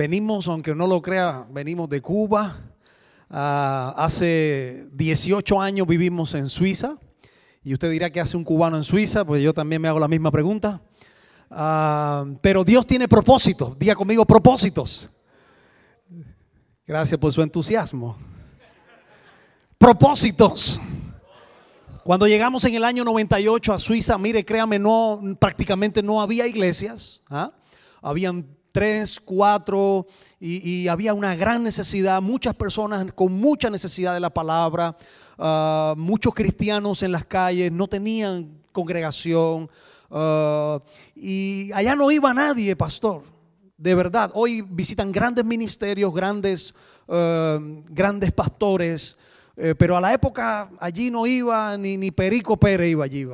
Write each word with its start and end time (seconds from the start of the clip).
venimos, 0.00 0.48
aunque 0.48 0.74
no 0.74 0.86
lo 0.86 1.02
crea, 1.02 1.46
venimos 1.50 1.86
de 1.90 2.00
Cuba. 2.00 2.58
Ah, 3.28 3.92
hace 3.98 4.88
18 4.94 5.60
años 5.60 5.86
vivimos 5.86 6.32
en 6.34 6.48
Suiza. 6.48 6.96
Y 7.62 7.74
usted 7.74 7.90
dirá 7.90 8.08
que 8.08 8.18
hace 8.18 8.34
un 8.38 8.42
cubano 8.42 8.78
en 8.78 8.82
Suiza, 8.82 9.26
pues 9.26 9.42
yo 9.42 9.52
también 9.52 9.82
me 9.82 9.88
hago 9.88 10.00
la 10.00 10.08
misma 10.08 10.30
pregunta. 10.30 10.80
Ah, 11.50 12.24
pero 12.40 12.64
Dios 12.64 12.86
tiene 12.86 13.08
propósitos. 13.08 13.78
Diga 13.78 13.94
conmigo 13.94 14.24
propósitos. 14.24 15.10
Gracias 16.86 17.20
por 17.20 17.30
su 17.30 17.42
entusiasmo. 17.42 18.16
Propósitos. 19.76 20.80
Cuando 22.04 22.26
llegamos 22.26 22.64
en 22.64 22.74
el 22.74 22.84
año 22.84 23.04
98 23.04 23.74
a 23.74 23.78
Suiza, 23.78 24.16
mire, 24.16 24.46
créame, 24.46 24.78
no, 24.78 25.20
prácticamente 25.38 26.02
no 26.02 26.22
había 26.22 26.46
iglesias. 26.46 27.22
¿ah? 27.28 27.52
Habían 28.00 28.46
tres, 28.72 29.20
cuatro, 29.20 30.06
y, 30.38 30.88
había 30.88 31.14
una 31.14 31.34
gran 31.36 31.62
necesidad, 31.62 32.22
muchas 32.22 32.54
personas 32.54 33.12
con 33.12 33.32
mucha 33.32 33.70
necesidad 33.70 34.14
de 34.14 34.20
la 34.20 34.30
palabra, 34.30 34.96
ah, 35.38 35.94
muchos 35.96 36.34
cristianos 36.34 37.02
en 37.02 37.12
las 37.12 37.24
calles, 37.24 37.70
no 37.72 37.88
tenían 37.88 38.48
congregación, 38.72 39.68
ah, 40.10 40.80
y 41.14 41.70
allá 41.72 41.96
no 41.96 42.10
iba 42.10 42.32
nadie, 42.32 42.76
pastor. 42.76 43.22
De 43.76 43.94
verdad, 43.94 44.30
hoy 44.34 44.62
visitan 44.62 45.10
grandes 45.10 45.44
ministerios, 45.44 46.12
grandes, 46.12 46.74
grandes 47.08 48.30
pastores, 48.30 49.16
eh, 49.56 49.74
pero 49.74 49.96
a 49.96 50.00
la 50.00 50.12
época 50.12 50.70
allí 50.78 51.10
no 51.10 51.26
iba 51.26 51.76
ni, 51.76 51.96
ni 51.96 52.10
Perico 52.10 52.56
Pérez 52.56 52.90
iba 52.90 53.04
allí. 53.04 53.26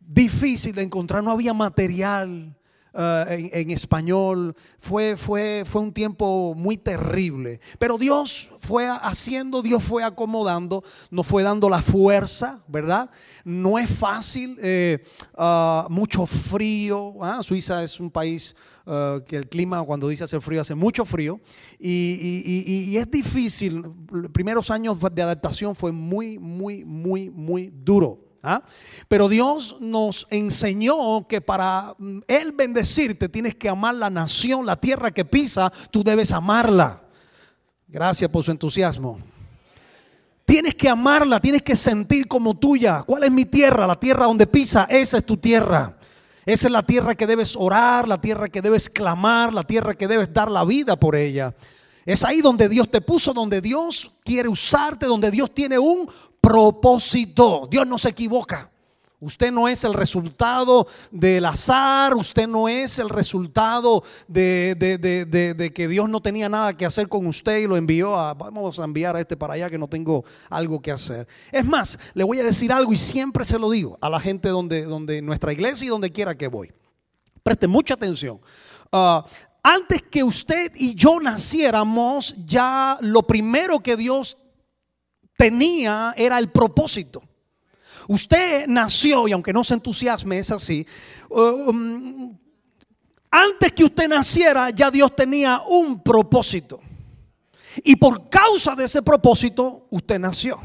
Difícil 0.00 0.74
de 0.74 0.82
encontrar, 0.82 1.22
no 1.22 1.30
había 1.30 1.52
material 1.52 2.55
eh, 2.98 3.50
en, 3.52 3.70
español. 3.70 4.54
Fue, 4.78 5.16
fue, 5.16 5.64
fue 5.66 5.82
un 5.82 5.92
tiempo 5.92 6.54
muy 6.54 6.78
terrible. 6.78 7.60
Pero 7.78 7.98
Dios 7.98 8.48
fue 8.60 8.88
haciendo, 8.88 9.60
Dios 9.60 9.82
fue 9.82 10.02
acomodando, 10.02 10.82
nos 11.10 11.26
fue 11.26 11.42
dando 11.42 11.68
la 11.68 11.82
fuerza, 11.82 12.62
¿verdad? 12.68 13.10
No 13.44 13.78
es 13.78 13.90
fácil, 13.90 14.56
eh, 14.62 15.04
ah, 15.36 15.86
mucho 15.90 16.24
frío. 16.24 17.22
¿ah? 17.22 17.42
Suiza 17.42 17.82
es 17.82 18.00
un 18.00 18.10
país 18.10 18.56
eh, 18.86 19.20
que 19.26 19.36
el 19.36 19.48
clima 19.48 19.82
cuando 19.82 20.08
dice 20.08 20.24
hace 20.24 20.40
frío, 20.40 20.62
hace 20.62 20.74
mucho 20.74 21.04
frío. 21.04 21.38
Y, 21.78 22.96
es 22.96 23.10
difícil, 23.10 23.84
los 24.10 24.30
primeros 24.30 24.70
años 24.70 24.98
de 25.12 25.22
adaptación 25.22 25.76
fue 25.76 25.92
muy, 25.92 26.38
muy, 26.38 26.82
muy, 26.84 27.28
muy 27.28 27.70
duro. 27.74 28.25
¿Ah? 28.46 28.62
Pero 29.08 29.28
Dios 29.28 29.76
nos 29.80 30.26
enseñó 30.30 31.26
que 31.28 31.40
para 31.40 31.94
mm, 31.98 32.20
Él 32.28 32.52
bendecirte 32.52 33.28
tienes 33.28 33.54
que 33.54 33.68
amar 33.68 33.94
la 33.94 34.10
nación, 34.10 34.64
la 34.64 34.76
tierra 34.76 35.10
que 35.10 35.24
pisa, 35.24 35.72
tú 35.90 36.02
debes 36.02 36.32
amarla. 36.32 37.02
Gracias 37.88 38.30
por 38.30 38.44
su 38.44 38.50
entusiasmo. 38.50 39.18
Tienes 40.44 40.76
que 40.76 40.88
amarla, 40.88 41.40
tienes 41.40 41.62
que 41.62 41.74
sentir 41.74 42.28
como 42.28 42.56
tuya. 42.56 43.02
¿Cuál 43.02 43.24
es 43.24 43.30
mi 43.32 43.44
tierra? 43.44 43.86
La 43.86 43.98
tierra 43.98 44.26
donde 44.26 44.46
pisa, 44.46 44.86
esa 44.88 45.18
es 45.18 45.26
tu 45.26 45.36
tierra. 45.36 45.96
Esa 46.44 46.68
es 46.68 46.72
la 46.72 46.84
tierra 46.84 47.16
que 47.16 47.26
debes 47.26 47.56
orar, 47.56 48.06
la 48.06 48.20
tierra 48.20 48.48
que 48.48 48.62
debes 48.62 48.88
clamar, 48.88 49.52
la 49.52 49.64
tierra 49.64 49.94
que 49.94 50.06
debes 50.06 50.32
dar 50.32 50.48
la 50.48 50.64
vida 50.64 50.94
por 50.94 51.16
ella. 51.16 51.52
Es 52.04 52.24
ahí 52.24 52.40
donde 52.40 52.68
Dios 52.68 52.88
te 52.88 53.00
puso, 53.00 53.34
donde 53.34 53.60
Dios 53.60 54.12
quiere 54.24 54.48
usarte, 54.48 55.06
donde 55.06 55.32
Dios 55.32 55.52
tiene 55.52 55.76
un 55.76 56.08
propósito. 56.46 57.66
Dios 57.68 57.84
no 57.88 57.98
se 57.98 58.10
equivoca. 58.10 58.70
Usted 59.18 59.50
no 59.50 59.66
es 59.66 59.82
el 59.82 59.94
resultado 59.94 60.86
del 61.10 61.44
azar, 61.46 62.14
usted 62.14 62.46
no 62.46 62.68
es 62.68 63.00
el 63.00 63.08
resultado 63.08 64.04
de, 64.28 65.72
que 65.74 65.88
Dios 65.88 66.08
no 66.08 66.20
tenía 66.20 66.48
nada 66.48 66.76
que 66.76 66.86
hacer 66.86 67.08
con 67.08 67.26
usted 67.26 67.58
y 67.58 67.66
lo 67.66 67.76
envió 67.76 68.14
a, 68.14 68.34
vamos 68.34 68.78
a 68.78 68.84
enviar 68.84 69.16
a 69.16 69.20
este 69.20 69.36
para 69.36 69.54
allá 69.54 69.70
que 69.70 69.78
no 69.78 69.88
tengo 69.88 70.24
algo 70.48 70.80
que 70.80 70.92
hacer. 70.92 71.26
Es 71.50 71.64
más, 71.64 71.98
le 72.14 72.22
voy 72.22 72.38
a 72.38 72.44
decir 72.44 72.70
algo 72.70 72.92
y 72.92 72.96
siempre 72.96 73.44
se 73.44 73.58
lo 73.58 73.68
digo 73.68 73.98
a 74.00 74.08
la 74.08 74.20
gente 74.20 74.48
donde, 74.50 74.84
donde 74.84 75.22
nuestra 75.22 75.52
iglesia 75.52 75.86
y 75.86 75.88
donde 75.88 76.12
quiera 76.12 76.36
que 76.36 76.46
voy. 76.46 76.70
Preste 77.42 77.66
mucha 77.66 77.94
atención. 77.94 78.38
Ah, 78.92 79.24
antes 79.64 80.02
que 80.02 80.22
usted 80.22 80.70
y 80.76 80.94
yo 80.94 81.18
naciéramos, 81.18 82.36
ya 82.44 82.98
lo 83.00 83.26
primero 83.26 83.80
que 83.80 83.96
Dios 83.96 84.36
tenía 85.36 86.14
era 86.16 86.38
el 86.38 86.50
propósito. 86.50 87.22
Usted 88.08 88.66
nació, 88.68 89.26
y 89.26 89.32
aunque 89.32 89.52
no 89.52 89.64
se 89.64 89.74
entusiasme, 89.74 90.38
es 90.38 90.50
así. 90.50 90.86
Um, 91.28 92.36
antes 93.30 93.72
que 93.72 93.84
usted 93.84 94.08
naciera, 94.08 94.70
ya 94.70 94.90
Dios 94.90 95.14
tenía 95.16 95.60
un 95.66 96.02
propósito. 96.02 96.80
Y 97.82 97.96
por 97.96 98.28
causa 98.28 98.74
de 98.74 98.84
ese 98.84 99.02
propósito, 99.02 99.86
usted 99.90 100.18
nació. 100.18 100.60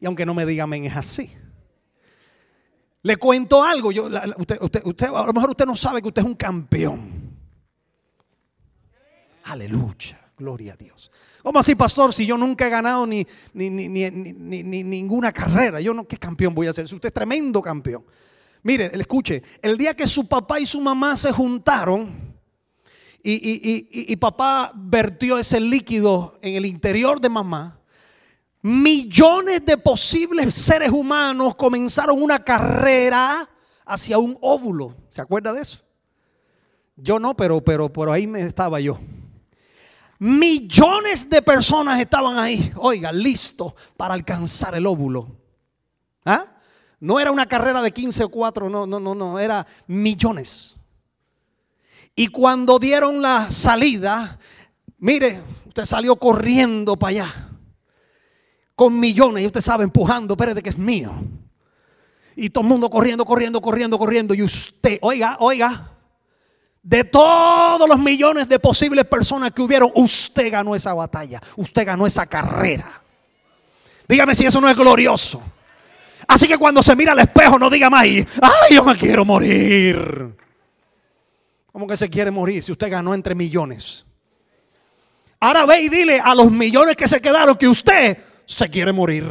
Y 0.00 0.06
aunque 0.06 0.24
no 0.24 0.34
me 0.34 0.46
digan, 0.46 0.72
es 0.72 0.96
así. 0.96 1.32
Le 3.02 3.16
cuento 3.16 3.62
algo. 3.62 3.92
Yo, 3.92 4.08
usted, 4.38 4.58
usted, 4.84 5.06
a 5.08 5.26
lo 5.26 5.32
mejor 5.32 5.50
usted 5.50 5.66
no 5.66 5.76
sabe 5.76 6.00
que 6.00 6.08
usted 6.08 6.22
es 6.22 6.28
un 6.28 6.34
campeón. 6.34 7.36
Aleluya. 9.44 10.20
Gloria 10.36 10.74
a 10.74 10.76
Dios. 10.76 11.10
¿Cómo 11.48 11.60
así, 11.60 11.74
pastor? 11.74 12.12
Si 12.12 12.26
yo 12.26 12.36
nunca 12.36 12.66
he 12.66 12.68
ganado 12.68 13.06
ni, 13.06 13.26
ni, 13.54 13.72
ninguna 14.84 15.32
carrera, 15.32 15.80
yo 15.80 15.94
no, 15.94 16.06
¿qué 16.06 16.18
campeón 16.18 16.54
voy 16.54 16.66
a 16.66 16.74
ser? 16.74 16.84
Usted 16.84 17.08
es 17.08 17.14
tremendo 17.14 17.62
campeón. 17.62 18.04
Mire, 18.62 18.90
escuche, 18.92 19.42
el 19.62 19.78
día 19.78 19.96
que 19.96 20.06
su 20.06 20.28
papá 20.28 20.60
y 20.60 20.66
su 20.66 20.78
mamá 20.78 21.16
se 21.16 21.32
juntaron 21.32 22.34
y, 23.22 24.12
y 24.12 24.16
papá 24.16 24.72
vertió 24.74 25.38
ese 25.38 25.58
líquido 25.58 26.38
en 26.42 26.56
el 26.56 26.66
interior 26.66 27.18
de 27.18 27.30
mamá, 27.30 27.80
millones 28.60 29.64
de 29.64 29.78
posibles 29.78 30.54
seres 30.54 30.90
humanos 30.90 31.54
comenzaron 31.54 32.22
una 32.22 32.44
carrera 32.44 33.48
hacia 33.86 34.18
un 34.18 34.36
óvulo. 34.42 34.94
¿Se 35.08 35.22
acuerda 35.22 35.54
de 35.54 35.62
eso? 35.62 35.78
Yo 36.94 37.18
no, 37.18 37.34
pero, 37.34 37.64
pero 37.64 37.90
por 37.90 38.10
ahí 38.10 38.26
me 38.26 38.42
estaba 38.42 38.80
yo. 38.80 38.98
Millones 40.18 41.30
de 41.30 41.42
personas 41.42 42.00
estaban 42.00 42.38
ahí, 42.38 42.72
oiga, 42.76 43.12
listos 43.12 43.74
para 43.96 44.14
alcanzar 44.14 44.74
el 44.74 44.86
óvulo. 44.86 45.36
¿Ah? 46.24 46.44
No 47.00 47.20
era 47.20 47.30
una 47.30 47.46
carrera 47.46 47.80
de 47.80 47.92
15 47.92 48.24
o 48.24 48.28
4, 48.28 48.68
no, 48.68 48.86
no, 48.86 48.98
no, 48.98 49.14
no, 49.14 49.38
era 49.38 49.64
millones. 49.86 50.74
Y 52.16 52.26
cuando 52.26 52.80
dieron 52.80 53.22
la 53.22 53.48
salida, 53.52 54.38
mire, 54.98 55.40
usted 55.68 55.84
salió 55.84 56.16
corriendo 56.16 56.96
para 56.96 57.10
allá, 57.10 57.48
con 58.74 58.98
millones, 58.98 59.44
y 59.44 59.46
usted 59.46 59.60
sabe, 59.60 59.84
empujando, 59.84 60.34
espérate 60.34 60.62
que 60.62 60.70
es 60.70 60.78
mío. 60.78 61.12
Y 62.34 62.50
todo 62.50 62.62
el 62.62 62.68
mundo 62.68 62.90
corriendo, 62.90 63.24
corriendo, 63.24 63.60
corriendo, 63.60 63.98
corriendo. 63.98 64.34
Y 64.34 64.42
usted, 64.42 64.98
oiga, 65.02 65.36
oiga, 65.40 65.92
de 66.88 67.04
todos 67.04 67.86
los 67.86 67.98
millones 67.98 68.48
de 68.48 68.58
posibles 68.58 69.04
personas 69.04 69.52
que 69.52 69.60
hubieron, 69.60 69.90
usted 69.94 70.50
ganó 70.50 70.74
esa 70.74 70.94
batalla, 70.94 71.38
usted 71.56 71.84
ganó 71.84 72.06
esa 72.06 72.24
carrera. 72.24 73.02
Dígame 74.08 74.34
si 74.34 74.46
eso 74.46 74.58
no 74.58 74.70
es 74.70 74.76
glorioso. 74.76 75.42
Así 76.26 76.48
que 76.48 76.56
cuando 76.56 76.82
se 76.82 76.96
mira 76.96 77.12
al 77.12 77.18
espejo 77.18 77.58
no 77.58 77.68
diga 77.68 77.90
más, 77.90 78.04
ay, 78.04 78.24
yo 78.70 78.84
me 78.86 78.96
quiero 78.96 79.22
morir. 79.26 80.34
¿Cómo 81.70 81.86
que 81.86 81.98
se 81.98 82.08
quiere 82.08 82.30
morir 82.30 82.62
si 82.62 82.72
usted 82.72 82.90
ganó 82.90 83.12
entre 83.12 83.34
millones? 83.34 84.06
Ahora 85.40 85.66
ve 85.66 85.82
y 85.82 85.90
dile 85.90 86.18
a 86.18 86.34
los 86.34 86.50
millones 86.50 86.96
que 86.96 87.06
se 87.06 87.20
quedaron 87.20 87.54
que 87.56 87.68
usted 87.68 88.16
se 88.46 88.70
quiere 88.70 88.94
morir. 88.94 89.26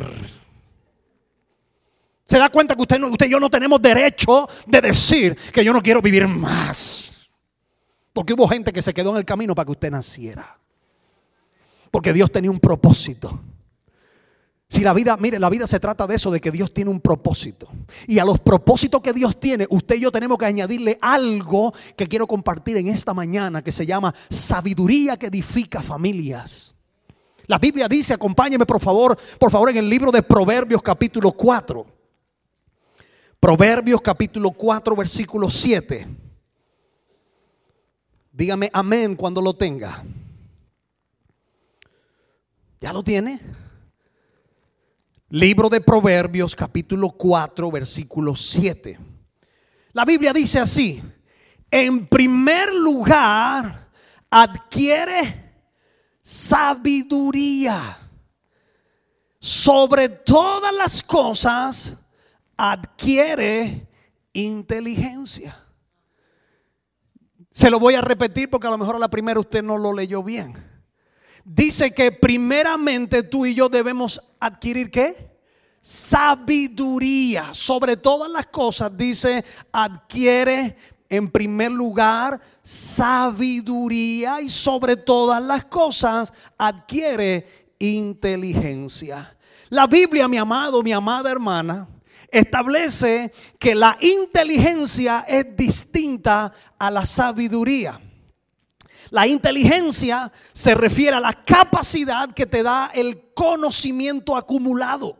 Se 2.23 2.37
da 2.37 2.49
cuenta 2.49 2.75
que 2.75 2.83
usted, 2.83 3.01
usted 3.01 3.25
y 3.25 3.31
yo 3.31 3.39
no 3.39 3.49
tenemos 3.49 3.81
derecho 3.81 4.47
de 4.67 4.79
decir 4.79 5.35
que 5.51 5.65
yo 5.65 5.73
no 5.73 5.81
quiero 5.81 6.03
vivir 6.03 6.27
más. 6.27 7.16
Porque 8.17 8.33
hubo 8.33 8.47
gente 8.47 8.73
que 8.73 8.81
se 8.81 8.95
quedó 8.95 9.11
en 9.11 9.17
el 9.17 9.25
camino 9.25 9.53
para 9.53 9.67
que 9.67 9.73
usted 9.73 9.91
naciera. 9.91 10.57
Porque 11.91 12.11
Dios 12.13 12.31
tenía 12.31 12.49
un 12.49 12.59
propósito. 12.59 13.39
Si 14.67 14.81
la 14.81 14.91
vida, 14.95 15.15
mire, 15.17 15.37
la 15.37 15.51
vida 15.51 15.67
se 15.67 15.79
trata 15.79 16.07
de 16.07 16.15
eso, 16.15 16.31
de 16.31 16.41
que 16.41 16.49
Dios 16.49 16.73
tiene 16.73 16.89
un 16.89 16.99
propósito. 16.99 17.67
Y 18.07 18.17
a 18.17 18.25
los 18.25 18.39
propósitos 18.39 19.01
que 19.01 19.13
Dios 19.13 19.39
tiene, 19.39 19.67
usted 19.69 19.97
y 19.97 19.99
yo 19.99 20.11
tenemos 20.11 20.39
que 20.39 20.47
añadirle 20.47 20.97
algo 20.99 21.75
que 21.95 22.07
quiero 22.07 22.25
compartir 22.25 22.77
en 22.77 22.87
esta 22.87 23.13
mañana, 23.13 23.61
que 23.61 23.71
se 23.71 23.85
llama 23.85 24.15
sabiduría 24.31 25.17
que 25.17 25.27
edifica 25.27 25.83
familias. 25.83 26.73
La 27.45 27.59
Biblia 27.59 27.87
dice, 27.87 28.15
acompáñeme 28.15 28.65
por 28.65 28.79
favor, 28.79 29.15
por 29.37 29.51
favor, 29.51 29.69
en 29.69 29.77
el 29.77 29.87
libro 29.87 30.11
de 30.11 30.23
Proverbios 30.23 30.81
capítulo 30.81 31.33
4. 31.33 31.85
Proverbios 33.39 34.01
capítulo 34.01 34.49
4, 34.49 34.95
versículo 34.95 35.51
7. 35.51 36.26
Dígame 38.37 38.69
amén 38.71 39.15
cuando 39.15 39.41
lo 39.41 39.55
tenga. 39.55 40.03
¿Ya 42.79 42.93
lo 42.93 43.03
tiene? 43.03 43.41
Libro 45.29 45.69
de 45.69 45.81
Proverbios 45.81 46.55
capítulo 46.55 47.09
4 47.09 47.71
versículo 47.71 48.35
7. 48.35 48.99
La 49.91 50.05
Biblia 50.05 50.33
dice 50.33 50.59
así, 50.59 51.01
en 51.71 52.05
primer 52.05 52.71
lugar, 52.75 53.89
adquiere 54.29 55.55
sabiduría. 56.21 57.97
Sobre 59.39 60.09
todas 60.09 60.75
las 60.75 61.01
cosas 61.01 61.97
adquiere 62.55 63.87
inteligencia. 64.31 65.66
Se 67.57 67.71
lo 67.71 67.79
voy 67.79 67.95
a 67.95 68.01
repetir 68.01 68.51
porque 68.51 68.67
a 68.67 68.69
lo 68.69 68.77
mejor 68.77 68.97
a 68.97 68.99
la 68.99 69.07
primera 69.07 69.39
usted 69.39 69.63
no 69.63 69.79
lo 69.79 69.91
leyó 69.91 70.21
bien. 70.21 70.53
Dice 71.43 71.91
que 71.91 72.11
primeramente 72.11 73.23
tú 73.23 73.47
y 73.47 73.55
yo 73.55 73.67
debemos 73.67 74.21
adquirir 74.39 74.91
qué? 74.91 75.31
Sabiduría. 75.81 77.55
Sobre 77.55 77.97
todas 77.97 78.29
las 78.29 78.45
cosas 78.45 78.95
dice 78.95 79.43
adquiere 79.71 80.77
en 81.09 81.31
primer 81.31 81.71
lugar 81.71 82.39
sabiduría 82.61 84.39
y 84.39 84.51
sobre 84.51 84.95
todas 84.95 85.41
las 85.41 85.65
cosas 85.65 86.31
adquiere 86.59 87.73
inteligencia. 87.79 89.35
La 89.69 89.87
Biblia, 89.87 90.27
mi 90.27 90.37
amado, 90.37 90.83
mi 90.83 90.93
amada 90.93 91.31
hermana, 91.31 91.87
establece 92.29 93.31
que 93.59 93.75
la 93.75 93.97
inteligencia 94.01 95.25
es 95.27 95.55
distinta 95.55 96.53
a 96.77 96.91
la 96.91 97.05
sabiduría. 97.05 98.01
La 99.09 99.25
inteligencia 99.25 100.31
se 100.53 100.75
refiere 100.75 101.15
a 101.15 101.21
la 101.21 101.33
capacidad 101.33 102.31
que 102.31 102.45
te 102.45 102.63
da 102.63 102.91
el 102.93 103.33
conocimiento 103.33 104.35
acumulado. 104.35 105.17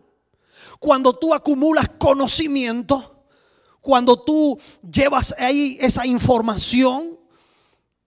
Cuando 0.80 1.14
tú 1.14 1.34
acumulas 1.34 1.90
conocimiento, 1.98 3.26
cuando 3.82 4.22
tú 4.22 4.60
llevas 4.82 5.34
ahí 5.38 5.78
esa 5.80 6.06
información, 6.06 7.18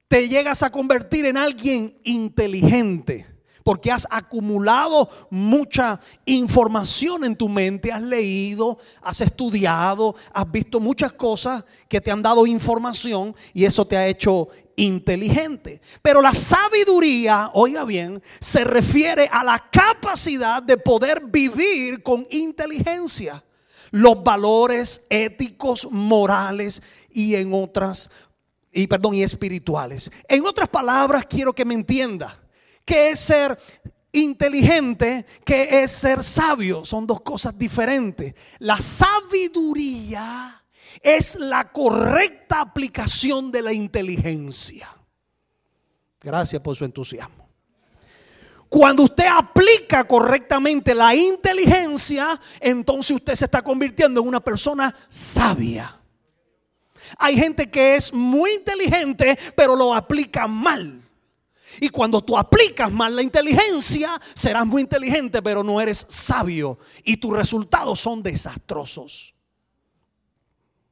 te 0.09 0.29
llegas 0.29 0.63
a 0.63 0.71
convertir 0.71 1.25
en 1.25 1.37
alguien 1.37 1.99
inteligente. 2.05 3.27
Porque 3.63 3.91
has 3.91 4.07
acumulado 4.11 5.09
mucha 5.31 6.01
información 6.25 7.25
en 7.25 7.37
tu 7.37 7.49
mente, 7.49 7.93
has 7.93 8.03
leído, 8.03 8.79
has 9.03 9.21
estudiado, 9.21 10.15
has 10.33 10.51
visto 10.51 10.81
muchas 10.81 11.13
cosas 11.13 11.65
que 11.89 12.01
te 12.01 12.11
han 12.11 12.23
dado 12.23 12.47
información 12.47 13.35
y 13.53 13.65
eso 13.65 13.87
te 13.87 13.97
ha 13.97 14.07
hecho 14.07 14.49
inteligente. 14.77 15.81
Pero 16.03 16.23
la 16.23 16.35
sabiduría, 16.35 17.51
oiga 17.55 17.85
bien, 17.85 18.23
se 18.41 18.65
refiere 18.65 19.29
a 19.31 19.45
la 19.45 19.59
capacidad 19.71 20.63
de 20.63 20.77
poder 20.77 21.27
vivir 21.27 22.03
con 22.03 22.27
inteligencia 22.31 23.45
los 23.91 24.23
valores 24.23 25.07
éticos, 25.11 25.89
morales 25.91 26.83
y 27.11 27.35
en 27.35 27.53
otras 27.53 28.11
y 28.73 28.87
perdón, 28.87 29.17
y 29.17 29.23
espirituales. 29.23 30.11
En 30.29 30.47
otras 30.47 30.69
palabras, 30.69 31.27
quiero 31.27 31.53
que 31.53 31.65
me 31.65 31.75
entienda 31.75 32.40
que 32.91 33.11
es 33.11 33.21
ser 33.21 33.57
inteligente, 34.11 35.25
que 35.45 35.85
es 35.85 35.93
ser 35.93 36.25
sabio. 36.25 36.85
Son 36.85 37.07
dos 37.07 37.21
cosas 37.21 37.57
diferentes. 37.57 38.35
La 38.59 38.81
sabiduría 38.81 40.61
es 41.01 41.37
la 41.37 41.71
correcta 41.71 42.61
aplicación 42.61 43.53
de 43.53 43.63
la 43.63 43.73
inteligencia. 43.73 44.89
Gracias 46.21 46.61
por 46.61 46.75
su 46.75 46.85
entusiasmo. 46.85 47.49
Cuando 48.69 49.05
usted 49.05 49.27
aplica 49.27 50.03
correctamente 50.03 50.93
la 50.93 51.15
inteligencia, 51.15 52.41
entonces 52.59 53.17
usted 53.17 53.37
se 53.37 53.45
está 53.45 53.63
convirtiendo 53.63 54.21
en 54.21 54.27
una 54.27 54.41
persona 54.41 54.93
sabia. 55.09 55.97
Hay 57.19 57.37
gente 57.37 57.71
que 57.71 57.95
es 57.95 58.13
muy 58.13 58.51
inteligente, 58.55 59.39
pero 59.55 59.77
lo 59.77 59.95
aplica 59.95 60.49
mal. 60.49 61.00
Y 61.81 61.89
cuando 61.89 62.23
tú 62.23 62.37
aplicas 62.37 62.93
mal 62.93 63.17
la 63.17 63.23
inteligencia, 63.23 64.21
serás 64.35 64.67
muy 64.67 64.83
inteligente, 64.83 65.41
pero 65.41 65.65
no 65.65 65.81
eres 65.81 66.05
sabio. 66.11 66.79
Y 67.05 67.17
tus 67.17 67.35
resultados 67.35 67.99
son 67.99 68.23
desastrosos. 68.23 69.35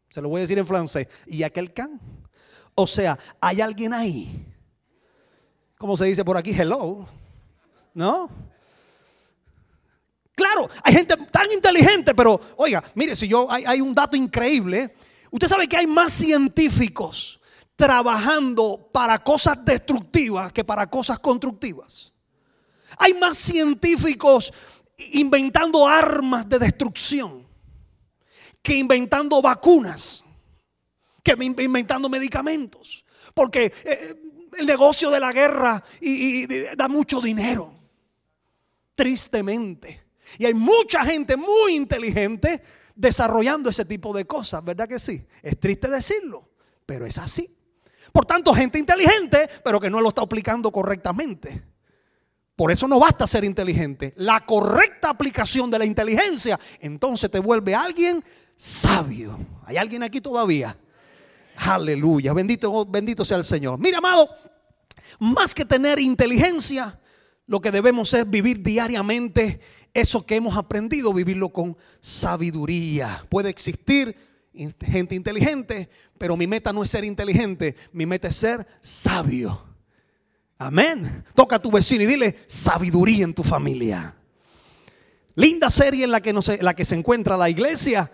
Se 0.09 0.23
lo 0.23 0.31
voy 0.31 0.39
a 0.39 0.43
decir 0.43 0.59
en 0.59 0.67
francés. 0.67 1.07
¿Y 1.27 1.43
aquel 1.43 1.75
can? 1.75 2.01
O 2.75 2.87
sea, 2.87 3.19
hay 3.39 3.61
alguien 3.61 3.93
ahí. 3.93 4.47
Como 5.77 5.95
se 5.95 6.07
dice 6.07 6.25
por 6.25 6.39
aquí, 6.39 6.53
hello. 6.59 7.07
¿No? 7.93 8.31
Claro, 10.35 10.71
hay 10.83 10.95
gente 10.95 11.17
tan 11.31 11.53
inteligente, 11.53 12.15
pero 12.15 12.41
oiga, 12.57 12.83
mire, 12.95 13.15
si 13.15 13.29
yo 13.29 13.51
hay, 13.51 13.65
hay 13.67 13.81
un 13.83 13.95
dato 13.95 14.17
increíble. 14.17 14.95
Usted 15.31 15.49
sabe 15.49 15.69
que 15.69 15.77
hay 15.77 15.87
más 15.87 16.15
científicos 16.15 17.38
trabajando 17.79 18.91
para 18.93 19.23
cosas 19.23 19.65
destructivas 19.65 20.53
que 20.53 20.65
para 20.65 20.91
cosas 20.91 21.21
constructivas. 21.21 22.13
Hay 22.99 23.15
más 23.15 23.39
científicos 23.39 24.53
inventando 25.13 25.87
armas 25.87 26.49
de 26.49 26.59
destrucción 26.59 27.47
que 28.61 28.75
inventando 28.75 29.41
vacunas, 29.41 30.25
que 31.23 31.37
inventando 31.41 32.09
medicamentos. 32.09 33.05
Porque 33.33 33.73
eh, 33.85 34.17
el 34.59 34.67
negocio 34.67 35.09
de 35.13 35.21
la 35.21 35.33
guerra 35.33 35.81
da 36.77 36.89
mucho 36.89 37.21
dinero. 37.21 37.73
Tristemente. 38.97 40.09
Y 40.37 40.47
hay 40.47 40.55
mucha 40.55 41.05
gente 41.05 41.37
muy 41.37 41.77
inteligente 41.77 42.61
desarrollando 42.97 43.71
ese 43.71 43.85
tipo 43.85 44.13
de 44.13 44.25
cosas, 44.25 44.65
¿verdad 44.65 44.89
que 44.89 44.99
sí? 44.99 45.25
Es 45.41 45.61
triste 45.61 45.87
decirlo, 45.87 46.51
pero 46.85 47.07
es 47.07 47.19
así. 47.19 47.58
Por 48.19 48.27
tanto, 48.27 48.53
gente 48.53 48.81
inteligente, 48.81 49.49
pero 49.63 49.79
que 49.79 49.89
no 49.89 50.01
lo 50.01 50.09
está 50.09 50.23
aplicando 50.23 50.73
correctamente. 50.73 51.63
Por 52.57 52.73
eso 52.73 52.89
no 52.89 52.99
basta 52.99 53.29
ser 53.29 53.45
inteligente. 53.45 54.13
La 54.17 54.41
correcta 54.41 55.11
aplicación 55.11 55.71
de 55.71 55.79
la 55.79 55.85
inteligencia, 55.85 56.59
entonces 56.81 57.31
te 57.31 57.39
vuelve 57.39 57.77
alguien 57.77 58.25
sabio. 58.57 59.39
¿Hay 59.67 59.77
alguien 59.77 60.03
aquí 60.03 60.21
todavía? 60.21 60.77
Aleluya. 61.59 62.33
Bendito, 62.33 62.85
bendito 62.87 63.25
sea 63.25 63.37
el 63.37 63.45
Señor. 63.45 63.79
Mira, 63.79 63.99
amado, 63.99 64.29
más 65.21 65.55
que 65.55 65.65
tener 65.65 66.01
inteligencia, 66.01 66.99
lo 67.47 67.61
que 67.61 67.71
debemos 67.71 68.13
es 68.15 68.29
vivir 68.29 68.65
diariamente 68.65 69.61
eso 69.95 70.27
que 70.27 70.35
hemos 70.35 70.57
aprendido, 70.57 71.15
vivirlo 71.15 71.51
con 71.51 71.77
sabiduría. 72.01 73.23
Puede 73.29 73.49
existir 73.49 74.17
gente 74.81 75.15
inteligente, 75.15 75.89
pero 76.19 76.37
mi 76.37 76.47
meta 76.47 76.73
no 76.73 76.83
es 76.83 76.91
ser 76.91 77.05
inteligente, 77.05 77.77
mi 77.93 78.07
meta 78.07 78.29
es 78.29 78.37
ser 78.37 78.67
sabio. 78.81 79.65
Amén. 80.59 81.25
Toca 81.35 81.57
a 81.57 81.63
tu 81.63 81.71
vecino 81.71 82.03
y 82.03 82.07
dile 82.07 82.37
sabiduría 82.47 83.25
en 83.25 83.33
tu 83.33 83.45
familia. 83.45 84.15
Linda 85.37 85.71
serie 85.71 86.05
en 86.05 86.11
la 86.11 86.21
que, 86.21 86.33
no 86.33 86.43
se, 86.43 86.61
la 86.63 86.75
que 86.75 86.85
se 86.85 86.97
encuentra 86.97 87.37
la 87.37 87.49
iglesia, 87.49 88.11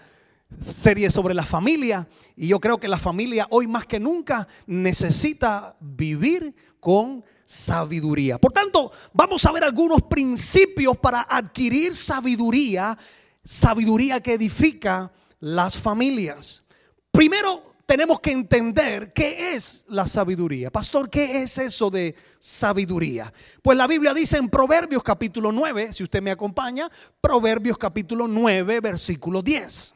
serie 0.63 1.11
sobre 1.11 1.33
la 1.33 1.47
familia. 1.47 2.07
Y 2.37 2.49
yo 2.49 2.61
creo 2.61 2.79
que 2.79 2.89
la 2.89 2.99
familia 2.99 3.47
hoy 3.51 3.67
más 3.67 3.87
que 3.87 3.99
nunca 3.99 4.47
necesita 4.67 5.75
vivir 5.81 6.55
con 6.81 7.25
sabiduría. 7.47 8.39
Por 8.39 8.53
tanto, 8.53 8.93
vamos 9.13 9.45
a 9.47 9.53
ver 9.53 9.65
algunos 9.65 10.03
principios 10.03 10.99
para 10.99 11.23
adquirir 11.23 11.97
sabiduría, 11.97 12.97
sabiduría 13.43 14.21
que 14.21 14.35
edifica 14.35 15.11
las 15.45 15.77
familias. 15.77 16.65
Primero 17.11 17.75
tenemos 17.85 18.19
que 18.19 18.33
entender 18.33 19.13
qué 19.13 19.55
es 19.55 19.85
la 19.89 20.07
sabiduría. 20.07 20.71
Pastor, 20.71 21.11
¿qué 21.11 21.43
es 21.43 21.59
eso 21.59 21.91
de 21.91 22.15
sabiduría? 22.39 23.31
Pues 23.61 23.77
la 23.77 23.87
Biblia 23.87 24.15
dice 24.15 24.39
en 24.39 24.49
Proverbios 24.49 25.03
capítulo 25.03 25.53
9, 25.53 25.93
si 25.93 26.03
usted 26.03 26.23
me 26.23 26.31
acompaña, 26.31 26.91
Proverbios 27.21 27.77
capítulo 27.77 28.27
9, 28.27 28.81
versículo 28.81 29.43
10. 29.43 29.95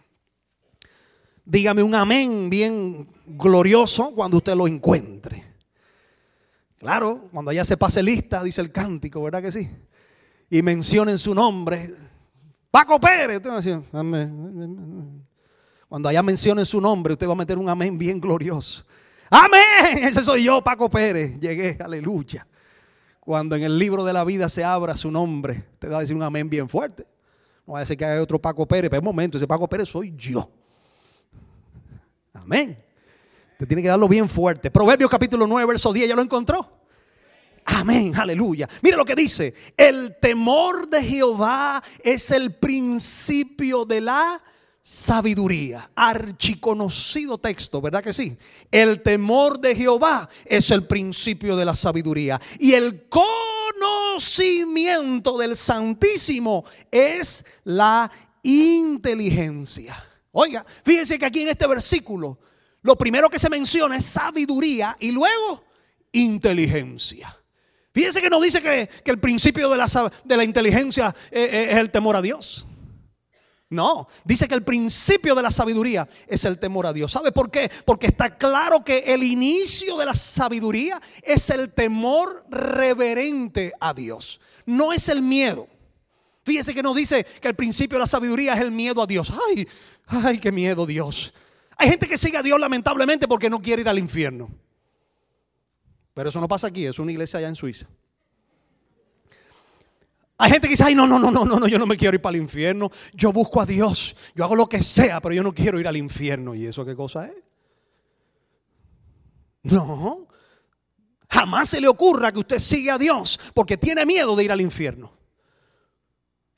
Dígame 1.46 1.82
un 1.82 1.94
amén 1.94 2.50
bien 2.50 3.08
glorioso 3.24 4.14
cuando 4.14 4.36
usted 4.36 4.54
lo 4.54 4.68
encuentre. 4.68 5.46
Claro, 6.76 7.30
cuando 7.32 7.52
allá 7.52 7.64
se 7.64 7.78
pase 7.78 8.02
lista, 8.02 8.42
dice 8.42 8.60
el 8.60 8.70
cántico, 8.70 9.22
¿verdad 9.22 9.40
que 9.40 9.52
sí? 9.52 9.70
Y 10.50 10.60
mencionen 10.60 11.18
su 11.18 11.34
nombre. 11.34 11.90
Paco 12.70 13.00
Pérez. 13.00 13.40
Amén. 13.92 15.26
Cuando 15.88 16.08
allá 16.08 16.22
mencionen 16.22 16.66
su 16.66 16.80
nombre, 16.80 17.14
usted 17.14 17.26
va 17.26 17.32
a 17.32 17.36
meter 17.36 17.56
un 17.56 17.68
amén 17.68 17.96
bien 17.96 18.20
glorioso. 18.20 18.84
Amén. 19.30 19.98
Ese 20.02 20.22
soy 20.22 20.44
yo, 20.44 20.62
Paco 20.62 20.90
Pérez. 20.90 21.38
Llegué, 21.40 21.78
aleluya. 21.80 22.46
Cuando 23.20 23.56
en 23.56 23.62
el 23.62 23.78
libro 23.78 24.04
de 24.04 24.12
la 24.12 24.24
vida 24.24 24.48
se 24.48 24.64
abra 24.64 24.96
su 24.96 25.10
nombre, 25.10 25.64
te 25.78 25.88
va 25.88 25.98
a 25.98 26.00
decir 26.00 26.14
un 26.14 26.22
amén 26.22 26.48
bien 26.48 26.68
fuerte. 26.68 27.06
No 27.66 27.74
va 27.74 27.80
a 27.80 27.80
decir 27.80 27.96
que 27.96 28.04
hay 28.04 28.18
otro 28.18 28.38
Paco 28.38 28.66
Pérez, 28.66 28.90
pero 28.90 29.00
un 29.00 29.06
momento, 29.06 29.36
ese 29.38 29.46
Paco 29.46 29.68
Pérez 29.68 29.88
soy 29.88 30.14
yo. 30.16 30.50
Amén. 32.34 32.76
Te 33.58 33.66
tiene 33.66 33.82
que 33.82 33.88
darlo 33.88 34.08
bien 34.08 34.28
fuerte. 34.28 34.70
Proverbios 34.70 35.10
capítulo 35.10 35.46
9, 35.46 35.66
verso 35.66 35.92
10, 35.92 36.08
¿ya 36.08 36.14
lo 36.16 36.22
encontró? 36.22 36.70
Amén, 37.64 38.14
aleluya. 38.16 38.68
Mire 38.82 38.96
lo 38.96 39.04
que 39.04 39.14
dice. 39.14 39.54
El 39.76 40.16
temor 40.20 40.88
de 40.88 41.02
Jehová 41.02 41.82
es 42.02 42.30
el 42.30 42.54
principio 42.54 43.84
de 43.84 44.00
la 44.00 44.42
sabiduría. 44.82 45.90
Archiconocido 45.94 47.38
texto, 47.38 47.80
¿verdad 47.80 48.02
que 48.02 48.12
sí? 48.12 48.36
El 48.70 49.02
temor 49.02 49.60
de 49.60 49.74
Jehová 49.74 50.28
es 50.44 50.70
el 50.70 50.86
principio 50.86 51.56
de 51.56 51.64
la 51.64 51.74
sabiduría. 51.74 52.40
Y 52.58 52.72
el 52.72 53.08
conocimiento 53.08 55.38
del 55.38 55.56
Santísimo 55.56 56.64
es 56.90 57.46
la 57.64 58.10
inteligencia. 58.42 60.04
Oiga, 60.32 60.66
fíjense 60.84 61.18
que 61.18 61.26
aquí 61.26 61.42
en 61.42 61.48
este 61.48 61.66
versículo 61.66 62.38
lo 62.82 62.96
primero 62.96 63.28
que 63.28 63.38
se 63.38 63.50
menciona 63.50 63.96
es 63.96 64.04
sabiduría 64.04 64.96
y 65.00 65.10
luego 65.10 65.64
inteligencia. 66.12 67.34
Fíjense 67.92 68.22
que 68.22 68.30
nos 68.30 68.42
dice 68.42 68.62
que, 68.62 68.88
el 69.10 69.18
principio 69.18 69.68
de 69.68 69.76
la, 69.76 70.12
de 70.24 70.36
la 70.36 70.44
inteligencia 70.44 71.14
eh, 71.30 71.48
eh, 71.50 71.68
es 71.72 71.76
el 71.78 71.90
temor 71.90 72.14
a 72.14 72.22
Dios. 72.22 72.67
No, 73.70 74.08
dice 74.24 74.48
que 74.48 74.54
el 74.54 74.62
principio 74.62 75.34
de 75.34 75.42
la 75.42 75.50
sabiduría 75.50 76.08
es 76.26 76.44
el 76.46 76.58
temor 76.58 76.86
a 76.86 76.92
Dios. 76.92 77.12
¿Sabe 77.12 77.32
por 77.32 77.50
qué? 77.50 77.70
Porque 77.84 78.06
está 78.06 78.38
claro 78.38 78.82
que 78.82 78.98
el 78.98 79.22
inicio 79.22 79.98
de 79.98 80.06
la 80.06 80.14
sabiduría 80.14 81.00
es 81.22 81.50
el 81.50 81.72
temor 81.72 82.46
reverente 82.48 83.72
a 83.78 83.92
Dios. 83.92 84.40
No 84.64 84.92
es 84.92 85.10
el 85.10 85.20
miedo. 85.20 85.68
Fíjese 86.44 86.72
que 86.72 86.82
nos 86.82 86.96
dice 86.96 87.26
que 87.42 87.48
el 87.48 87.54
principio 87.54 87.98
de 87.98 88.00
la 88.00 88.06
sabiduría 88.06 88.54
es 88.54 88.60
el 88.60 88.70
miedo 88.70 89.02
a 89.02 89.06
Dios. 89.06 89.30
Ay, 89.48 89.68
ay, 90.06 90.38
qué 90.38 90.50
miedo 90.50 90.86
Dios. 90.86 91.34
Hay 91.76 91.90
gente 91.90 92.08
que 92.08 92.16
sigue 92.16 92.38
a 92.38 92.42
Dios 92.42 92.58
lamentablemente 92.58 93.28
porque 93.28 93.50
no 93.50 93.60
quiere 93.60 93.82
ir 93.82 93.88
al 93.90 93.98
infierno. 93.98 94.50
Pero 96.14 96.30
eso 96.30 96.40
no 96.40 96.48
pasa 96.48 96.68
aquí, 96.68 96.86
es 96.86 96.98
una 96.98 97.12
iglesia 97.12 97.38
allá 97.38 97.48
en 97.48 97.54
Suiza. 97.54 97.86
Hay 100.40 100.50
gente 100.52 100.68
que 100.68 100.72
dice, 100.72 100.84
ay, 100.84 100.94
no, 100.94 101.06
no, 101.06 101.18
no, 101.18 101.32
no, 101.32 101.44
no, 101.44 101.66
yo 101.66 101.80
no 101.80 101.86
me 101.86 101.96
quiero 101.96 102.14
ir 102.14 102.22
para 102.22 102.36
el 102.36 102.42
infierno. 102.42 102.90
Yo 103.12 103.32
busco 103.32 103.60
a 103.60 103.66
Dios, 103.66 104.14
yo 104.36 104.44
hago 104.44 104.54
lo 104.54 104.68
que 104.68 104.84
sea, 104.84 105.20
pero 105.20 105.34
yo 105.34 105.42
no 105.42 105.52
quiero 105.52 105.80
ir 105.80 105.88
al 105.88 105.96
infierno. 105.96 106.54
¿Y 106.54 106.66
eso 106.66 106.84
qué 106.84 106.94
cosa 106.94 107.26
es? 107.26 107.34
No, 109.64 110.28
jamás 111.28 111.70
se 111.70 111.80
le 111.80 111.88
ocurra 111.88 112.30
que 112.30 112.38
usted 112.38 112.60
siga 112.60 112.94
a 112.94 112.98
Dios 112.98 113.38
porque 113.52 113.76
tiene 113.76 114.06
miedo 114.06 114.36
de 114.36 114.44
ir 114.44 114.52
al 114.52 114.60
infierno. 114.60 115.17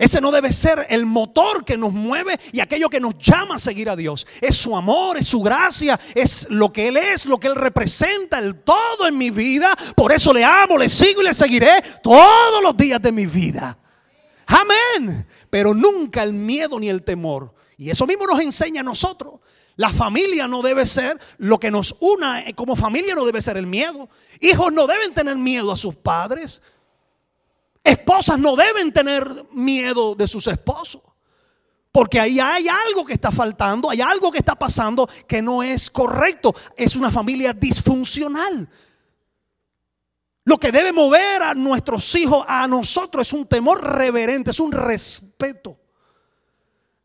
Ese 0.00 0.18
no 0.22 0.32
debe 0.32 0.50
ser 0.50 0.86
el 0.88 1.04
motor 1.04 1.62
que 1.62 1.76
nos 1.76 1.92
mueve 1.92 2.40
y 2.52 2.60
aquello 2.60 2.88
que 2.88 3.00
nos 3.00 3.18
llama 3.18 3.56
a 3.56 3.58
seguir 3.58 3.90
a 3.90 3.96
Dios. 3.96 4.26
Es 4.40 4.54
su 4.54 4.74
amor, 4.74 5.18
es 5.18 5.26
su 5.26 5.42
gracia, 5.42 6.00
es 6.14 6.46
lo 6.48 6.72
que 6.72 6.88
Él 6.88 6.96
es, 6.96 7.26
lo 7.26 7.38
que 7.38 7.48
Él 7.48 7.54
representa, 7.54 8.38
el 8.38 8.62
todo 8.62 9.06
en 9.06 9.18
mi 9.18 9.28
vida. 9.28 9.76
Por 9.94 10.10
eso 10.10 10.32
le 10.32 10.42
amo, 10.42 10.78
le 10.78 10.88
sigo 10.88 11.20
y 11.20 11.24
le 11.24 11.34
seguiré 11.34 11.82
todos 12.02 12.62
los 12.62 12.74
días 12.78 13.02
de 13.02 13.12
mi 13.12 13.26
vida. 13.26 13.76
Amén. 14.46 15.26
Pero 15.50 15.74
nunca 15.74 16.22
el 16.22 16.32
miedo 16.32 16.80
ni 16.80 16.88
el 16.88 17.02
temor. 17.02 17.52
Y 17.76 17.90
eso 17.90 18.06
mismo 18.06 18.26
nos 18.26 18.40
enseña 18.40 18.80
a 18.80 18.84
nosotros. 18.84 19.34
La 19.76 19.92
familia 19.92 20.48
no 20.48 20.62
debe 20.62 20.86
ser 20.86 21.20
lo 21.36 21.60
que 21.60 21.70
nos 21.70 21.96
una 22.00 22.42
como 22.54 22.74
familia 22.74 23.14
no 23.14 23.26
debe 23.26 23.42
ser 23.42 23.58
el 23.58 23.66
miedo. 23.66 24.08
Hijos 24.40 24.72
no 24.72 24.86
deben 24.86 25.12
tener 25.12 25.36
miedo 25.36 25.70
a 25.70 25.76
sus 25.76 25.94
padres. 25.94 26.62
Esposas 27.82 28.38
no 28.38 28.56
deben 28.56 28.92
tener 28.92 29.46
miedo 29.52 30.14
de 30.14 30.28
sus 30.28 30.46
esposos. 30.46 31.02
Porque 31.92 32.20
ahí 32.20 32.38
hay 32.38 32.68
algo 32.68 33.04
que 33.04 33.14
está 33.14 33.32
faltando, 33.32 33.90
hay 33.90 34.00
algo 34.00 34.30
que 34.30 34.38
está 34.38 34.54
pasando 34.54 35.08
que 35.26 35.42
no 35.42 35.62
es 35.62 35.90
correcto. 35.90 36.54
Es 36.76 36.94
una 36.94 37.10
familia 37.10 37.52
disfuncional. 37.52 38.68
Lo 40.44 40.58
que 40.58 40.70
debe 40.70 40.92
mover 40.92 41.42
a 41.42 41.54
nuestros 41.54 42.14
hijos, 42.14 42.44
a 42.46 42.66
nosotros, 42.68 43.26
es 43.26 43.32
un 43.32 43.46
temor 43.46 43.82
reverente, 43.82 44.52
es 44.52 44.60
un 44.60 44.72
respeto. 44.72 45.79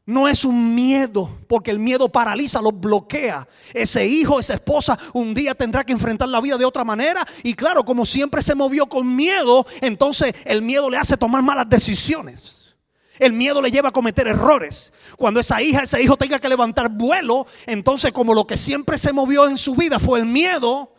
No 0.08 0.28
es 0.28 0.46
un 0.46 0.76
miedo, 0.76 1.40
porque 1.48 1.72
el 1.72 1.80
miedo 1.80 2.10
paraliza, 2.10 2.62
lo 2.62 2.72
bloquea. 2.72 3.48
Ese 3.74 4.06
hijo, 4.06 4.40
esa 4.40 4.54
esposa, 4.54 5.00
un 5.14 5.34
día 5.34 5.56
tendrá 5.56 5.84
que 5.84 5.94
enfrentar 5.94 6.30
la 6.30 6.42
vida 6.42 6.58
de 6.58 6.66
otra 6.66 6.84
manera. 6.84 7.26
Y 7.42 7.56
claro, 7.56 7.84
como 7.84 8.06
siempre 8.06 8.44
se 8.44 8.54
movió 8.54 8.88
con 8.88 9.16
miedo, 9.16 9.66
entonces 9.82 10.36
el 10.46 10.62
miedo 10.62 10.92
le 10.92 10.98
hace 10.98 11.18
tomar 11.18 11.42
malas 11.42 11.68
decisiones. 11.68 12.76
El 13.18 13.34
miedo 13.34 13.62
le 13.64 13.72
lleva 13.72 13.90
a 13.90 13.92
cometer 13.92 14.28
errores. 14.28 14.94
Cuando 15.18 15.40
esa 15.40 15.60
hija, 15.62 15.82
ese 15.82 16.04
hijo 16.04 16.18
tenga 16.18 16.40
que 16.40 16.50
levantar 16.50 16.90
vuelo, 16.90 17.48
entonces 17.66 18.12
como 18.12 18.36
lo 18.36 18.46
que 18.46 18.58
siempre 18.58 19.00
se 19.00 19.12
movió 19.12 19.48
en 19.48 19.58
su 19.58 19.74
vida 19.76 20.00
fue 20.00 20.20
el 20.20 20.26
miedo, 20.28 20.94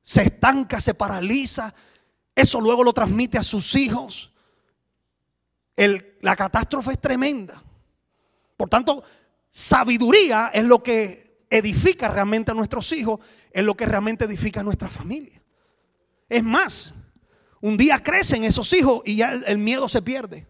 se 0.00 0.22
estanca, 0.22 0.80
se 0.80 0.94
paraliza. 0.94 1.74
Eso 2.34 2.62
luego 2.62 2.82
lo 2.82 2.94
transmite 2.94 3.36
a 3.36 3.42
sus 3.42 3.74
hijos 3.74 4.32
la 6.20 6.36
catástrofe 6.36 6.92
es 6.92 7.00
tremenda. 7.00 7.62
Por 8.56 8.68
tanto, 8.68 9.04
sabiduría 9.50 10.50
es 10.52 10.64
lo 10.64 10.82
que 10.82 11.46
edifica 11.50 12.08
realmente 12.08 12.50
a 12.50 12.54
nuestros 12.54 12.92
hijos, 12.92 13.20
es 13.50 13.62
lo 13.62 13.74
que 13.74 13.86
realmente 13.86 14.24
edifica 14.24 14.60
a 14.60 14.64
nuestra 14.64 14.88
familia. 14.88 15.40
Es 16.28 16.44
más, 16.44 16.94
un 17.60 17.76
día 17.76 17.98
crecen 17.98 18.44
esos 18.44 18.72
hijos 18.72 19.02
y 19.04 19.16
ya 19.16 19.32
el, 19.32 19.58
miedo 19.58 19.88
se 19.88 20.02
pierde. 20.02 20.46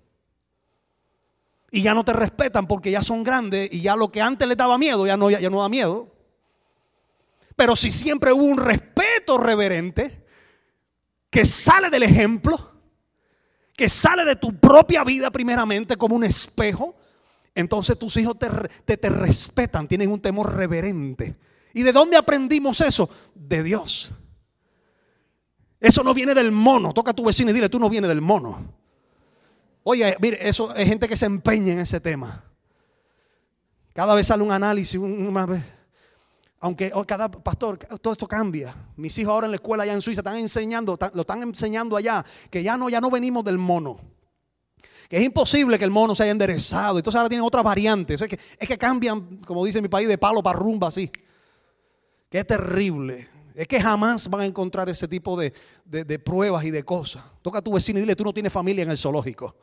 Y 1.71 1.83
ya 1.83 1.95
no 1.95 2.05
te 2.05 2.15
respetan 2.15 2.67
porque 2.67 2.91
ya 2.91 3.03
son 3.03 3.23
grandes 3.23 3.73
y 3.73 3.83
ya 3.83 3.95
lo 3.95 4.11
que 4.11 4.23
antes 4.23 4.49
les 4.49 4.57
daba 4.57 4.79
miedo 4.79 5.07
ya 5.07 5.17
no, 5.17 5.31
ya 5.31 5.51
no 5.51 5.61
da 5.61 5.69
miedo. 5.69 6.15
Pero 7.57 7.77
si 7.77 7.91
siempre 7.91 8.33
hubo 8.33 8.45
un 8.45 8.57
respeto 8.57 9.37
reverente 9.37 10.25
que 11.31 11.45
sale 11.45 11.91
del 11.91 12.05
ejemplo, 12.05 12.68
que 13.79 13.89
sale 13.89 14.25
de 14.25 14.35
tu 14.35 14.59
propia 14.59 15.05
vida 15.05 15.31
primeramente 15.31 15.97
como 15.97 16.17
un 16.17 16.25
espejo, 16.25 16.97
entonces 17.55 17.97
tus 17.97 18.17
hijos 18.17 18.37
te, 18.37 18.97
te, 18.97 19.09
respetan, 19.09 19.87
tienen 19.87 20.11
un 20.11 20.21
temor 20.21 20.53
reverente. 20.53 21.37
¿Y 21.73 21.85
de 21.85 21.93
dónde 21.93 22.17
aprendimos 22.17 22.81
eso? 22.81 23.09
De 23.37 23.63
Dios. 23.63 24.13
Eso 25.79 26.03
no 26.03 26.13
viene 26.13 26.35
del 26.35 26.51
mono. 26.51 26.93
Toca 26.93 27.13
a 27.13 27.15
tu 27.15 27.25
vecino 27.25 27.53
y 27.53 27.55
dile, 27.55 27.69
tú 27.69 27.79
no 27.79 27.89
vienes 27.89 28.09
del 28.09 28.21
mono. 28.21 28.75
Oye, 29.85 30.17
mire, 30.21 30.49
eso 30.49 30.75
es 30.75 30.89
gente 30.89 31.07
que 31.07 31.17
se 31.17 31.27
empeña 31.27 31.73
en 31.73 31.79
ese 31.79 32.01
tema. 32.01 32.43
Cada 33.93 34.17
vez 34.17 34.27
sale 34.27 34.43
un 34.43 34.51
análisis, 34.51 34.97
una 34.99 35.47
vez. 35.47 35.63
Aunque 36.61 36.91
oh, 36.93 37.05
cada 37.05 37.31
pastor, 37.31 37.79
todo 37.79 38.13
esto 38.13 38.27
cambia. 38.27 38.75
Mis 38.97 39.17
hijos 39.19 39.33
ahora 39.33 39.47
en 39.47 39.53
la 39.53 39.57
escuela 39.57 39.85
allá 39.85 39.93
en 39.93 40.03
Suiza 40.03 40.21
están 40.21 40.37
enseñando, 40.37 40.99
lo 41.15 41.21
están 41.21 41.43
enseñando 41.43 41.97
allá, 41.97 42.25
que 42.51 42.63
ya 42.63 42.77
no, 42.77 42.89
ya 42.89 43.01
no 43.01 43.11
venimos 43.11 43.45
del 43.45 43.59
mono. 43.59 43.97
Que 45.09 45.19
es 45.19 45.23
imposible 45.23 45.79
que 45.79 45.85
el 45.85 45.91
mono 45.91 46.15
se 46.15 46.25
haya 46.25 46.33
enderezado. 46.33 46.99
Entonces 46.99 47.17
ahora 47.17 47.29
tienen 47.29 47.47
otras 47.47 47.65
variantes. 47.65 48.21
Es 48.21 48.29
que, 48.29 48.39
es 48.59 48.69
que 48.69 48.77
cambian, 48.77 49.39
como 49.47 49.65
dice 49.65 49.81
mi 49.81 49.89
país, 49.89 50.09
de 50.09 50.19
palo 50.19 50.43
para 50.43 50.59
rumba 50.59 50.89
así. 50.89 51.11
Que 52.29 52.41
es 52.41 52.47
terrible. 52.47 53.29
Es 53.55 53.67
que 53.67 53.81
jamás 53.81 54.29
van 54.29 54.43
a 54.43 54.47
encontrar 54.47 54.89
ese 54.89 55.09
tipo 55.09 55.39
de, 55.39 55.53
de 55.85 56.19
pruebas 56.19 56.65
y 56.65 56.71
de 56.71 56.83
cosas. 56.83 57.25
Toca 57.41 57.61
a 57.61 57.63
tu 57.63 57.73
vecino 57.73 57.99
y 57.99 58.03
dile, 58.03 58.17
tú 58.17 58.25
no 58.25 58.35
tienes 58.35 58.53
familia 58.53 58.83
en 58.83 58.91
el 58.91 58.99
zoológico. 58.99 59.57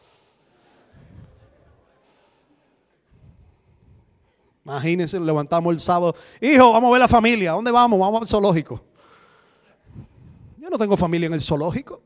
Imagínense, 4.66 5.20
levantamos 5.20 5.72
el 5.72 5.80
sábado. 5.80 6.16
Hijo, 6.42 6.74
vamos 6.74 6.90
a 6.90 6.92
ver 6.94 7.00
la 7.02 7.08
familia. 7.08 7.52
¿Dónde 7.52 7.72
vamos? 7.72 8.00
Vamos 8.00 8.22
al 8.24 8.28
zoológico. 8.28 8.84
Yo 10.58 10.70
no 10.70 10.78
tengo 10.80 10.98
familia 10.98 11.28
en 11.28 11.36
el 11.36 11.42
zoológico. 11.42 12.02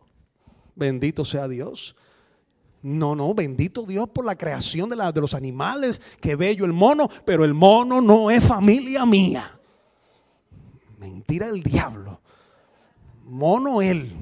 Bendito 0.76 1.24
sea 1.24 1.48
Dios. 1.48 1.96
No, 2.82 3.16
no, 3.16 3.34
bendito 3.34 3.84
Dios 3.84 4.10
por 4.10 4.26
la 4.26 4.38
creación 4.38 4.90
de, 4.90 4.96
de 4.96 5.22
los 5.22 5.34
animales. 5.34 6.02
Qué 6.20 6.36
bello 6.36 6.66
el 6.66 6.74
mono, 6.74 7.10
pero 7.26 7.46
el 7.46 7.54
mono 7.54 8.02
no 8.02 8.30
es 8.30 8.44
familia 8.44 9.06
mía. 9.06 9.60
Mentira 10.98 11.48
del 11.48 11.64
diablo. 11.64 12.20
Mono 13.24 13.82
él. 13.82 14.14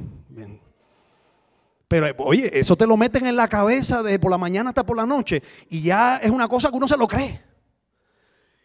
Pero 1.88 2.08
oye, 2.20 2.52
eso 2.60 2.76
te 2.76 2.86
lo 2.86 2.98
meten 2.98 3.26
en 3.26 3.36
la 3.36 3.48
cabeza 3.48 4.04
de 4.04 4.20
por 4.20 4.30
la 4.30 4.38
mañana 4.38 4.70
hasta 4.70 4.86
por 4.86 4.98
la 4.98 5.06
noche 5.06 5.42
y 5.70 5.82
ya 5.82 6.18
es 6.18 6.30
una 6.30 6.48
cosa 6.48 6.70
que 6.70 6.76
uno 6.76 6.88
se 6.88 6.98
lo 6.98 7.08
cree. 7.08 7.42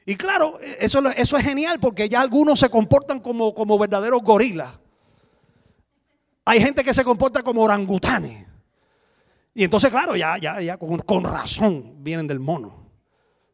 Y 0.04 0.16
claro, 0.16 0.58
eso, 0.80 1.00
eso 1.10 1.36
es 1.36 1.44
genial 1.44 1.78
porque 1.78 2.08
ya 2.08 2.20
algunos 2.20 2.58
se 2.58 2.68
comportan 2.68 3.20
como, 3.20 3.54
como 3.54 3.78
verdaderos 3.78 4.22
gorilas. 4.22 4.70
Hay 6.44 6.60
gente 6.60 6.82
que 6.82 6.92
se 6.92 7.04
comporta 7.04 7.42
como 7.42 7.62
orangutanes. 7.62 8.46
Y 9.54 9.64
entonces, 9.64 9.90
claro, 9.90 10.16
ya, 10.16 10.38
ya, 10.38 10.60
ya 10.60 10.76
con, 10.76 11.24
razón 11.24 12.02
vienen 12.02 12.26
del 12.26 12.40
mono. 12.40 12.82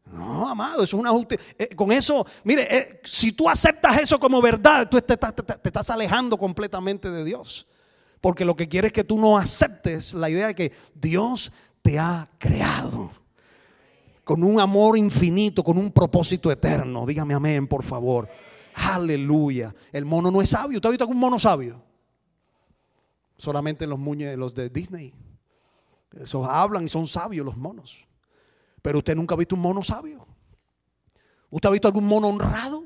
No, 0.06 0.48
amado, 0.48 0.84
eso 0.84 0.96
es 0.96 1.00
una 1.00 1.12
eh, 1.58 1.68
con 1.76 1.92
eso, 1.92 2.26
mire, 2.42 2.66
eh, 2.74 3.00
si 3.04 3.32
tú 3.32 3.46
aceptas 3.46 4.00
eso 4.00 4.18
como 4.18 4.40
verdad, 4.40 4.88
tú 4.88 4.98
te, 5.02 5.16
te, 5.18 5.68
estás 5.68 5.90
alejando 5.90 6.38
completamente 6.38 7.10
de 7.10 7.24
Dios. 7.24 7.66
Porque 8.22 8.46
lo 8.46 8.56
que 8.56 8.68
quiere 8.68 8.86
es 8.86 8.92
que 8.92 9.04
tú 9.04 9.18
no 9.18 9.36
aceptes 9.36 10.14
la 10.14 10.30
idea 10.30 10.46
de 10.46 10.54
que 10.54 10.72
Dios 10.94 11.52
te 11.82 11.98
ha 11.98 12.30
creado 12.38 13.10
con 14.28 14.44
un 14.44 14.60
amor 14.60 14.98
infinito, 14.98 15.64
con 15.64 15.78
un 15.78 15.90
propósito 15.90 16.52
eterno. 16.52 17.06
Dígame 17.06 17.32
amén, 17.32 17.66
por 17.66 17.82
favor. 17.82 18.28
Aleluya. 18.74 19.74
El 19.90 20.04
mono 20.04 20.30
no 20.30 20.42
es 20.42 20.50
sabio. 20.50 20.76
¿Usted 20.76 20.88
ha 20.88 20.90
visto 20.90 21.04
algún 21.04 21.16
mono 21.16 21.38
sabio? 21.38 21.82
Solamente 23.38 23.86
los 23.86 23.98
muñecos, 23.98 24.36
los 24.36 24.54
de 24.54 24.68
Disney. 24.68 25.14
Esos 26.12 26.46
hablan 26.46 26.84
y 26.84 26.90
son 26.90 27.06
sabios 27.06 27.46
los 27.46 27.56
monos. 27.56 28.06
Pero 28.82 28.98
usted 28.98 29.16
nunca 29.16 29.34
ha 29.34 29.38
visto 29.38 29.54
un 29.54 29.62
mono 29.62 29.82
sabio. 29.82 30.26
¿Usted 31.48 31.66
ha 31.70 31.72
visto 31.72 31.88
algún 31.88 32.04
mono 32.04 32.28
honrado? 32.28 32.84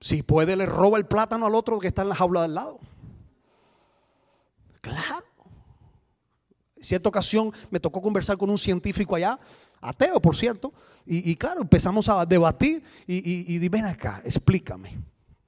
Si 0.00 0.22
puede, 0.22 0.56
le 0.56 0.64
roba 0.64 0.96
el 0.96 1.04
plátano 1.04 1.44
al 1.44 1.54
otro 1.54 1.78
que 1.78 1.88
está 1.88 2.00
en 2.00 2.08
la 2.08 2.14
jaula 2.14 2.40
del 2.40 2.54
lado. 2.54 2.80
Claro. 4.80 5.35
Cierta 6.86 7.08
ocasión 7.08 7.52
me 7.70 7.80
tocó 7.80 8.00
conversar 8.00 8.38
con 8.38 8.48
un 8.48 8.58
científico 8.58 9.16
allá, 9.16 9.38
ateo 9.80 10.20
por 10.20 10.36
cierto, 10.36 10.72
y, 11.04 11.36
claro, 11.36 11.62
empezamos 11.62 12.08
a 12.08 12.26
debatir 12.26 12.82
y, 13.06 13.54
y, 13.54 13.68
ven 13.68 13.84
acá, 13.84 14.20
explícame. 14.24 14.98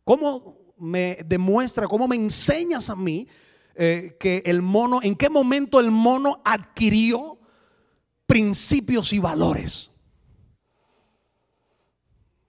¿Cómo 0.04 0.74
me 0.78 1.18
demuestra, 1.26 1.88
cómo 1.88 2.06
me 2.06 2.14
enseñas 2.14 2.90
a 2.90 2.96
mí 2.96 3.26
eh, 3.74 4.16
que 4.20 4.42
el 4.46 4.62
mono, 4.62 5.00
en 5.02 5.16
qué 5.16 5.28
momento 5.28 5.80
el 5.80 5.90
mono 5.90 6.40
adquirió 6.44 7.38
principios 8.26 9.12
y 9.12 9.18
valores? 9.18 9.90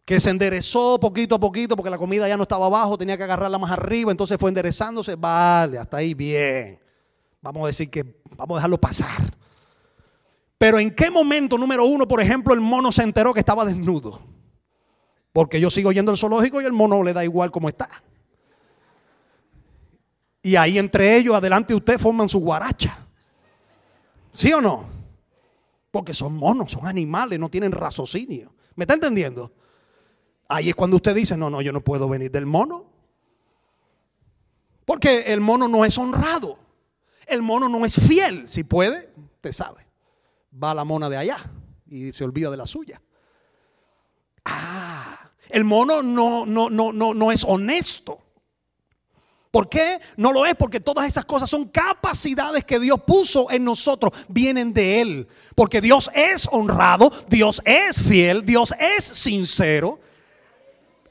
que 0.10 0.20
se 0.20 0.32
enderezó 0.32 1.00
poquito 1.00 1.36
a 1.36 1.40
poquito 1.40 1.76
porque 1.76 1.92
la 1.92 1.98
comida 2.00 2.28
ya 2.28 2.36
no 2.36 2.42
estaba 2.42 2.66
abajo, 2.66 2.98
tenía 2.98 3.16
que 3.16 3.22
agarrarla 3.22 3.60
más 3.60 3.70
arriba, 3.70 4.10
entonces 4.10 4.40
fue 4.40 4.50
enderezándose, 4.50 5.14
vale, 5.14 5.78
hasta 5.78 5.98
ahí 5.98 6.16
bien. 6.16 6.80
Vamos 7.42 7.64
a 7.64 7.68
decir 7.68 7.90
que 7.90 8.22
vamos 8.36 8.56
a 8.56 8.60
dejarlo 8.60 8.80
pasar. 8.80 9.38
Pero 10.58 10.78
en 10.78 10.94
qué 10.94 11.10
momento, 11.10 11.58
número 11.58 11.86
uno, 11.86 12.08
por 12.08 12.22
ejemplo, 12.22 12.54
el 12.54 12.60
mono 12.60 12.92
se 12.92 13.04
enteró 13.04 13.34
que 13.34 13.40
estaba 13.40 13.64
desnudo. 13.64 14.22
Porque 15.32 15.60
yo 15.62 15.70
sigo 15.70 15.92
yendo 15.92 16.12
al 16.12 16.18
zoológico 16.18 16.62
y 16.62 16.66
el 16.66 16.74
mono 16.74 17.02
le 17.02 17.14
da 17.14 17.24
igual 17.24 17.50
como 17.50 17.70
está. 17.70 17.90
Y 20.42 20.56
ahí 20.56 20.78
entre 20.78 21.16
ellos, 21.16 21.36
adelante 21.36 21.74
usted, 21.74 21.98
forman 21.98 22.28
su 22.28 22.40
guaracha. 22.40 23.06
¿Sí 24.34 24.52
o 24.52 24.62
no? 24.62 24.86
Porque 25.92 26.14
son 26.14 26.36
monos, 26.36 26.72
son 26.72 26.88
animales, 26.88 27.40
no 27.40 27.50
tienen 27.50 27.72
raciocinio. 27.72 28.54
¿Me 28.76 28.84
está 28.84 28.94
entendiendo? 28.96 29.52
Ahí 30.48 30.70
es 30.70 30.76
cuando 30.76 30.98
usted 30.98 31.16
dice, 31.16 31.38
no, 31.38 31.50
no, 31.50 31.62
yo 31.62 31.72
no 31.72 31.82
puedo 31.82 32.10
venir 32.10 32.32
del 32.32 32.46
mono. 32.46 32.86
Porque 34.86 35.32
el 35.34 35.40
mono 35.40 35.68
no 35.68 35.86
es 35.86 35.98
honrado. 35.98 36.58
El 37.30 37.42
mono 37.42 37.70
no 37.70 37.86
es 37.86 37.96
fiel. 37.96 38.48
Si 38.48 38.64
puede, 38.64 39.12
usted 39.36 39.52
sabe. 39.52 39.86
Va 40.62 40.72
a 40.72 40.76
la 40.76 40.84
mona 40.84 41.10
de 41.10 41.18
allá 41.18 41.38
y 41.88 42.12
se 42.12 42.24
olvida 42.24 42.50
de 42.50 42.58
la 42.58 42.66
suya. 42.66 43.02
Ah, 44.46 45.32
el 45.50 45.64
mono 45.64 46.02
no, 46.02 46.46
no, 46.46 46.70
no, 46.70 46.92
no, 46.92 47.14
no 47.14 47.32
es 47.32 47.44
honesto. 47.44 48.20
¿Por 49.52 49.68
qué? 49.68 50.00
No 50.16 50.32
lo 50.32 50.46
es 50.46 50.56
porque 50.56 50.80
todas 50.80 51.08
esas 51.08 51.26
cosas 51.26 51.50
son 51.50 51.70
capacidades 51.70 52.64
que 52.66 52.80
Dios 52.80 53.02
puso 53.02 53.50
en 53.50 53.64
nosotros, 53.64 54.14
vienen 54.28 54.74
de 54.74 55.02
Él. 55.02 55.28
Porque 55.56 55.82
Dios 55.82 56.12
es 56.14 56.48
honrado, 56.52 57.12
Dios 57.28 57.62
es 57.66 58.00
fiel, 58.00 58.46
Dios 58.46 58.74
es 58.80 59.04
sincero. 59.04 60.00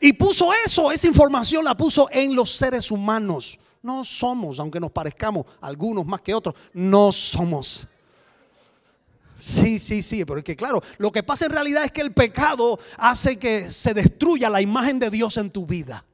Y 0.01 0.13
puso 0.13 0.53
eso, 0.65 0.93
esa 0.93 1.09
información 1.09 1.65
la 1.65 1.77
puso 1.77 2.09
en 2.13 2.37
los 2.37 2.51
seres 2.51 2.93
humanos. 2.93 3.59
No 3.89 4.05
somos, 4.05 4.61
aunque 4.61 4.79
nos 4.79 4.93
parezcamos 4.93 5.47
algunos 5.63 6.05
más 6.05 6.21
que 6.21 6.35
otros, 6.35 6.55
no 6.75 7.11
somos. 7.11 7.89
Sí, 9.35 9.79
sí, 9.79 10.03
sí, 10.03 10.27
pero 10.27 10.41
es 10.41 10.45
que 10.45 10.55
claro, 10.55 10.83
lo 10.99 11.11
que 11.11 11.23
pasa 11.23 11.47
en 11.47 11.53
realidad 11.53 11.85
es 11.85 11.91
que 11.91 12.03
el 12.03 12.13
pecado 12.13 12.79
hace 12.99 13.39
que 13.39 13.73
se 13.73 13.95
destruya 13.95 14.51
la 14.51 14.61
imagen 14.61 14.99
de 14.99 15.09
Dios 15.09 15.39
en 15.39 15.49
tu 15.49 15.65
vida. 15.65 16.05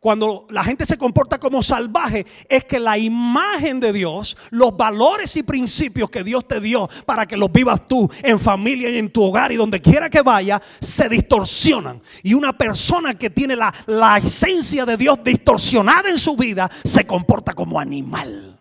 Cuando 0.00 0.46
la 0.50 0.62
gente 0.62 0.86
se 0.86 0.96
comporta 0.96 1.38
como 1.38 1.60
salvaje, 1.60 2.24
es 2.48 2.64
que 2.64 2.78
la 2.78 2.96
imagen 2.96 3.80
de 3.80 3.92
Dios, 3.92 4.36
los 4.50 4.76
valores 4.76 5.36
y 5.36 5.42
principios 5.42 6.08
que 6.08 6.22
Dios 6.22 6.46
te 6.46 6.60
dio 6.60 6.88
para 7.04 7.26
que 7.26 7.36
los 7.36 7.50
vivas 7.50 7.88
tú 7.88 8.08
en 8.22 8.38
familia 8.38 8.90
y 8.90 8.98
en 8.98 9.10
tu 9.10 9.24
hogar 9.24 9.50
y 9.50 9.56
donde 9.56 9.80
quiera 9.80 10.08
que 10.08 10.22
vaya, 10.22 10.62
se 10.80 11.08
distorsionan. 11.08 12.00
Y 12.22 12.34
una 12.34 12.56
persona 12.56 13.14
que 13.14 13.28
tiene 13.28 13.56
la, 13.56 13.74
la 13.86 14.18
esencia 14.18 14.86
de 14.86 14.96
Dios 14.96 15.18
distorsionada 15.24 16.08
en 16.08 16.18
su 16.18 16.36
vida, 16.36 16.70
se 16.84 17.04
comporta 17.04 17.52
como 17.52 17.80
animal. 17.80 18.56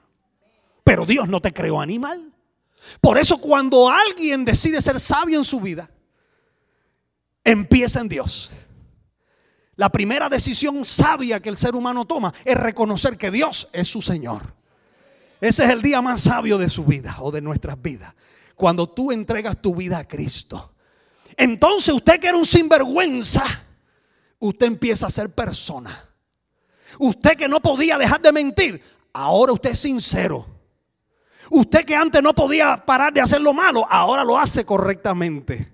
Pero 0.84 1.06
Dios 1.06 1.28
no 1.28 1.40
te 1.40 1.54
creó 1.54 1.80
animal. 1.80 2.34
Por 3.00 3.20
eso 3.20 3.38
cuando 3.38 3.90
alguien 3.90 4.44
decide 4.44 4.82
ser 4.82 5.00
sabio 5.00 5.38
en 5.38 5.44
su 5.44 5.60
vida, 5.60 5.88
empieza 7.44 8.00
en 8.00 8.10
Dios. 8.10 8.52
La 9.78 9.90
primera 9.90 10.28
decisión 10.28 10.84
sabia 10.84 11.40
que 11.40 11.50
el 11.50 11.56
ser 11.56 11.76
humano 11.76 12.06
toma 12.06 12.34
es 12.44 12.58
reconocer 12.58 13.16
que 13.16 13.30
Dios 13.30 13.70
es 13.72 13.88
su 13.88 14.02
Señor. 14.02 14.56
Ese 15.40 15.66
es 15.66 15.70
el 15.70 15.84
día 15.84 16.02
más 16.02 16.24
sabio 16.24 16.58
de 16.58 16.68
su 16.68 16.84
vida 16.84 17.16
o 17.20 17.32
de 17.32 17.42
nuestras 17.42 17.80
vidas. 17.80 18.14
Cuando 18.56 18.90
tú 18.90 19.12
entregas 19.12 19.62
tu 19.62 19.76
vida 19.76 20.00
a 20.00 20.08
Cristo. 20.08 20.74
Entonces 21.38 21.94
usted 21.94 22.20
que 22.20 22.28
era 22.28 22.38
un 22.38 22.46
sinvergüenza, 22.46 23.44
usted 24.40 24.66
empieza 24.66 25.06
a 25.06 25.12
ser 25.12 25.30
persona. 25.30 26.10
Usted 26.98 27.38
que 27.38 27.48
no 27.48 27.62
podía 27.62 28.00
dejar 28.00 28.20
de 28.20 28.32
mentir, 28.32 28.82
ahora 29.14 29.54
usted 29.54 29.72
es 29.72 29.80
sincero. 29.80 30.48
Usted 31.52 31.86
que 31.86 31.96
antes 31.96 32.24
no 32.24 32.34
podía 32.34 32.84
parar 32.84 33.14
de 33.14 33.22
hacer 33.22 33.42
lo 33.42 33.54
malo, 33.54 33.86
ahora 33.88 34.24
lo 34.24 34.40
hace 34.40 34.66
correctamente. 34.66 35.72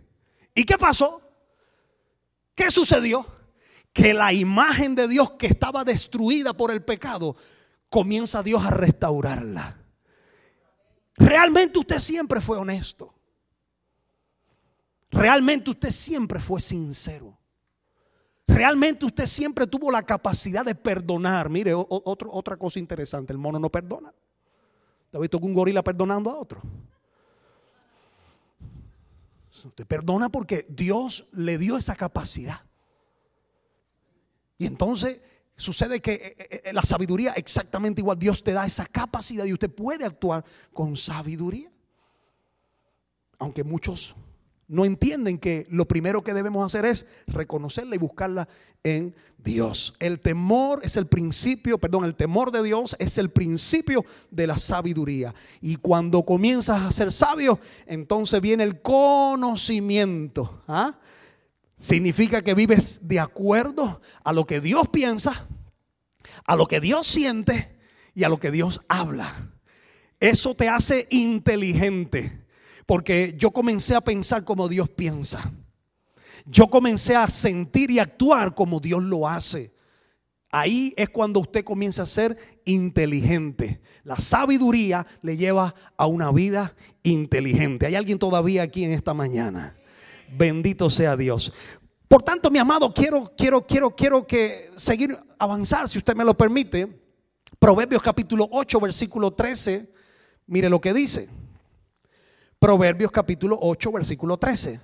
¿Y 0.53 0.65
qué 0.65 0.77
pasó? 0.77 1.21
¿Qué 2.53 2.69
sucedió? 2.69 3.25
Que 3.93 4.13
la 4.13 4.33
imagen 4.33 4.95
de 4.95 5.07
Dios 5.07 5.31
que 5.33 5.45
estaba 5.45 5.83
destruida 5.83 6.53
por 6.53 6.71
el 6.71 6.83
pecado, 6.83 7.35
comienza 7.89 8.41
Dios 8.41 8.65
a 8.65 8.71
restaurarla. 8.71 9.77
Realmente 11.15 11.77
usted 11.77 11.99
siempre 11.99 12.41
fue 12.41 12.57
honesto. 12.57 13.13
Realmente 15.11 15.69
usted 15.69 15.91
siempre 15.91 16.39
fue 16.39 16.59
sincero. 16.59 17.37
Realmente 18.47 19.05
usted 19.05 19.27
siempre 19.27 19.67
tuvo 19.67 19.91
la 19.91 20.01
capacidad 20.01 20.65
de 20.65 20.73
perdonar. 20.73 21.51
Mire, 21.51 21.73
otra 21.75 22.57
cosa 22.57 22.79
interesante, 22.79 23.31
el 23.31 23.37
mono 23.37 23.59
no 23.59 23.69
perdona. 23.69 24.11
¿Te 25.11 25.17
ha 25.17 25.21
visto 25.21 25.37
un 25.37 25.53
gorila 25.53 25.83
perdonando 25.83 26.31
a 26.31 26.35
otro? 26.35 26.61
Usted 29.65 29.85
perdona 29.85 30.29
porque 30.29 30.65
Dios 30.67 31.29
le 31.31 31.59
dio 31.59 31.77
esa 31.77 31.95
capacidad. 31.95 32.61
Y 34.63 34.65
entonces 34.65 35.19
sucede 35.57 35.99
que 35.99 36.13
eh, 36.13 36.35
eh, 36.37 36.61
eh, 36.63 36.73
la 36.73 36.83
sabiduría 36.83 37.33
exactamente 37.33 37.99
igual. 37.99 38.17
Dios 38.17 38.41
te 38.41 38.53
da 38.53 38.65
esa 38.65 38.85
capacidad 38.85 39.43
y 39.43 39.51
usted 39.51 39.69
puede 39.69 40.05
actuar 40.05 40.45
con 40.71 40.95
sabiduría. 40.95 41.69
Aunque 43.39 43.65
muchos 43.65 44.15
no 44.69 44.85
entienden 44.85 45.37
que 45.37 45.67
lo 45.69 45.85
primero 45.85 46.23
que 46.23 46.33
debemos 46.33 46.65
hacer 46.65 46.85
es 46.85 47.05
reconocerla 47.27 47.95
y 47.95 47.97
buscarla 47.97 48.47
en 48.85 49.13
Dios. 49.37 49.97
El 49.99 50.21
temor 50.21 50.79
es 50.81 50.95
el 50.95 51.07
principio, 51.07 51.77
perdón, 51.77 52.05
el 52.05 52.15
temor 52.15 52.53
de 52.53 52.63
Dios 52.63 52.95
es 52.99 53.17
el 53.17 53.31
principio 53.31 54.05
de 54.31 54.47
la 54.47 54.57
sabiduría. 54.57 55.35
Y 55.59 55.75
cuando 55.75 56.23
comienzas 56.23 56.83
a 56.83 56.91
ser 56.93 57.11
sabio, 57.11 57.59
entonces 57.85 58.39
viene 58.39 58.63
el 58.63 58.81
conocimiento. 58.81 60.63
¿ah? 60.69 60.97
Significa 61.83 62.41
que 62.41 62.53
vives 62.53 63.09
de 63.09 63.19
acuerdo 63.19 63.99
a 64.23 64.31
lo 64.31 64.45
que 64.45 64.61
Dios 64.61 64.87
piensa, 64.87 65.45
a 66.45 66.55
lo 66.55 66.65
que 66.65 66.79
Dios 66.79 67.05
siente 67.05 67.77
y 68.15 68.23
a 68.23 68.29
lo 68.29 68.39
que 68.39 68.51
Dios 68.51 68.79
habla. 68.87 69.51
Eso 70.17 70.55
te 70.55 70.69
hace 70.69 71.09
inteligente, 71.11 72.45
porque 72.85 73.35
yo 73.37 73.51
comencé 73.51 73.95
a 73.95 74.01
pensar 74.01 74.45
como 74.45 74.69
Dios 74.69 74.87
piensa. 74.91 75.51
Yo 76.45 76.67
comencé 76.67 77.17
a 77.17 77.27
sentir 77.27 77.91
y 77.91 77.99
actuar 77.99 78.55
como 78.55 78.79
Dios 78.79 79.03
lo 79.03 79.27
hace. 79.27 79.73
Ahí 80.51 80.93
es 80.95 81.09
cuando 81.09 81.41
usted 81.41 81.65
comienza 81.65 82.03
a 82.03 82.05
ser 82.05 82.37
inteligente. 82.63 83.81
La 84.05 84.15
sabiduría 84.15 85.05
le 85.21 85.35
lleva 85.35 85.75
a 85.97 86.07
una 86.07 86.31
vida 86.31 86.77
inteligente. 87.03 87.87
¿Hay 87.87 87.95
alguien 87.95 88.19
todavía 88.19 88.63
aquí 88.63 88.85
en 88.85 88.93
esta 88.93 89.13
mañana? 89.13 89.75
Bendito 90.29 90.89
sea 90.89 91.15
Dios. 91.17 91.53
Por 92.07 92.21
tanto, 92.21 92.51
mi 92.51 92.59
amado, 92.59 92.93
quiero, 92.93 93.31
quiero, 93.35 93.65
quiero, 93.65 93.95
quiero 93.95 94.27
que 94.27 94.69
seguir 94.75 95.17
avanzar, 95.39 95.89
si 95.89 95.97
usted 95.97 96.15
me 96.15 96.23
lo 96.23 96.35
permite. 96.35 97.01
Proverbios 97.59 98.03
capítulo 98.03 98.47
8, 98.51 98.79
versículo 98.79 99.31
13. 99.31 99.91
Mire 100.47 100.69
lo 100.69 100.79
que 100.79 100.93
dice. 100.93 101.29
Proverbios 102.59 103.11
capítulo 103.11 103.57
8, 103.61 103.91
versículo 103.91 104.37
13. 104.37 104.79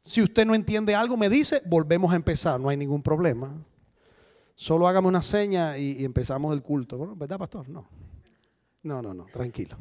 Si 0.00 0.20
usted 0.20 0.44
no 0.44 0.54
entiende 0.54 0.94
algo, 0.94 1.16
me 1.16 1.28
dice, 1.28 1.62
volvemos 1.66 2.12
a 2.12 2.16
empezar, 2.16 2.60
no 2.60 2.68
hay 2.68 2.76
ningún 2.76 3.02
problema. 3.02 3.54
Solo 4.56 4.88
hágame 4.88 5.08
una 5.08 5.22
seña 5.22 5.78
y, 5.78 6.04
empezamos 6.04 6.52
el 6.52 6.62
culto. 6.62 7.14
¿Verdad, 7.16 7.38
pastor? 7.38 7.68
No. 7.68 7.88
No, 8.82 9.00
no, 9.00 9.14
no, 9.14 9.26
tranquilo. 9.26 9.76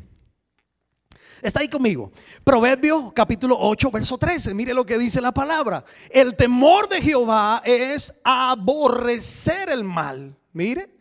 Está 1.41 1.61
ahí 1.61 1.67
conmigo. 1.67 2.11
Proverbio 2.43 3.13
capítulo 3.13 3.55
8, 3.57 3.91
verso 3.91 4.17
13. 4.17 4.53
Mire 4.53 4.73
lo 4.73 4.85
que 4.85 4.97
dice 4.97 5.21
la 5.21 5.33
palabra. 5.33 5.83
El 6.09 6.35
temor 6.35 6.89
de 6.89 7.01
Jehová 7.01 7.61
es 7.63 8.21
aborrecer 8.23 9.69
el 9.69 9.83
mal. 9.83 10.35
Mire. 10.53 10.97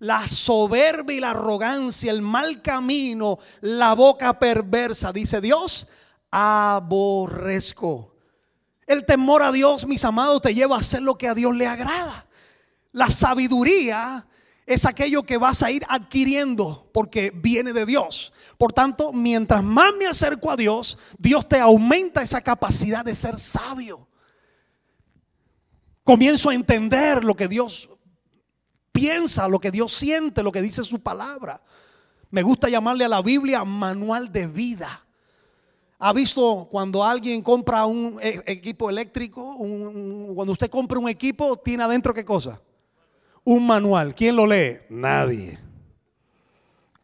la 0.00 0.28
soberbia 0.28 1.16
y 1.16 1.20
la 1.20 1.30
arrogancia, 1.32 2.12
el 2.12 2.22
mal 2.22 2.62
camino, 2.62 3.38
la 3.62 3.94
boca 3.94 4.38
perversa, 4.38 5.12
dice 5.12 5.40
Dios, 5.40 5.88
aborrezco. 6.30 8.14
El 8.86 9.04
temor 9.04 9.42
a 9.42 9.50
Dios, 9.50 9.86
mis 9.86 10.04
amados, 10.04 10.40
te 10.40 10.54
lleva 10.54 10.76
a 10.76 10.80
hacer 10.80 11.02
lo 11.02 11.18
que 11.18 11.26
a 11.26 11.34
Dios 11.34 11.54
le 11.54 11.66
agrada. 11.66 12.26
La 12.92 13.10
sabiduría 13.10 14.24
es 14.68 14.84
aquello 14.84 15.22
que 15.22 15.38
vas 15.38 15.62
a 15.62 15.70
ir 15.70 15.82
adquiriendo 15.88 16.90
porque 16.92 17.32
viene 17.34 17.72
de 17.72 17.86
Dios. 17.86 18.32
Por 18.58 18.72
tanto, 18.72 19.12
mientras 19.12 19.64
más 19.64 19.94
me 19.98 20.06
acerco 20.06 20.50
a 20.50 20.56
Dios, 20.56 20.98
Dios 21.18 21.48
te 21.48 21.58
aumenta 21.58 22.22
esa 22.22 22.42
capacidad 22.42 23.04
de 23.04 23.14
ser 23.14 23.38
sabio. 23.38 24.06
Comienzo 26.04 26.50
a 26.50 26.54
entender 26.54 27.24
lo 27.24 27.34
que 27.34 27.48
Dios 27.48 27.88
piensa, 28.92 29.48
lo 29.48 29.58
que 29.58 29.70
Dios 29.70 29.92
siente, 29.92 30.42
lo 30.42 30.52
que 30.52 30.62
dice 30.62 30.82
su 30.82 31.00
palabra. 31.00 31.62
Me 32.30 32.42
gusta 32.42 32.68
llamarle 32.68 33.04
a 33.04 33.08
la 33.08 33.22
Biblia 33.22 33.64
manual 33.64 34.30
de 34.30 34.48
vida. 34.48 35.06
¿Ha 35.98 36.12
visto 36.12 36.68
cuando 36.70 37.02
alguien 37.02 37.42
compra 37.42 37.86
un 37.86 38.18
e, 38.20 38.42
equipo 38.46 38.90
eléctrico? 38.90 39.56
cuando 40.34 40.52
usted 40.52 40.68
compra 40.68 40.98
un 40.98 41.08
equipo, 41.08 41.56
tiene 41.56 41.84
adentro 41.84 42.12
qué 42.12 42.24
cosa? 42.24 42.60
Un 43.48 43.66
manual. 43.66 44.14
¿Quién 44.14 44.36
lo 44.36 44.46
lee? 44.46 44.76
Nadie. 44.90 45.58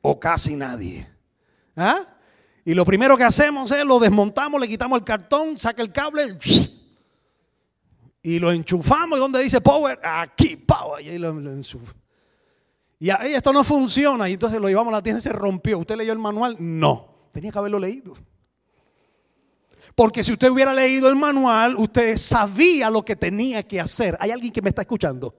O 0.03 0.21
casi 0.21 0.55
nadie. 0.55 1.09
¿Ah? 1.75 2.07
Y 2.67 2.75
lo 2.75 2.85
primero 2.85 3.17
que 3.17 3.25
hacemos 3.25 3.73
es 3.73 3.83
lo 3.83 3.99
desmontamos, 3.99 4.61
le 4.61 4.69
quitamos 4.69 4.99
el 4.99 5.05
cartón, 5.07 5.57
saca 5.57 5.81
el 5.81 5.91
cable 5.91 6.37
y 8.23 8.39
lo 8.39 8.53
enchufamos. 8.53 9.17
¿Y 9.17 9.21
donde 9.21 9.43
dice 9.43 9.63
power? 9.63 9.99
Aquí, 10.03 10.57
power. 10.57 11.03
Y 11.03 11.09
ahí 11.09 11.19
lo, 11.19 11.31
enchufamos. 11.31 11.97
Y 12.99 13.09
ahí 13.09 13.33
esto 13.33 13.51
no 13.51 13.65
funciona. 13.65 14.29
Y 14.29 14.35
entonces 14.35 14.61
lo 14.61 14.69
llevamos 14.69 14.93
a 14.93 14.97
la 14.97 15.03
tienda 15.03 15.21
y 15.21 15.23
se 15.23 15.33
rompió. 15.33 15.79
¿Usted 15.79 15.97
leyó 15.97 16.13
el 16.13 16.19
manual? 16.19 16.59
No. 16.61 17.09
Tenía 17.33 17.53
que 17.53 17.59
haberlo 17.59 17.79
leído. 17.79 18.13
Porque 19.95 20.23
si 20.23 20.31
usted 20.31 20.51
hubiera 20.51 20.75
leído 20.75 21.09
el 21.09 21.17
manual, 21.17 21.75
usted 21.77 22.19
sabía 22.19 22.91
lo 22.91 23.03
que 23.03 23.17
tenía 23.17 23.63
que 23.63 23.81
hacer. 23.81 24.15
¿Hay 24.21 24.31
alguien 24.31 24.53
que 24.53 24.61
me 24.61 24.69
está 24.69 24.83
escuchando? 24.83 25.35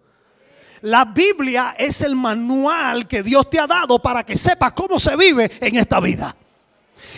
La 0.82 1.06
Biblia 1.06 1.76
es 1.78 2.02
el 2.02 2.16
manual 2.16 3.08
que 3.08 3.24
Dios 3.24 3.50
te 3.50 3.60
ha 3.60 3.68
dado 3.68 4.02
para 4.02 4.24
que 4.24 4.38
sepas 4.38 4.74
cómo 4.74 5.00
se 5.00 5.16
vive 5.16 5.52
en 5.62 5.76
esta 5.78 6.00
vida. 6.00 6.36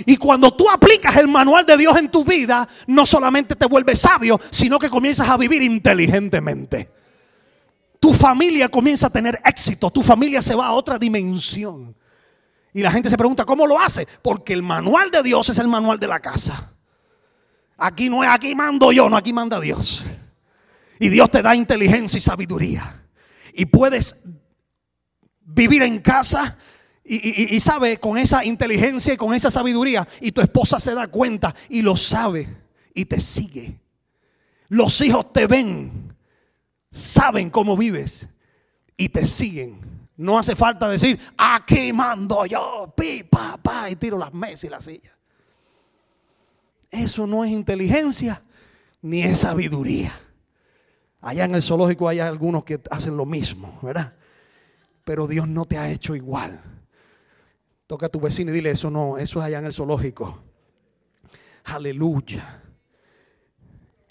Y 0.05 0.17
cuando 0.17 0.53
tú 0.53 0.69
aplicas 0.69 1.15
el 1.17 1.27
manual 1.27 1.65
de 1.65 1.77
Dios 1.77 1.97
en 1.97 2.09
tu 2.09 2.23
vida, 2.23 2.67
no 2.87 3.05
solamente 3.05 3.55
te 3.55 3.65
vuelves 3.65 3.99
sabio, 3.99 4.39
sino 4.49 4.77
que 4.77 4.89
comienzas 4.89 5.29
a 5.29 5.37
vivir 5.37 5.61
inteligentemente. 5.63 6.91
Tu 7.99 8.13
familia 8.13 8.69
comienza 8.69 9.07
a 9.07 9.09
tener 9.09 9.39
éxito, 9.43 9.89
tu 9.89 10.03
familia 10.03 10.41
se 10.41 10.55
va 10.55 10.67
a 10.67 10.73
otra 10.73 10.99
dimensión. 10.99 11.95
Y 12.73 12.81
la 12.81 12.91
gente 12.91 13.09
se 13.09 13.17
pregunta, 13.17 13.43
¿cómo 13.43 13.65
lo 13.65 13.79
hace? 13.79 14.07
Porque 14.21 14.53
el 14.53 14.61
manual 14.61 15.09
de 15.09 15.23
Dios 15.23 15.49
es 15.49 15.57
el 15.57 15.67
manual 15.67 15.99
de 15.99 16.07
la 16.07 16.19
casa. 16.19 16.73
Aquí 17.77 18.09
no 18.09 18.23
es, 18.23 18.29
aquí 18.29 18.53
mando 18.53 18.91
yo, 18.91 19.09
no, 19.09 19.17
aquí 19.17 19.33
manda 19.33 19.59
Dios. 19.59 20.03
Y 20.99 21.09
Dios 21.09 21.31
te 21.31 21.41
da 21.41 21.55
inteligencia 21.55 22.17
y 22.17 22.21
sabiduría. 22.21 23.03
Y 23.57 23.65
puedes 23.65 24.23
vivir 25.41 25.81
en 25.81 25.97
casa 25.97 26.55
y, 27.03 27.55
y, 27.55 27.59
sabe 27.59 27.97
con 27.97 28.19
esa 28.19 28.45
inteligencia 28.45 29.15
y 29.15 29.17
con 29.17 29.33
esa 29.33 29.49
sabiduría. 29.49 30.07
Y 30.21 30.31
tu 30.31 30.41
esposa 30.41 30.79
se 30.79 30.93
da 30.93 31.07
cuenta 31.07 31.55
y 31.67 31.81
lo 31.81 31.95
sabe 31.97 32.47
y 32.93 33.05
te 33.05 33.19
sigue. 33.19 33.79
Los 34.67 35.01
hijos 35.01 35.33
te 35.33 35.47
ven, 35.47 36.15
saben 36.91 37.49
cómo 37.49 37.75
vives 37.75 38.27
y 38.95 39.09
te 39.09 39.25
siguen. 39.25 39.79
No 40.17 40.37
hace 40.37 40.55
falta 40.55 40.87
decir, 40.87 41.19
aquí 41.35 41.91
mando 41.91 42.45
yo, 42.45 42.93
pi, 42.95 43.23
pa, 43.23 43.89
y 43.89 43.95
tiro 43.95 44.19
las 44.19 44.33
mesas 44.35 44.65
y 44.65 44.69
las 44.69 44.85
sillas. 44.85 45.17
Eso 46.91 47.25
no 47.25 47.43
es 47.43 47.51
inteligencia 47.51 48.43
ni 49.01 49.23
es 49.23 49.39
sabiduría. 49.39 50.13
Allá 51.21 51.45
en 51.45 51.55
el 51.55 51.61
zoológico 51.61 52.07
hay 52.07 52.19
algunos 52.19 52.63
que 52.63 52.79
hacen 52.91 53.17
lo 53.17 53.25
mismo, 53.25 53.79
¿verdad? 53.81 54.13
Pero 55.03 55.27
Dios 55.27 55.47
no 55.47 55.65
te 55.65 55.77
ha 55.77 55.89
hecho 55.89 56.15
igual. 56.15 56.61
Toca 57.87 58.07
a 58.07 58.09
tu 58.09 58.19
vecino 58.19 58.51
y 58.51 58.53
dile, 58.53 58.71
eso 58.71 58.91
no, 58.91 59.17
eso 59.17 59.39
es 59.39 59.45
allá 59.45 59.59
en 59.59 59.65
el 59.65 59.73
zoológico. 59.73 60.43
Aleluya. 61.63 62.63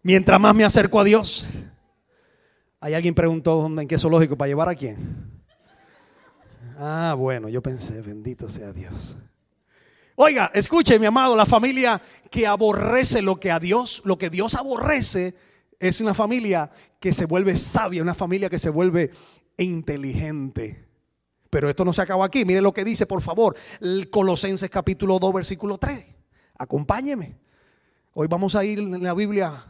Mientras 0.03 0.40
más 0.40 0.55
me 0.55 0.64
acerco 0.64 1.01
a 1.01 1.05
Dios, 1.05 1.51
hay 2.81 2.95
alguien 2.95 3.14
preguntó 3.14 3.57
dónde, 3.57 3.83
en 3.83 3.88
qué 3.88 3.99
zoológico, 3.99 4.37
para 4.37 4.49
llevar 4.49 4.69
a 4.69 4.75
quién. 4.75 5.42
Ah, 6.79 7.14
bueno, 7.16 7.49
yo 7.49 7.62
pensé, 7.62 8.03
bendito 8.03 8.49
sea 8.49 8.73
Dios. 8.73 9.16
Oiga, 10.14 10.51
escuche, 10.55 10.99
mi 10.99 11.07
amado, 11.07 11.37
la 11.37 11.47
familia 11.47 12.01
que 12.31 12.47
aborrece 12.47 13.21
lo 13.21 13.37
que 13.37 13.51
a 13.51 13.59
Dios, 13.59 14.03
lo 14.05 14.16
que 14.16 14.31
Dios 14.31 14.55
aborrece, 14.55 15.35
es 15.79 16.01
una 16.01 16.15
familia 16.15 16.71
que 17.01 17.12
se 17.12 17.27
vuelve 17.27 17.57
sabia, 17.57 18.03
una 18.03 18.15
familia 18.15 18.49
que 18.49 18.59
se 18.59 18.71
vuelve 18.71 19.11
inteligente. 19.59 20.87
Pero 21.51 21.71
esto 21.71 21.85
no 21.85 21.93
se 21.93 22.03
acaba 22.03 22.27
aquí. 22.27 22.45
Mire 22.45 22.61
lo 22.61 22.73
que 22.73 22.85
dice, 22.85 23.07
por 23.07 23.23
favor, 23.23 23.57
Colosenses 24.11 24.71
capítulo 24.71 25.19
2, 25.19 25.35
versículo 25.35 25.79
3. 25.79 26.05
Acompáñeme. 26.59 27.39
Hoy 28.15 28.27
vamos 28.29 28.55
a 28.55 28.65
ir 28.65 28.79
en 28.79 29.03
la 29.03 29.15
Biblia 29.15 29.65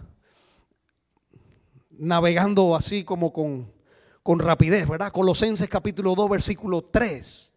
navegando 1.90 2.77
así 2.77 3.05
como 3.05 3.33
con, 3.33 3.73
con 4.23 4.38
rapidez, 4.38 4.88
¿verdad? 4.88 5.12
Colosenses 5.12 5.69
capítulo 5.69 6.14
2, 6.14 6.31
versículo 6.31 6.83
3. 6.83 7.55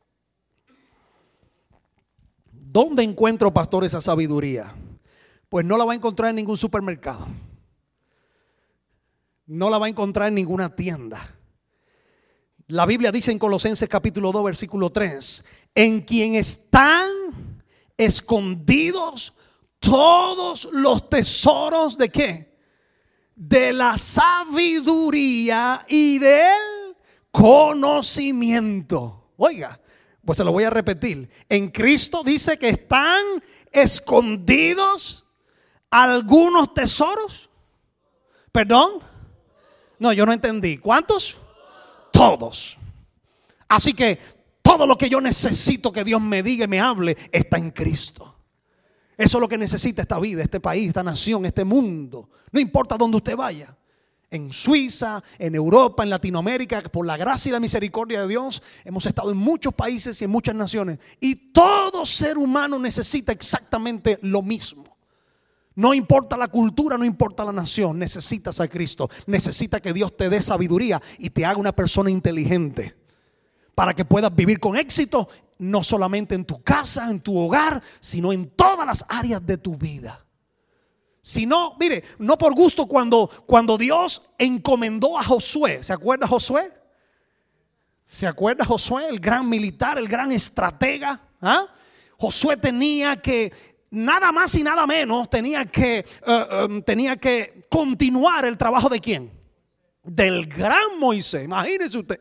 ¿Dónde 2.51 3.03
encuentro, 3.03 3.51
pastor, 3.53 3.83
esa 3.83 4.01
sabiduría? 4.01 4.73
Pues 5.47 5.65
no 5.65 5.77
la 5.77 5.85
va 5.85 5.93
a 5.93 5.95
encontrar 5.95 6.29
en 6.29 6.35
ningún 6.37 6.57
supermercado. 6.57 7.25
No 9.49 9.69
la 9.71 9.79
va 9.79 9.87
a 9.87 9.89
encontrar 9.89 10.27
en 10.27 10.35
ninguna 10.35 10.75
tienda. 10.75 11.35
La 12.67 12.85
Biblia 12.85 13.11
dice 13.11 13.31
en 13.31 13.39
Colosenses 13.39 13.89
capítulo 13.89 14.31
2, 14.31 14.43
versículo 14.43 14.91
3, 14.91 15.43
en 15.73 16.01
quien 16.01 16.35
están 16.35 17.09
escondidos 17.97 19.33
todos 19.79 20.69
los 20.71 21.09
tesoros 21.09 21.97
de 21.97 22.09
qué? 22.09 22.59
De 23.35 23.73
la 23.73 23.97
sabiduría 23.97 25.83
y 25.89 26.19
del 26.19 26.95
conocimiento. 27.31 29.31
Oiga, 29.35 29.81
pues 30.23 30.37
se 30.37 30.43
lo 30.43 30.51
voy 30.51 30.65
a 30.65 30.69
repetir. 30.69 31.27
En 31.49 31.69
Cristo 31.69 32.21
dice 32.23 32.59
que 32.59 32.69
están 32.69 33.23
escondidos 33.71 35.25
algunos 35.89 36.71
tesoros. 36.71 37.49
¿Perdón? 38.51 39.08
No, 39.99 40.13
yo 40.13 40.25
no 40.25 40.33
entendí. 40.33 40.77
¿Cuántos? 40.77 41.37
Todos. 42.11 42.77
Así 43.67 43.93
que 43.93 44.19
todo 44.61 44.87
lo 44.87 44.97
que 44.97 45.09
yo 45.09 45.21
necesito 45.21 45.91
que 45.91 46.03
Dios 46.03 46.21
me 46.21 46.41
diga 46.41 46.65
y 46.65 46.67
me 46.67 46.79
hable 46.79 47.17
está 47.31 47.57
en 47.57 47.71
Cristo. 47.71 48.35
Eso 49.17 49.37
es 49.37 49.41
lo 49.41 49.49
que 49.49 49.57
necesita 49.57 50.01
esta 50.01 50.19
vida, 50.19 50.41
este 50.41 50.59
país, 50.59 50.87
esta 50.87 51.03
nación, 51.03 51.45
este 51.45 51.65
mundo. 51.65 52.29
No 52.51 52.59
importa 52.59 52.97
dónde 52.97 53.17
usted 53.17 53.35
vaya 53.35 53.75
en 54.31 54.53
Suiza, 54.53 55.23
en 55.37 55.55
Europa, 55.55 56.03
en 56.03 56.09
Latinoamérica, 56.09 56.81
por 56.81 57.05
la 57.05 57.17
gracia 57.17 57.49
y 57.49 57.53
la 57.53 57.59
misericordia 57.59 58.21
de 58.21 58.27
Dios, 58.27 58.61
hemos 58.85 59.05
estado 59.05 59.31
en 59.31 59.37
muchos 59.37 59.73
países 59.73 60.21
y 60.21 60.25
en 60.25 60.31
muchas 60.31 60.55
naciones. 60.55 60.99
Y 61.19 61.51
todo 61.51 62.05
ser 62.05 62.37
humano 62.37 62.77
necesita 62.79 63.31
exactamente 63.31 64.19
lo 64.21 64.41
mismo. 64.41 64.88
No 65.75 65.93
importa 65.93 66.35
la 66.35 66.47
cultura, 66.47 66.97
no 66.97 67.05
importa 67.05 67.45
la 67.45 67.53
nación, 67.53 67.97
necesitas 67.99 68.59
a 68.59 68.67
Cristo. 68.67 69.09
Necesita 69.27 69.79
que 69.79 69.93
Dios 69.93 70.15
te 70.17 70.29
dé 70.29 70.41
sabiduría 70.41 71.01
y 71.17 71.29
te 71.29 71.45
haga 71.45 71.57
una 71.57 71.73
persona 71.73 72.09
inteligente 72.09 72.95
para 73.75 73.93
que 73.93 74.03
puedas 74.03 74.35
vivir 74.35 74.59
con 74.59 74.75
éxito, 74.75 75.29
no 75.57 75.83
solamente 75.83 76.35
en 76.35 76.43
tu 76.43 76.61
casa, 76.61 77.09
en 77.09 77.21
tu 77.21 77.37
hogar, 77.37 77.81
sino 78.01 78.33
en 78.33 78.49
todas 78.49 78.85
las 78.85 79.05
áreas 79.07 79.45
de 79.45 79.57
tu 79.57 79.77
vida. 79.77 80.25
Si 81.21 81.45
no, 81.45 81.75
mire, 81.79 82.03
no 82.17 82.37
por 82.37 82.55
gusto 82.55 82.87
cuando, 82.87 83.29
cuando 83.45 83.77
Dios 83.77 84.31
encomendó 84.37 85.17
a 85.17 85.23
Josué, 85.23 85.83
¿se 85.83 85.93
acuerda 85.93 86.27
Josué? 86.27 86.73
¿Se 88.05 88.25
acuerda 88.25 88.65
Josué, 88.65 89.07
el 89.07 89.19
gran 89.19 89.47
militar, 89.47 89.97
el 89.97 90.07
gran 90.07 90.31
estratega? 90.31 91.21
¿Ah? 91.41 91.67
Josué 92.17 92.57
tenía 92.57 93.15
que, 93.15 93.53
nada 93.91 94.31
más 94.31 94.55
y 94.55 94.63
nada 94.63 94.85
menos, 94.85 95.29
tenía 95.29 95.65
que, 95.65 95.99
eh, 95.99 96.47
em, 96.51 96.81
tenía 96.81 97.17
que 97.17 97.63
continuar 97.69 98.45
el 98.45 98.57
trabajo 98.57 98.89
de 98.89 98.99
quién? 98.99 99.31
Del 100.03 100.47
gran 100.47 100.97
Moisés, 100.99 101.43
imagínese 101.43 101.97
usted. 101.97 102.19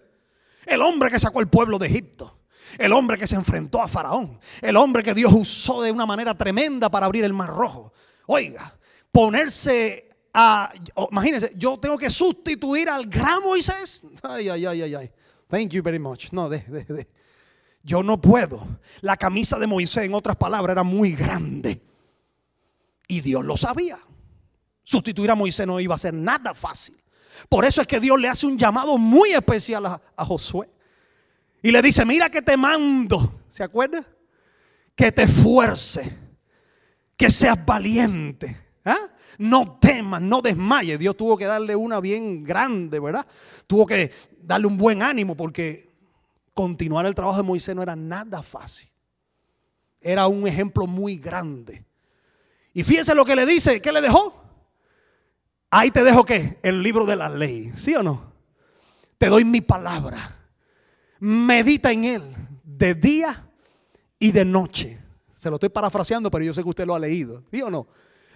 El 0.67 0.83
hombre 0.83 1.11
que 1.11 1.19
sacó 1.19 1.41
el 1.41 1.49
pueblo 1.49 1.79
de 1.79 1.87
Egipto. 1.87 2.39
El 2.77 2.93
hombre 2.93 3.17
que 3.17 3.27
se 3.27 3.35
enfrentó 3.35 3.81
a 3.81 3.89
Faraón. 3.89 4.39
El 4.61 4.77
hombre 4.77 5.03
que 5.03 5.15
Dios 5.15 5.33
usó 5.33 5.83
de 5.83 5.91
una 5.91 6.05
manera 6.05 6.37
tremenda 6.37 6.91
para 6.91 7.07
abrir 7.07 7.25
el 7.25 7.33
mar 7.33 7.49
rojo. 7.49 7.93
Oiga, 8.27 8.77
ponerse 9.11 10.09
a, 10.35 10.71
imagínense, 11.11 11.53
yo 11.57 11.79
tengo 11.79 11.97
que 11.97 12.11
sustituir 12.11 12.91
al 12.91 13.07
gran 13.07 13.43
Moisés. 13.43 14.07
Ay, 14.23 14.51
ay, 14.51 14.67
ay, 14.67 14.83
ay, 14.83 14.95
ay. 14.95 15.11
Thank 15.49 15.71
you 15.71 15.83
very 15.83 15.99
much. 15.99 16.31
No, 16.33 16.49
de, 16.49 16.59
de. 16.59 17.09
Yo 17.88 18.03
no 18.03 18.20
puedo. 18.20 18.68
La 19.01 19.16
camisa 19.16 19.59
de 19.59 19.66
Moisés, 19.66 20.05
en 20.05 20.12
otras 20.12 20.37
palabras, 20.37 20.74
era 20.74 20.83
muy 20.83 21.12
grande. 21.12 21.81
Y 23.09 23.22
Dios 23.22 23.42
lo 23.46 23.57
sabía. 23.57 23.98
Sustituir 24.85 25.31
a 25.31 25.35
Moisés 25.35 25.66
no 25.66 25.81
iba 25.81 25.94
a 25.94 25.98
ser 25.98 26.12
nada 26.12 26.55
fácil. 26.55 27.03
Por 27.48 27.64
eso 27.64 27.81
es 27.81 27.87
que 27.87 27.98
Dios 27.98 28.20
le 28.20 28.29
hace 28.29 28.46
un 28.46 28.59
llamado 28.59 28.98
muy 28.98 29.33
especial 29.33 29.87
a, 29.87 30.24
Josué. 30.27 30.68
Y 31.62 31.70
le 31.70 31.81
dice, 31.81 32.05
mira 32.05 32.29
que 32.29 32.42
te 32.42 32.59
mando. 32.59 33.40
¿Se 33.48 33.62
acuerda? 33.62 34.05
Que 34.94 35.11
te 35.11 35.22
esfuerce. 35.22 36.14
Que 37.16 37.31
seas 37.31 37.64
valiente. 37.64 38.66
¿Ah? 38.85 39.09
No 39.38 39.79
temas, 39.81 40.20
no 40.20 40.42
desmayes. 40.42 40.98
Dios 40.98 41.16
tuvo 41.16 41.38
que 41.38 41.46
darle 41.46 41.74
una 41.74 42.01
bien 42.01 42.44
grande, 42.44 43.01
¿verdad? 43.01 43.27
Tuvo 43.66 43.87
que 43.87 44.12
darle 44.42 44.66
un 44.66 44.77
buen 44.77 45.03
ánimo 45.03 45.35
porque 45.35 45.88
continuar 46.59 47.07
el 47.07 47.14
trabajo 47.14 47.37
de 47.37 47.44
Moisés 47.44 47.73
no 47.77 47.85
era 47.85 47.94
nada 47.94 48.42
fácil. 48.42 48.88
Era 50.01 50.27
un 50.27 50.44
ejemplo 50.44 50.88
muy 50.88 51.16
grande. 51.16 51.85
Y 52.75 52.83
fíjense 52.83 53.14
lo 53.14 53.25
que 53.25 53.37
le 53.37 53.47
dice, 53.47 53.81
¿qué 53.81 53.92
le 53.92 54.01
dejó? 54.01 54.35
Ahí 55.71 55.92
te 55.92 56.03
dejo 56.03 56.25
qué? 56.25 56.59
El 56.64 56.83
libro 56.83 57.07
de 57.07 57.14
la 57.14 57.29
ley, 57.29 57.71
¿sí 57.77 57.94
o 57.94 58.03
no? 58.03 58.33
Te 59.18 59.29
doy 59.29 59.44
mi 59.44 59.61
palabra. 59.61 60.37
Medita 61.21 61.92
en 61.92 62.05
él 62.05 62.37
de 62.64 62.92
día 62.97 63.49
y 64.18 64.33
de 64.33 64.44
noche. 64.44 64.99
Se 65.37 65.51
lo 65.51 65.57
estoy 65.59 65.68
parafraseando, 65.68 66.29
pero 66.29 66.44
yo 66.44 66.53
sé 66.53 66.64
que 66.64 66.71
usted 66.71 66.87
lo 66.87 66.97
ha 66.97 66.99
leído, 66.99 67.44
¿sí 67.53 67.62
o 67.62 67.71
no? 67.71 67.87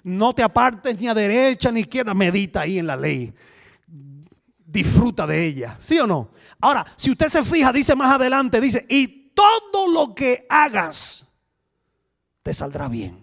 No 0.05 0.33
te 0.33 0.45
apartes 0.45 0.97
ni 1.01 1.09
a 1.09 1.15
derecha 1.15 1.73
ni 1.73 1.81
a 1.81 1.83
izquierda, 1.83 2.15
medita 2.15 2.61
ahí 2.61 2.79
en 2.79 2.87
la 2.87 2.97
ley. 2.97 3.35
Disfruta 4.73 5.27
de 5.27 5.45
ella, 5.45 5.77
¿sí 5.79 5.99
o 5.99 6.07
no? 6.07 6.31
Ahora, 6.59 6.87
si 6.97 7.11
usted 7.11 7.29
se 7.29 7.45
fija, 7.45 7.73
dice 7.75 7.95
más 7.95 8.15
adelante, 8.15 8.59
dice, 8.59 8.87
y 8.89 9.33
todo 9.35 9.87
lo 9.87 10.15
que 10.15 10.47
hagas 10.49 11.27
te 12.43 12.55
saldrá 12.55 12.89
bien. 12.89 13.23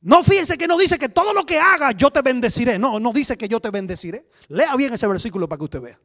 No 0.00 0.22
fíjense 0.22 0.56
que 0.56 0.66
no 0.66 0.78
dice 0.78 0.98
que 0.98 1.10
todo 1.10 1.34
lo 1.34 1.44
que 1.44 1.58
hagas 1.58 1.94
yo 1.96 2.10
te 2.10 2.22
bendeciré. 2.22 2.78
No, 2.78 2.98
no 2.98 3.12
dice 3.12 3.36
que 3.36 3.48
yo 3.48 3.60
te 3.60 3.70
bendeciré. 3.70 4.26
Lea 4.48 4.74
bien 4.76 4.94
ese 4.94 5.06
versículo 5.06 5.46
para 5.46 5.58
que 5.58 5.64
usted 5.64 5.80
vea. 5.82 6.00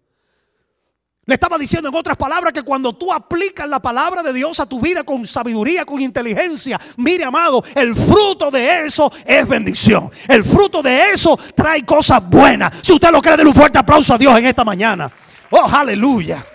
Le 1.28 1.34
estaba 1.34 1.58
diciendo 1.58 1.90
en 1.90 1.96
otras 1.96 2.16
palabras 2.16 2.54
que 2.54 2.64
cuando 2.64 2.94
tú 2.94 3.12
aplicas 3.12 3.68
la 3.68 3.82
palabra 3.82 4.24
de 4.24 4.32
Dios 4.32 4.62
a 4.62 4.66
tu 4.66 4.80
vida 4.80 5.04
con 5.04 5.28
sabiduría, 5.28 5.84
con 5.84 6.02
inteligencia, 6.02 6.80
mire 6.96 7.26
amado, 7.26 7.62
el 7.76 7.94
fruto 7.94 8.50
de 8.50 8.86
eso 8.86 9.12
es 9.26 9.46
bendición. 9.46 10.10
El 10.26 10.46
fruto 10.46 10.82
de 10.82 11.12
eso 11.12 11.38
trae 11.54 11.86
cosas 11.86 12.26
buenas. 12.30 12.72
Si 12.82 12.94
usted 12.94 13.12
lo 13.12 13.22
cree, 13.22 13.36
denle 13.36 13.50
un 13.50 13.56
fuerte 13.56 13.78
aplauso 13.78 14.14
a 14.14 14.18
Dios 14.18 14.38
en 14.38 14.46
esta 14.46 14.64
mañana. 14.64 15.12
Oh, 15.50 15.66
aleluya. 15.70 16.46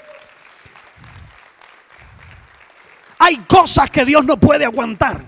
Hay 3.19 3.37
cosas 3.47 3.91
que 3.91 4.07
Dios 4.07 4.25
no 4.25 4.41
puede 4.41 4.65
aguantar. 4.65 5.23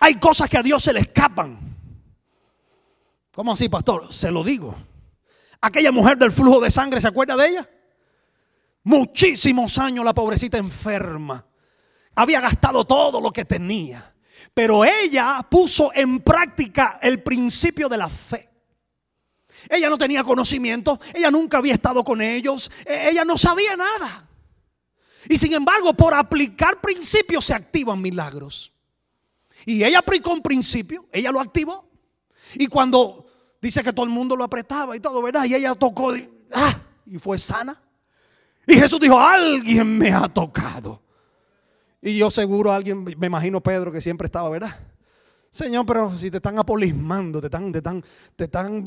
Hay 0.00 0.16
cosas 0.16 0.50
que 0.50 0.58
a 0.58 0.62
Dios 0.64 0.82
se 0.82 0.92
le 0.92 1.00
escapan. 1.00 1.56
¿Cómo 3.32 3.52
así, 3.52 3.68
pastor? 3.68 4.12
Se 4.12 4.32
lo 4.32 4.42
digo. 4.42 4.74
Aquella 5.60 5.92
mujer 5.92 6.18
del 6.18 6.32
flujo 6.32 6.60
de 6.60 6.72
sangre, 6.72 7.00
¿se 7.00 7.06
acuerda 7.06 7.36
de 7.36 7.46
ella? 7.46 7.68
Muchísimos 8.88 9.76
años 9.76 10.02
la 10.02 10.14
pobrecita 10.14 10.56
enferma. 10.56 11.44
Había 12.14 12.40
gastado 12.40 12.86
todo 12.86 13.20
lo 13.20 13.30
que 13.30 13.44
tenía. 13.44 14.14
Pero 14.54 14.82
ella 14.82 15.46
puso 15.50 15.92
en 15.94 16.20
práctica 16.20 16.98
el 17.02 17.22
principio 17.22 17.90
de 17.90 17.98
la 17.98 18.08
fe. 18.08 18.48
Ella 19.68 19.90
no 19.90 19.98
tenía 19.98 20.24
conocimiento, 20.24 20.98
ella 21.12 21.30
nunca 21.30 21.58
había 21.58 21.74
estado 21.74 22.02
con 22.02 22.22
ellos, 22.22 22.70
e-, 22.86 23.10
ella 23.10 23.26
no 23.26 23.36
sabía 23.36 23.76
nada. 23.76 24.26
Y 25.28 25.36
sin 25.36 25.52
embargo, 25.52 25.92
por 25.92 26.14
aplicar 26.14 26.80
principios 26.80 27.44
se 27.44 27.52
activan 27.52 28.00
milagros. 28.00 28.72
Y 29.66 29.84
ella 29.84 29.98
aplicó 29.98 30.32
un 30.32 30.40
principio, 30.40 31.06
ella 31.12 31.30
lo 31.30 31.42
activó. 31.42 31.90
Y 32.54 32.68
cuando 32.68 33.26
dice 33.60 33.84
que 33.84 33.92
todo 33.92 34.06
el 34.06 34.12
mundo 34.12 34.34
lo 34.34 34.44
apretaba 34.44 34.96
y 34.96 35.00
todo, 35.00 35.20
¿verdad? 35.20 35.44
Y 35.44 35.56
ella 35.56 35.74
tocó, 35.74 36.14
ah, 36.54 36.74
y 37.04 37.18
fue 37.18 37.38
sana. 37.38 37.82
Y 38.68 38.74
Jesús 38.74 39.00
dijo, 39.00 39.18
alguien 39.18 39.96
me 39.96 40.12
ha 40.12 40.28
tocado. 40.28 41.00
Y 42.02 42.18
yo 42.18 42.30
seguro 42.30 42.70
alguien, 42.70 43.02
me 43.02 43.26
imagino 43.26 43.62
Pedro 43.62 43.90
que 43.90 44.02
siempre 44.02 44.26
estaba, 44.26 44.50
¿verdad? 44.50 44.78
Señor, 45.48 45.86
pero 45.86 46.14
si 46.18 46.30
te 46.30 46.36
están 46.36 46.58
apolismando, 46.58 47.40
te 47.40 47.46
están, 47.46 47.72
te 47.72 47.78
están, 47.78 48.04
te 48.36 48.44
están, 48.44 48.84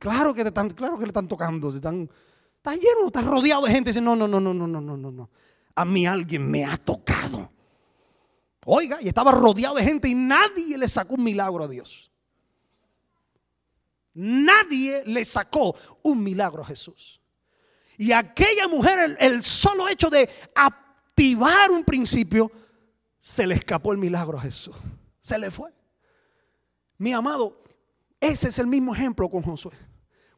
claro 0.00 0.34
que 0.34 0.42
te 0.42 0.48
están, 0.48 0.70
claro 0.70 0.98
que 0.98 1.04
le 1.04 1.10
están 1.10 1.28
tocando, 1.28 1.70
te 1.70 1.76
están, 1.76 2.10
está 2.56 2.74
lleno, 2.74 3.06
está 3.06 3.22
rodeado 3.22 3.64
de 3.66 3.70
gente. 3.70 3.90
Dice, 3.90 4.00
no, 4.00 4.16
no, 4.16 4.26
no, 4.26 4.40
no, 4.40 4.52
no, 4.52 4.66
no, 4.66 4.80
no, 4.80 4.96
no. 4.96 5.30
A 5.76 5.84
mí 5.84 6.04
alguien 6.04 6.50
me 6.50 6.64
ha 6.64 6.76
tocado. 6.76 7.48
Oiga, 8.64 8.98
y 9.00 9.06
estaba 9.06 9.30
rodeado 9.30 9.76
de 9.76 9.84
gente 9.84 10.08
y 10.08 10.16
nadie 10.16 10.76
le 10.76 10.88
sacó 10.88 11.14
un 11.14 11.22
milagro 11.22 11.62
a 11.62 11.68
Dios. 11.68 12.10
Nadie 14.14 15.04
le 15.06 15.24
sacó 15.24 15.76
un 16.02 16.24
milagro 16.24 16.62
a 16.62 16.66
Jesús. 16.66 17.20
Y 17.98 18.12
aquella 18.12 18.68
mujer, 18.68 19.16
el, 19.18 19.42
solo 19.42 19.88
hecho 19.88 20.10
de 20.10 20.28
activar 20.54 21.70
un 21.70 21.84
principio, 21.84 22.50
se 23.18 23.46
le 23.46 23.54
escapó 23.54 23.92
el 23.92 23.98
milagro 23.98 24.38
a 24.38 24.42
Jesús. 24.42 24.76
Se 25.20 25.38
le 25.38 25.50
fue. 25.50 25.72
Mi 26.98 27.12
amado, 27.12 27.62
ese 28.20 28.48
es 28.48 28.58
el 28.58 28.66
mismo 28.66 28.94
ejemplo 28.94 29.28
con 29.28 29.42
Josué. 29.42 29.72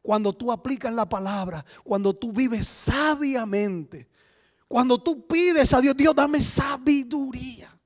Cuando 0.01 0.33
tú 0.33 0.51
aplicas 0.51 0.93
la 0.93 1.07
palabra, 1.07 1.63
cuando 1.83 2.15
tú 2.15 2.31
vives 2.31 2.67
sabiamente, 2.67 4.07
cuando 4.67 5.01
tú 5.01 5.27
pides 5.27 5.73
a 5.73 5.81
Dios, 5.81 5.95
Dios 5.95 6.15
dame 6.15 6.41
sabiduría. 6.41 7.78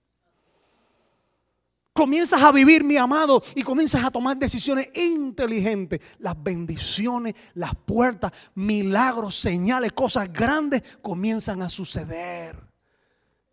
Comienzas 1.93 2.41
a 2.41 2.51
vivir, 2.51 2.83
mi 2.83 2.97
amado, 2.97 3.43
y 3.53 3.61
comienzas 3.61 4.03
a 4.03 4.09
tomar 4.09 4.35
decisiones 4.35 4.89
inteligentes. 4.95 5.99
Las 6.17 6.41
bendiciones, 6.41 7.35
las 7.53 7.75
puertas, 7.75 8.31
milagros, 8.55 9.35
señales, 9.35 9.93
cosas 9.93 10.33
grandes 10.33 10.81
comienzan 11.03 11.61
a 11.61 11.69
suceder. 11.69 12.55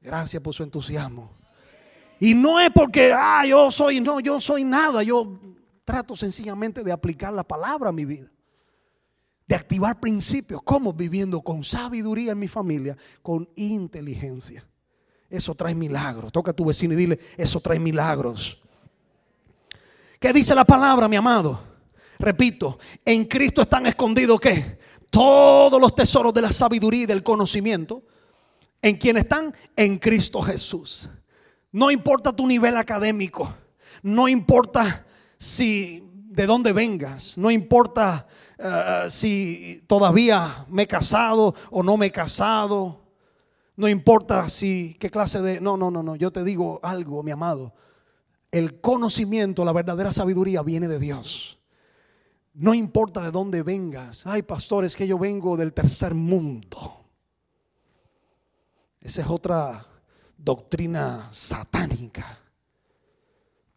Gracias 0.00 0.42
por 0.42 0.55
su 0.55 0.62
entusiasmo. 0.62 1.31
Y 2.18 2.35
no 2.35 2.59
es 2.59 2.70
porque, 2.70 3.12
ah, 3.14 3.44
yo 3.46 3.70
soy, 3.70 4.00
no, 4.00 4.20
yo 4.20 4.40
soy 4.40 4.64
nada. 4.64 5.03
Yo 5.03 5.38
trato 5.85 6.16
sencillamente 6.16 6.83
de 6.83 6.92
aplicar 6.92 7.35
la 7.35 7.44
palabra 7.44 7.90
a 7.90 7.92
mi 7.92 8.07
vida. 8.07 8.31
De 9.46 9.55
activar 9.55 10.00
principios. 10.00 10.62
como 10.62 10.94
Viviendo 10.94 11.42
con 11.42 11.62
sabiduría 11.62 12.33
en 12.33 12.38
mi 12.38 12.48
familia, 12.48 12.96
con 13.20 13.50
inteligencia. 13.55 14.66
Eso 15.31 15.55
trae 15.55 15.75
milagros. 15.75 16.33
Toca 16.33 16.51
a 16.51 16.55
tu 16.55 16.64
vecino 16.64 16.93
y 16.95 16.97
dile, 16.97 17.21
eso 17.37 17.61
trae 17.61 17.79
milagros. 17.79 18.61
¿Qué 20.19 20.33
dice 20.33 20.55
la 20.55 20.64
palabra, 20.64 21.09
mi 21.09 21.16
amado? 21.16 21.61
Repito, 22.19 22.79
en 23.05 23.25
Cristo 23.25 23.62
están 23.62 23.87
escondidos 23.87 24.38
qué? 24.40 24.79
Todos 25.09 25.81
los 25.81 25.95
tesoros 25.95 26.35
de 26.35 26.43
la 26.43 26.53
sabiduría 26.53 27.05
y 27.05 27.07
del 27.07 27.23
conocimiento. 27.23 28.03
¿En 28.83 28.97
quién 28.97 29.16
están? 29.16 29.55
En 29.77 29.97
Cristo 29.97 30.43
Jesús. 30.43 31.09
No 31.73 31.90
importa 31.90 32.35
tu 32.35 32.47
nivel 32.47 32.77
académico. 32.77 33.55
No 34.03 34.29
importa 34.29 35.07
si 35.38 36.05
de 36.12 36.47
dónde 36.47 36.73
vengas. 36.73 37.38
No 37.38 37.51
importa 37.51 38.27
eh, 38.59 39.07
si 39.09 39.83
todavía 39.87 40.66
me 40.69 40.83
he 40.83 40.87
casado 40.87 41.55
o 41.71 41.83
no 41.83 41.97
me 41.97 42.07
he 42.07 42.12
casado. 42.12 43.00
No 43.81 43.88
importa 43.88 44.47
si 44.51 44.95
qué 45.01 45.09
clase 45.09 45.40
de... 45.40 45.59
No, 45.59 45.79
no, 45.79 45.90
no, 45.90 46.03
no. 46.03 46.14
Yo 46.14 46.31
te 46.31 46.45
digo 46.45 46.81
algo, 46.83 47.23
mi 47.23 47.31
amado. 47.31 47.73
El 48.51 48.79
conocimiento, 48.83 49.64
la 49.64 49.73
verdadera 49.73 50.12
sabiduría 50.12 50.61
viene 50.61 50.87
de 50.87 50.99
Dios. 50.99 51.59
No 52.53 52.75
importa 52.75 53.23
de 53.23 53.31
dónde 53.31 53.62
vengas. 53.62 54.27
Ay, 54.27 54.43
pastores, 54.43 54.95
que 54.95 55.07
yo 55.07 55.19
vengo 55.19 55.57
del 55.57 55.73
tercer 55.73 56.12
mundo. 56.12 57.07
Esa 59.01 59.23
es 59.23 59.29
otra 59.29 59.87
doctrina 60.37 61.31
satánica. 61.33 62.38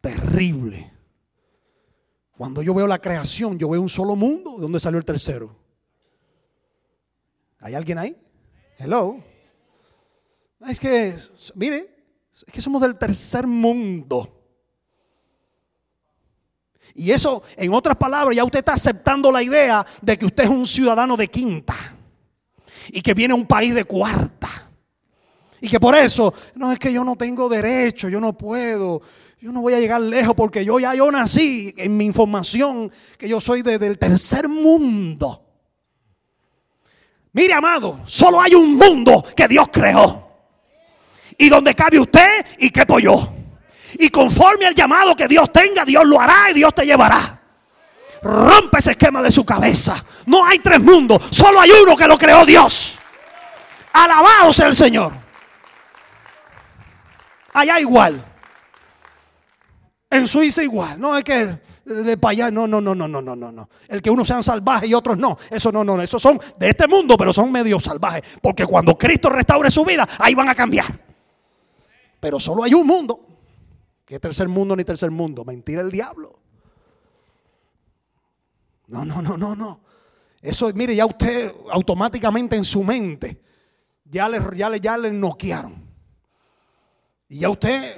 Terrible. 0.01 0.91
Cuando 2.35 2.61
yo 2.61 2.73
veo 2.73 2.87
la 2.87 2.99
creación, 2.99 3.57
yo 3.57 3.69
veo 3.69 3.81
un 3.81 3.87
solo 3.87 4.17
mundo. 4.17 4.55
¿De 4.57 4.63
dónde 4.63 4.81
salió 4.81 4.99
el 4.99 5.05
tercero? 5.05 5.55
¿Hay 7.61 7.73
alguien 7.73 7.99
ahí? 7.99 8.21
Hello. 8.77 9.31
Es 10.67 10.79
que, 10.79 11.15
mire, 11.55 11.93
es 12.31 12.51
que 12.51 12.61
somos 12.61 12.81
del 12.81 12.97
tercer 12.97 13.45
mundo. 13.47 14.43
Y 16.95 17.11
eso, 17.11 17.43
en 17.57 17.73
otras 17.73 17.97
palabras, 17.97 18.35
ya 18.35 18.43
usted 18.43 18.59
está 18.59 18.73
aceptando 18.73 19.31
la 19.31 19.41
idea 19.41 19.85
de 20.01 20.17
que 20.17 20.25
usted 20.25 20.43
es 20.43 20.49
un 20.49 20.65
ciudadano 20.65 21.17
de 21.17 21.27
quinta 21.27 21.75
y 22.89 23.01
que 23.01 23.13
viene 23.13 23.33
a 23.33 23.35
un 23.35 23.47
país 23.47 23.73
de 23.73 23.85
cuarta. 23.85 24.69
Y 25.59 25.69
que 25.69 25.79
por 25.79 25.95
eso, 25.95 26.33
no 26.55 26.71
es 26.71 26.77
que 26.77 26.93
yo 26.93 27.03
no 27.03 27.15
tengo 27.15 27.49
derecho, 27.49 28.09
yo 28.09 28.19
no 28.19 28.37
puedo, 28.37 29.01
yo 29.39 29.51
no 29.51 29.61
voy 29.61 29.73
a 29.73 29.79
llegar 29.79 30.01
lejos 30.01 30.35
porque 30.35 30.63
yo 30.63 30.79
ya 30.79 30.93
yo 30.93 31.09
nací 31.11 31.73
en 31.77 31.97
mi 31.97 32.05
información 32.05 32.91
que 33.17 33.27
yo 33.27 33.41
soy 33.41 33.61
del 33.61 33.97
tercer 33.97 34.47
mundo. 34.47 35.41
Mire, 37.31 37.53
amado, 37.53 38.01
solo 38.05 38.39
hay 38.39 38.53
un 38.53 38.75
mundo 38.75 39.23
que 39.35 39.47
Dios 39.47 39.67
creó. 39.71 40.32
Y 41.37 41.49
donde 41.49 41.73
cabe 41.75 41.99
usted 41.99 42.45
y 42.59 42.69
que 42.69 42.85
yo. 43.01 43.33
Y 43.99 44.09
conforme 44.09 44.65
al 44.65 44.73
llamado 44.73 45.15
que 45.15 45.27
Dios 45.27 45.51
tenga, 45.51 45.85
Dios 45.85 46.05
lo 46.05 46.19
hará 46.19 46.49
y 46.49 46.53
Dios 46.53 46.73
te 46.73 46.85
llevará. 46.85 47.39
Rompe 48.21 48.79
ese 48.79 48.91
esquema 48.91 49.21
de 49.21 49.31
su 49.31 49.45
cabeza. 49.45 50.03
No 50.25 50.45
hay 50.45 50.59
tres 50.59 50.79
mundos, 50.79 51.21
solo 51.29 51.59
hay 51.59 51.71
uno 51.71 51.95
que 51.95 52.07
lo 52.07 52.17
creó 52.17 52.45
Dios. 52.45 52.97
Alabado 53.91 54.51
sea 54.53 54.67
el 54.67 54.75
Señor. 54.75 55.11
Allá 57.53 57.79
igual. 57.79 58.23
En 60.09 60.27
Suiza 60.27 60.63
igual. 60.63 60.99
No 60.99 61.17
es 61.17 61.23
que 61.23 61.59
de 61.85 62.17
para 62.17 62.31
allá. 62.31 62.51
No, 62.51 62.67
no, 62.67 62.81
no, 62.81 62.95
no, 62.95 63.07
no, 63.07 63.21
no, 63.21 63.35
no. 63.35 63.69
El 63.87 64.01
que 64.01 64.09
unos 64.09 64.27
sean 64.27 64.41
salvajes 64.41 64.89
y 64.89 64.93
otros 64.93 65.17
no. 65.17 65.37
Eso 65.49 65.71
no, 65.71 65.83
no. 65.83 66.01
Esos 66.01 66.21
son 66.21 66.39
de 66.57 66.69
este 66.69 66.87
mundo, 66.87 67.17
pero 67.17 67.33
son 67.33 67.51
medio 67.51 67.79
salvajes. 67.79 68.23
Porque 68.41 68.65
cuando 68.65 68.97
Cristo 68.97 69.29
restaure 69.29 69.69
su 69.69 69.85
vida, 69.85 70.07
ahí 70.19 70.33
van 70.33 70.49
a 70.49 70.55
cambiar. 70.55 70.85
Pero 72.23 72.39
solo 72.39 72.63
hay 72.63 72.73
un 72.73 72.87
mundo. 72.87 73.19
¿Qué 74.05 74.17
tercer 74.17 74.47
mundo 74.47 74.77
ni 74.77 74.85
tercer 74.85 75.11
mundo? 75.11 75.43
Mentira 75.43 75.81
el 75.81 75.91
diablo. 75.91 76.39
No, 78.87 79.03
no, 79.03 79.21
no, 79.21 79.35
no, 79.35 79.57
no. 79.57 79.81
Eso, 80.41 80.71
mire, 80.73 80.95
ya 80.95 81.05
usted 81.05 81.53
automáticamente 81.69 82.55
en 82.55 82.63
su 82.63 82.81
mente 82.81 83.41
ya 84.05 84.29
le, 84.29 84.39
ya 84.55 84.69
le, 84.69 84.79
ya 84.79 84.97
le 84.97 85.11
noquearon. 85.11 85.85
Y 87.27 87.39
ya 87.39 87.49
usted 87.49 87.97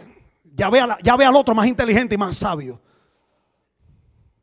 ya 0.56 0.72
ve, 0.72 0.82
ya 1.04 1.16
ve 1.18 1.26
al 1.26 1.36
otro 1.36 1.54
más 1.54 1.68
inteligente 1.68 2.16
y 2.16 2.18
más 2.18 2.36
sabio. 2.36 2.82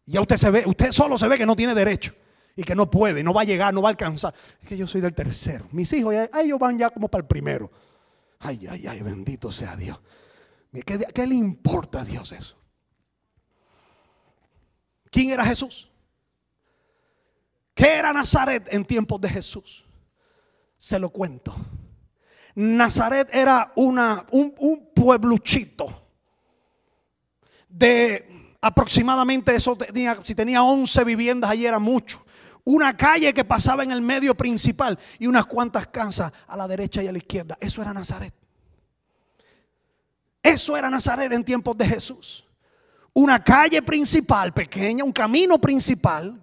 Ya 0.06 0.20
usted 0.20 0.36
se 0.36 0.48
ve, 0.48 0.62
usted 0.64 0.92
solo 0.92 1.18
se 1.18 1.26
ve 1.26 1.36
que 1.36 1.46
no 1.46 1.56
tiene 1.56 1.74
derecho 1.74 2.12
y 2.54 2.62
que 2.62 2.76
no 2.76 2.88
puede, 2.88 3.24
no 3.24 3.34
va 3.34 3.40
a 3.40 3.44
llegar, 3.44 3.74
no 3.74 3.82
va 3.82 3.88
a 3.88 3.90
alcanzar. 3.90 4.32
Es 4.62 4.68
que 4.68 4.76
yo 4.76 4.86
soy 4.86 5.00
del 5.00 5.12
tercero. 5.12 5.66
Mis 5.72 5.92
hijos, 5.92 6.14
ellos 6.40 6.58
van 6.60 6.78
ya 6.78 6.88
como 6.88 7.08
para 7.08 7.22
el 7.22 7.26
primero. 7.26 7.68
Ay, 8.42 8.66
ay, 8.68 8.86
ay, 8.86 9.02
bendito 9.02 9.50
sea 9.50 9.76
Dios. 9.76 9.98
¿Qué, 10.72 10.98
¿Qué, 11.14 11.26
le 11.26 11.34
importa 11.34 12.00
a 12.00 12.04
Dios 12.04 12.32
eso? 12.32 12.56
¿Quién 15.10 15.30
era 15.30 15.44
Jesús? 15.44 15.90
¿Qué 17.74 17.94
era 17.94 18.12
Nazaret 18.12 18.68
en 18.72 18.84
tiempos 18.84 19.20
de 19.20 19.28
Jesús? 19.28 19.84
Se 20.76 20.98
lo 20.98 21.10
cuento. 21.10 21.54
Nazaret 22.54 23.28
era 23.32 23.72
una, 23.76 24.26
un, 24.32 24.54
un 24.58 24.92
puebluchito 24.92 26.02
de 27.68 28.56
aproximadamente 28.60 29.54
eso 29.54 29.76
tenía, 29.76 30.18
si 30.22 30.34
tenía 30.34 30.62
11 30.62 31.04
viviendas 31.04 31.50
allí 31.50 31.66
era 31.66 31.78
mucho. 31.78 32.24
Una 32.64 32.96
calle 32.96 33.34
que 33.34 33.44
pasaba 33.44 33.82
en 33.82 33.90
el 33.90 34.00
medio 34.00 34.36
principal 34.36 34.98
y 35.18 35.26
unas 35.26 35.46
cuantas 35.46 35.88
casas 35.88 36.32
a 36.46 36.56
la 36.56 36.68
derecha 36.68 37.02
y 37.02 37.08
a 37.08 37.12
la 37.12 37.18
izquierda. 37.18 37.56
Eso 37.60 37.82
era 37.82 37.92
Nazaret. 37.92 38.34
Eso 40.42 40.76
era 40.76 40.90
Nazaret 40.90 41.32
en 41.32 41.44
tiempos 41.44 41.76
de 41.76 41.86
Jesús. 41.86 42.44
Una 43.14 43.42
calle 43.42 43.82
principal 43.82 44.52
pequeña, 44.52 45.04
un 45.04 45.12
camino 45.12 45.60
principal 45.60 46.40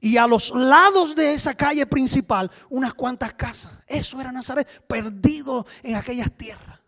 y 0.00 0.16
a 0.16 0.26
los 0.26 0.50
lados 0.50 1.14
de 1.14 1.34
esa 1.34 1.54
calle 1.54 1.86
principal 1.86 2.50
unas 2.70 2.94
cuantas 2.94 3.34
casas. 3.34 3.72
Eso 3.86 4.20
era 4.20 4.32
Nazaret, 4.32 4.66
perdido 4.86 5.66
en 5.82 5.94
aquellas 5.94 6.32
tierras. 6.32 6.78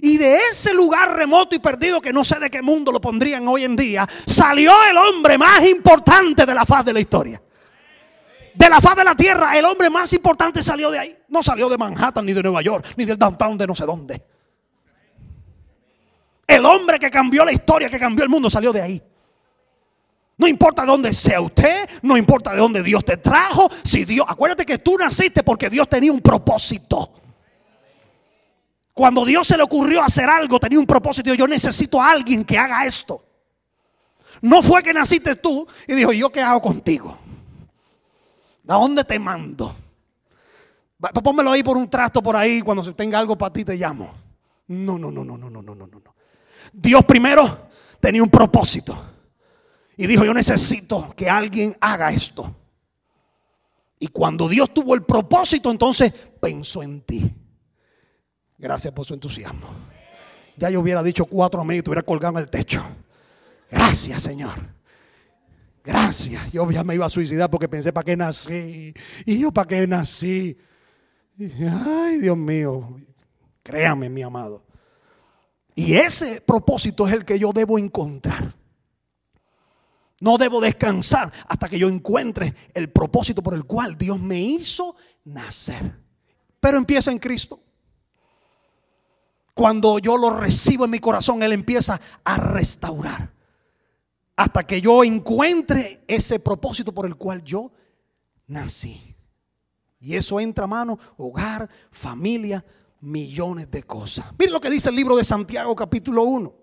Y 0.00 0.18
de 0.18 0.36
ese 0.50 0.74
lugar 0.74 1.16
remoto 1.16 1.54
y 1.54 1.58
perdido, 1.58 2.00
que 2.00 2.12
no 2.12 2.24
sé 2.24 2.38
de 2.38 2.50
qué 2.50 2.60
mundo 2.60 2.90
lo 2.90 3.00
pondrían 3.00 3.46
hoy 3.46 3.64
en 3.64 3.76
día, 3.76 4.08
salió 4.26 4.72
el 4.90 4.96
hombre 4.96 5.38
más 5.38 5.64
importante 5.66 6.44
de 6.44 6.54
la 6.54 6.64
faz 6.64 6.84
de 6.84 6.92
la 6.92 7.00
historia. 7.00 7.40
De 8.54 8.68
la 8.68 8.80
faz 8.80 8.96
de 8.96 9.04
la 9.04 9.16
tierra, 9.16 9.58
el 9.58 9.64
hombre 9.64 9.90
más 9.90 10.12
importante 10.12 10.62
salió 10.62 10.90
de 10.90 10.98
ahí. 10.98 11.18
No 11.28 11.42
salió 11.42 11.68
de 11.68 11.76
Manhattan, 11.76 12.24
ni 12.24 12.32
de 12.32 12.42
Nueva 12.42 12.62
York, 12.62 12.86
ni 12.96 13.04
del 13.04 13.18
downtown 13.18 13.58
de 13.58 13.66
no 13.66 13.74
sé 13.74 13.84
dónde. 13.84 14.22
El 16.46 16.64
hombre 16.64 16.98
que 16.98 17.10
cambió 17.10 17.44
la 17.44 17.52
historia, 17.52 17.88
que 17.88 17.98
cambió 17.98 18.22
el 18.22 18.30
mundo, 18.30 18.48
salió 18.48 18.72
de 18.72 18.80
ahí. 18.82 19.02
No 20.36 20.46
importa 20.46 20.82
de 20.82 20.88
dónde 20.88 21.12
sea 21.12 21.40
usted, 21.40 21.88
no 22.02 22.16
importa 22.16 22.52
de 22.52 22.58
dónde 22.58 22.82
Dios 22.82 23.04
te 23.04 23.16
trajo. 23.16 23.68
Si 23.82 24.04
Dios, 24.04 24.26
acuérdate 24.28 24.64
que 24.64 24.78
tú 24.78 24.96
naciste 24.98 25.42
porque 25.42 25.68
Dios 25.68 25.88
tenía 25.88 26.12
un 26.12 26.20
propósito. 26.20 27.12
Cuando 28.92 29.24
Dios 29.24 29.46
se 29.46 29.56
le 29.56 29.64
ocurrió 29.64 30.02
hacer 30.02 30.28
algo, 30.28 30.60
tenía 30.60 30.78
un 30.78 30.86
propósito. 30.86 31.34
Yo 31.34 31.48
necesito 31.48 32.00
a 32.00 32.10
alguien 32.10 32.44
que 32.44 32.56
haga 32.56 32.84
esto. 32.86 33.24
No 34.42 34.62
fue 34.62 34.82
que 34.82 34.92
naciste 34.92 35.36
tú 35.36 35.66
y 35.86 35.94
dijo, 35.94 36.12
¿yo 36.12 36.30
qué 36.30 36.40
hago 36.40 36.60
contigo? 36.60 37.18
¿A 38.66 38.74
dónde 38.74 39.04
te 39.04 39.18
mando? 39.18 39.74
Pónmelo 41.22 41.50
ahí 41.50 41.62
por 41.62 41.76
un 41.76 41.88
trasto 41.88 42.22
por 42.22 42.36
ahí. 42.36 42.62
Cuando 42.62 42.82
se 42.82 42.92
tenga 42.92 43.18
algo 43.18 43.36
para 43.36 43.52
ti, 43.52 43.64
te 43.64 43.76
llamo. 43.76 44.10
No, 44.68 44.98
no, 44.98 45.10
no, 45.10 45.24
no, 45.24 45.36
no, 45.36 45.50
no, 45.50 45.62
no, 45.62 45.74
no. 45.74 46.14
Dios 46.72 47.04
primero 47.04 47.68
tenía 48.00 48.22
un 48.22 48.30
propósito. 48.30 48.96
Y 49.96 50.06
dijo, 50.06 50.24
yo 50.24 50.34
necesito 50.34 51.12
que 51.16 51.28
alguien 51.28 51.76
haga 51.80 52.10
esto. 52.10 52.54
Y 53.98 54.08
cuando 54.08 54.48
Dios 54.48 54.72
tuvo 54.74 54.94
el 54.94 55.02
propósito, 55.04 55.70
entonces 55.70 56.12
pensó 56.40 56.82
en 56.82 57.02
ti. 57.02 57.34
Gracias 58.58 58.92
por 58.92 59.04
su 59.04 59.14
entusiasmo. 59.14 59.68
Ya 60.56 60.70
yo 60.70 60.80
hubiera 60.80 61.02
dicho 61.02 61.26
cuatro 61.26 61.60
amigos 61.60 61.76
y 61.76 61.78
estuviera 61.78 62.02
colgado 62.02 62.38
en 62.38 62.44
el 62.44 62.50
techo. 62.50 62.82
Gracias, 63.70 64.22
Señor. 64.22 64.73
Gracias. 65.84 66.50
Yo 66.50 66.68
ya 66.70 66.82
me 66.82 66.94
iba 66.94 67.04
a 67.04 67.10
suicidar 67.10 67.50
porque 67.50 67.68
pensé, 67.68 67.92
¿para 67.92 68.04
qué 68.04 68.16
nací? 68.16 68.94
Y 69.26 69.38
yo, 69.38 69.52
¿para 69.52 69.68
qué 69.68 69.86
nací? 69.86 70.56
ay, 71.38 72.20
Dios 72.20 72.38
mío. 72.38 72.96
Créame, 73.62 74.08
mi 74.08 74.22
amado. 74.22 74.64
Y 75.74 75.94
ese 75.94 76.40
propósito 76.40 77.06
es 77.06 77.12
el 77.12 77.24
que 77.24 77.38
yo 77.38 77.52
debo 77.52 77.78
encontrar. 77.78 78.54
No 80.20 80.38
debo 80.38 80.60
descansar 80.60 81.30
hasta 81.46 81.68
que 81.68 81.78
yo 81.78 81.88
encuentre 81.88 82.54
el 82.72 82.90
propósito 82.90 83.42
por 83.42 83.52
el 83.52 83.64
cual 83.64 83.98
Dios 83.98 84.18
me 84.18 84.40
hizo 84.40 84.96
nacer. 85.24 86.00
Pero 86.60 86.78
empieza 86.78 87.12
en 87.12 87.18
Cristo. 87.18 87.60
Cuando 89.52 89.98
yo 89.98 90.16
lo 90.16 90.30
recibo 90.30 90.86
en 90.86 90.92
mi 90.92 90.98
corazón, 90.98 91.42
Él 91.42 91.52
empieza 91.52 92.00
a 92.24 92.36
restaurar. 92.38 93.33
Hasta 94.36 94.64
que 94.64 94.80
yo 94.80 95.04
encuentre 95.04 96.04
ese 96.08 96.40
propósito 96.40 96.92
por 96.92 97.06
el 97.06 97.16
cual 97.16 97.42
yo 97.42 97.70
nací. 98.46 99.14
Y 100.00 100.16
eso 100.16 100.40
entra 100.40 100.64
a 100.64 100.68
mano, 100.68 100.98
hogar, 101.16 101.68
familia, 101.90 102.64
millones 103.00 103.70
de 103.70 103.82
cosas. 103.84 104.26
Miren 104.38 104.52
lo 104.52 104.60
que 104.60 104.70
dice 104.70 104.90
el 104.90 104.96
libro 104.96 105.16
de 105.16 105.24
Santiago 105.24 105.74
capítulo 105.76 106.24
1. 106.24 106.54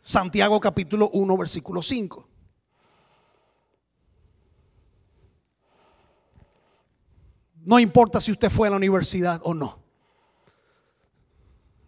Santiago 0.00 0.60
capítulo 0.60 1.10
1, 1.12 1.36
versículo 1.36 1.82
5. 1.82 2.28
No 7.64 7.78
importa 7.78 8.20
si 8.20 8.32
usted 8.32 8.50
fue 8.50 8.68
a 8.68 8.70
la 8.70 8.76
universidad 8.76 9.40
o 9.44 9.54
no. 9.54 9.83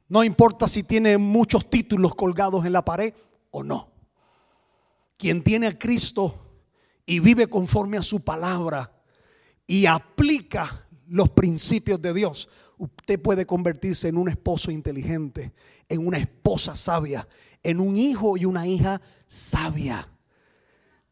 No 0.09 0.23
importa 0.23 0.69
si 0.69 0.83
tiene 0.83 1.19
muchos 1.19 1.69
títulos 1.69 2.15
colgados 2.15 2.65
en 2.65 2.73
la 2.73 2.85
pared 2.85 3.13
o 3.51 3.65
no. 3.65 3.91
Quien 5.17 5.43
tiene 5.43 5.67
a 5.67 5.79
Cristo 5.79 6.35
y 7.05 7.21
vive 7.21 7.49
conforme 7.49 7.97
a 7.97 8.03
su 8.03 8.23
palabra 8.23 8.93
y 9.67 9.87
aplica 9.87 10.87
los 11.09 11.31
principios 11.31 12.01
de 12.03 12.13
Dios, 12.15 12.49
usted 12.79 13.21
puede 13.21 13.47
convertirse 13.47 14.09
en 14.09 14.17
un 14.17 14.29
esposo 14.29 14.71
inteligente, 14.71 15.53
en 15.89 16.07
una 16.07 16.19
esposa 16.19 16.77
sabia, 16.77 17.27
en 17.63 17.81
un 17.81 17.97
hijo 17.97 18.37
y 18.37 18.45
una 18.45 18.67
hija 18.67 19.01
sabia. 19.27 20.09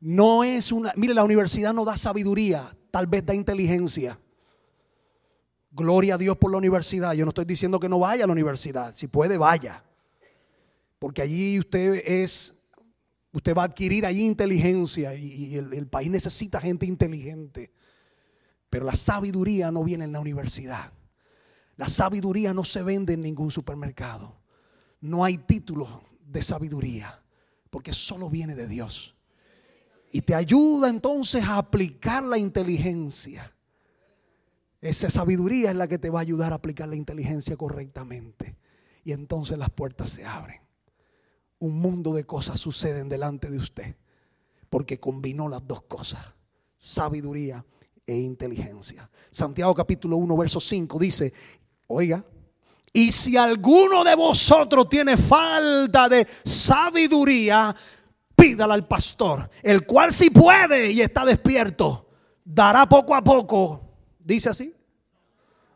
No 0.01 0.45
es 0.45 0.71
una, 0.71 0.93
mire, 0.97 1.15
la 1.15 1.25
universidad 1.25 1.73
no 1.73 1.85
da 1.85 1.97
sabiduría, 1.97 2.77
tal 2.91 3.07
vez 3.07 3.25
da 3.25 3.35
inteligencia. 3.35 4.21
Gloria 5.75 6.15
a 6.15 6.19
Dios 6.19 6.37
por 6.37 6.53
la 6.53 6.59
universidad. 6.59 7.15
Yo 7.15 7.25
no 7.25 7.31
estoy 7.31 7.47
diciendo 7.47 7.81
que 7.81 7.89
no 7.89 7.99
vaya 7.99 8.25
a 8.25 8.27
la 8.29 8.33
universidad. 8.33 8.95
Si 8.95 9.09
puede, 9.09 9.37
vaya. 9.37 9.83
Porque 11.01 11.21
allí 11.21 11.59
usted 11.59 12.01
es, 12.07 12.63
usted 13.33 13.57
va 13.57 13.63
a 13.63 13.65
adquirir 13.67 14.07
allí 14.07 14.23
inteligencia 14.25 15.15
y, 15.17 15.57
el, 15.57 15.89
país 15.89 16.11
necesita 16.11 16.61
gente 16.61 16.87
inteligente. 16.87 17.73
Pero 18.71 18.85
la 18.85 18.95
sabiduría 18.95 19.73
no 19.73 19.83
viene 19.83 20.05
en 20.05 20.13
la 20.13 20.21
universidad. 20.21 20.93
La 21.77 21.89
sabiduría 21.89 22.55
no 22.55 22.63
se 22.63 22.85
vende 22.85 23.15
en 23.15 23.23
ningún 23.23 23.51
supermercado. 23.51 24.41
No 25.01 25.25
hay 25.25 25.39
títulos 25.39 25.89
de 26.25 26.41
sabiduría, 26.41 27.21
porque 27.71 27.93
solo 27.93 28.31
viene 28.31 28.55
de 28.55 28.69
Dios. 28.69 29.17
Y 30.13 30.23
te 30.23 30.37
ayuda 30.37 30.89
entonces 30.89 31.43
a 31.43 31.59
aplicar 31.59 32.23
la 32.23 32.39
inteligencia. 32.39 33.54
Esa 34.85 35.09
sabiduría 35.09 35.71
es 35.71 35.77
la 35.77 35.89
que 35.89 35.99
te 35.99 36.11
va 36.11 36.19
a 36.19 36.23
ayudar 36.23 36.53
a 36.53 36.57
aplicar 36.57 36.91
la 36.91 36.97
inteligencia 36.97 37.57
correctamente. 37.57 38.55
Y 39.03 39.13
entonces 39.13 39.57
las 39.57 39.71
puertas 39.71 40.11
se 40.11 40.27
abren. 40.27 40.61
Un 41.59 41.81
mundo 41.81 42.13
de 42.13 42.25
cosas 42.25 42.61
suceden 42.61 43.09
delante 43.09 43.49
de 43.49 43.57
usted. 43.57 43.97
Porque 44.69 45.01
combinó 45.01 45.49
las 45.49 45.67
dos 45.67 45.81
cosas. 45.85 46.21
Sabiduría 46.77 47.65
e 48.07 48.19
inteligencia. 48.19 49.11
Santiago 49.31 49.73
capítulo 49.73 50.19
1, 50.19 50.37
verso 50.37 50.61
5 50.61 50.99
dice, 50.99 51.33
oiga, 51.87 52.23
y 52.93 53.11
si 53.11 53.39
alguno 53.39 54.05
de 54.05 54.15
vosotros 54.15 54.87
tiene 54.91 55.17
falta 55.17 56.11
de 56.11 56.29
sabiduría, 56.45 57.75
pídala 58.37 58.75
al 58.75 58.87
pastor, 58.87 59.49
el 59.63 59.87
cual 59.87 60.13
si 60.13 60.29
puede 60.29 60.91
y 60.91 61.01
está 61.01 61.25
despierto, 61.25 62.07
dará 62.45 62.87
poco 62.87 63.15
a 63.15 63.25
poco. 63.25 63.81
¿Dice 64.19 64.51
así? 64.51 64.74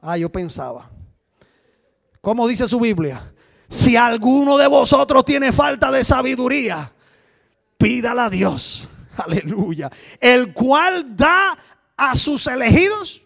Ah, 0.01 0.17
yo 0.17 0.31
pensaba. 0.31 0.91
¿Cómo 2.21 2.47
dice 2.49 2.69
su 2.69 2.81
Biblia? 2.81 3.33
Si 3.69 3.97
alguno 3.97 4.57
de 4.57 4.67
vosotros 4.67 5.25
tiene 5.25 5.53
falta 5.53 5.91
de 5.91 6.05
sabiduría, 6.05 6.93
pídala 7.77 8.27
a 8.27 8.31
Dios. 8.31 8.89
Aleluya. 9.17 9.91
El 10.21 10.53
cual 10.53 11.17
da 11.17 11.59
a 11.97 12.15
sus 12.15 12.47
elegidos, 12.47 13.23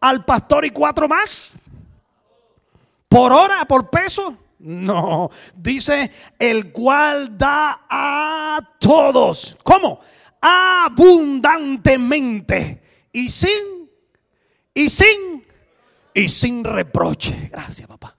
al 0.00 0.24
pastor 0.24 0.64
y 0.64 0.70
cuatro 0.70 1.08
más. 1.08 1.52
¿Por 3.08 3.32
hora? 3.32 3.64
¿Por 3.66 3.90
peso? 3.90 4.36
No. 4.60 5.28
Dice, 5.54 6.12
el 6.38 6.70
cual 6.70 7.36
da 7.36 7.86
a 7.88 8.60
todos. 8.78 9.56
¿Cómo? 9.64 9.98
Abundantemente. 10.40 12.80
Y 13.12 13.28
sin, 13.28 13.90
y 14.72 14.88
sin, 14.88 15.44
y 16.14 16.28
sin 16.28 16.64
reproche. 16.64 17.48
Gracias, 17.50 17.86
papá. 17.86 18.16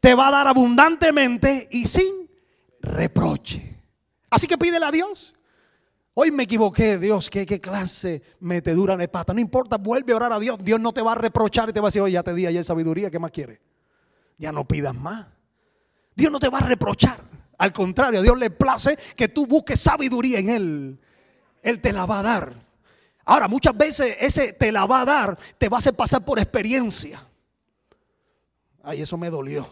Te 0.00 0.14
va 0.14 0.28
a 0.28 0.30
dar 0.32 0.46
abundantemente 0.46 1.68
y 1.70 1.86
sin 1.86 2.30
reproche. 2.80 3.82
Así 4.30 4.46
que 4.46 4.58
pídele 4.58 4.86
a 4.86 4.90
Dios. 4.90 5.34
Hoy 6.14 6.30
me 6.30 6.44
equivoqué, 6.44 6.98
Dios, 6.98 7.28
¿qué, 7.28 7.44
qué 7.44 7.60
clase 7.60 8.22
metedura 8.40 8.96
de 8.96 9.08
pata. 9.08 9.34
No 9.34 9.40
importa, 9.40 9.76
vuelve 9.76 10.12
a 10.12 10.16
orar 10.16 10.32
a 10.32 10.38
Dios. 10.38 10.58
Dios 10.62 10.80
no 10.80 10.92
te 10.92 11.02
va 11.02 11.12
a 11.12 11.16
reprochar 11.16 11.68
y 11.68 11.72
te 11.72 11.80
va 11.80 11.88
a 11.88 11.90
decir, 11.90 12.00
oye, 12.00 12.14
ya 12.14 12.22
te 12.22 12.34
di 12.34 12.46
ayer 12.46 12.64
sabiduría, 12.64 13.10
¿qué 13.10 13.18
más 13.18 13.30
quieres? 13.30 13.60
ya 14.38 14.52
no 14.52 14.66
pidas 14.66 14.94
más. 14.94 15.26
Dios 16.14 16.30
no 16.30 16.38
te 16.38 16.48
va 16.48 16.58
a 16.58 16.62
reprochar. 16.62 17.18
Al 17.58 17.72
contrario, 17.72 18.20
a 18.20 18.22
Dios 18.22 18.38
le 18.38 18.50
place 18.50 18.98
que 19.16 19.28
tú 19.28 19.46
busques 19.46 19.80
sabiduría 19.80 20.38
en 20.38 20.48
Él. 20.50 21.00
Él 21.62 21.80
te 21.80 21.92
la 21.92 22.06
va 22.06 22.20
a 22.20 22.22
dar. 22.22 22.65
Ahora, 23.26 23.48
muchas 23.48 23.76
veces 23.76 24.16
ese 24.20 24.52
te 24.52 24.70
la 24.70 24.86
va 24.86 25.00
a 25.00 25.04
dar, 25.04 25.38
te 25.58 25.68
va 25.68 25.78
a 25.78 25.80
hacer 25.80 25.94
pasar 25.94 26.24
por 26.24 26.38
experiencia. 26.38 27.20
Ay, 28.84 29.02
eso 29.02 29.18
me 29.18 29.28
dolió. 29.28 29.66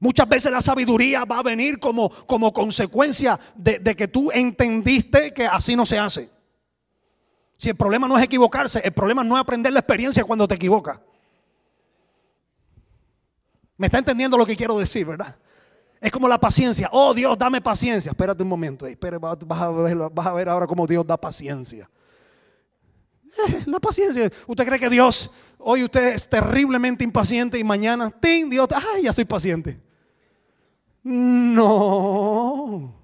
Muchas 0.00 0.28
veces 0.28 0.50
la 0.50 0.60
sabiduría 0.60 1.24
va 1.24 1.38
a 1.38 1.42
venir 1.44 1.78
como, 1.78 2.10
como 2.26 2.52
consecuencia 2.52 3.38
de, 3.54 3.78
de 3.78 3.94
que 3.94 4.08
tú 4.08 4.32
entendiste 4.32 5.32
que 5.32 5.46
así 5.46 5.76
no 5.76 5.86
se 5.86 5.98
hace. 5.98 6.28
Si 7.56 7.68
el 7.68 7.76
problema 7.76 8.08
no 8.08 8.18
es 8.18 8.24
equivocarse, 8.24 8.80
el 8.82 8.92
problema 8.92 9.22
no 9.22 9.36
es 9.36 9.40
aprender 9.42 9.72
la 9.72 9.80
experiencia 9.80 10.24
cuando 10.24 10.48
te 10.48 10.56
equivocas. 10.56 10.98
¿Me 13.76 13.86
está 13.86 13.98
entendiendo 13.98 14.36
lo 14.36 14.44
que 14.44 14.56
quiero 14.56 14.76
decir, 14.78 15.06
verdad? 15.06 15.36
Es 16.00 16.10
como 16.10 16.28
la 16.28 16.38
paciencia. 16.38 16.88
Oh 16.92 17.12
Dios, 17.12 17.36
dame 17.36 17.60
paciencia. 17.60 18.10
Espérate 18.10 18.42
un 18.42 18.48
momento. 18.48 18.86
vas, 19.20 19.60
a 19.60 19.70
ver, 19.70 19.96
vas 20.12 20.26
a 20.26 20.32
ver 20.32 20.48
ahora 20.48 20.66
cómo 20.66 20.86
Dios 20.86 21.06
da 21.06 21.16
paciencia. 21.16 21.90
Eh, 23.48 23.62
la 23.66 23.78
paciencia. 23.78 24.30
¿Usted 24.46 24.66
cree 24.66 24.78
que 24.78 24.90
Dios, 24.90 25.30
hoy 25.58 25.84
usted 25.84 26.14
es 26.14 26.28
terriblemente 26.28 27.04
impaciente 27.04 27.58
y 27.58 27.64
mañana, 27.64 28.10
¡ting! 28.10 28.48
Dios, 28.48 28.68
¡ay, 28.94 29.02
ya 29.04 29.12
soy 29.12 29.24
paciente! 29.24 29.80
No. 31.02 32.94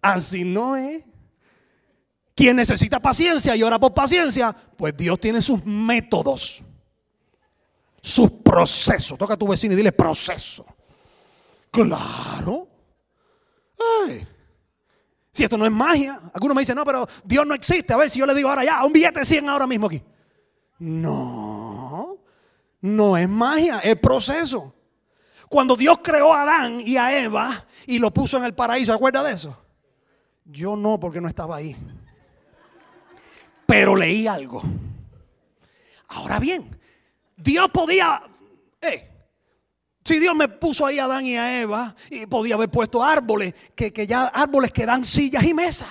Así 0.00 0.44
no 0.44 0.76
es. 0.76 1.04
Quien 2.34 2.56
necesita 2.56 3.00
paciencia 3.00 3.54
y 3.54 3.62
ora 3.62 3.78
por 3.78 3.94
paciencia, 3.94 4.54
pues 4.76 4.96
Dios 4.96 5.20
tiene 5.20 5.40
sus 5.40 5.64
métodos 5.64 6.62
sus 8.02 8.30
procesos. 8.30 9.16
Toca 9.16 9.34
a 9.34 9.36
tu 9.36 9.46
vecino 9.46 9.72
y 9.72 9.76
dile 9.76 9.92
proceso. 9.92 10.66
Claro. 11.72 12.68
Si 15.32 15.42
esto 15.42 15.56
no 15.56 15.64
es 15.64 15.72
magia. 15.72 16.20
Algunos 16.34 16.54
me 16.54 16.62
dicen, 16.62 16.76
no, 16.76 16.84
pero 16.84 17.08
Dios 17.24 17.46
no 17.46 17.54
existe. 17.54 17.94
A 17.94 17.96
ver 17.96 18.10
si 18.10 18.18
yo 18.18 18.26
le 18.26 18.34
digo 18.34 18.50
ahora 18.50 18.64
ya, 18.64 18.84
un 18.84 18.92
billete 18.92 19.20
de 19.20 19.24
100 19.24 19.48
ahora 19.48 19.66
mismo 19.66 19.86
aquí. 19.86 20.02
No, 20.78 22.18
no 22.80 23.16
es 23.16 23.28
magia, 23.28 23.78
es 23.78 23.96
proceso. 23.96 24.74
Cuando 25.48 25.76
Dios 25.76 26.00
creó 26.02 26.34
a 26.34 26.42
Adán 26.42 26.80
y 26.80 26.96
a 26.96 27.18
Eva 27.18 27.66
y 27.86 27.98
lo 27.98 28.12
puso 28.12 28.36
en 28.36 28.44
el 28.44 28.54
paraíso, 28.54 28.92
¿acuerda 28.92 29.22
de 29.22 29.32
eso? 29.32 29.56
Yo 30.44 30.76
no, 30.76 30.98
porque 30.98 31.20
no 31.20 31.28
estaba 31.28 31.56
ahí. 31.56 31.76
Pero 33.66 33.96
leí 33.96 34.26
algo. 34.26 34.62
Ahora 36.08 36.38
bien, 36.38 36.78
Dios 37.36 37.70
podía, 37.72 38.22
eh, 38.80 39.11
si 40.04 40.18
Dios 40.18 40.34
me 40.34 40.48
puso 40.48 40.84
ahí 40.84 40.98
a 40.98 41.04
Adán 41.04 41.26
y 41.26 41.36
a 41.36 41.60
Eva, 41.60 41.94
y 42.10 42.26
podía 42.26 42.54
haber 42.54 42.70
puesto 42.70 43.02
árboles, 43.02 43.54
que, 43.74 43.92
que 43.92 44.06
ya 44.06 44.26
árboles 44.26 44.72
que 44.72 44.84
dan 44.84 45.04
sillas 45.04 45.44
y 45.44 45.54
mesas. 45.54 45.88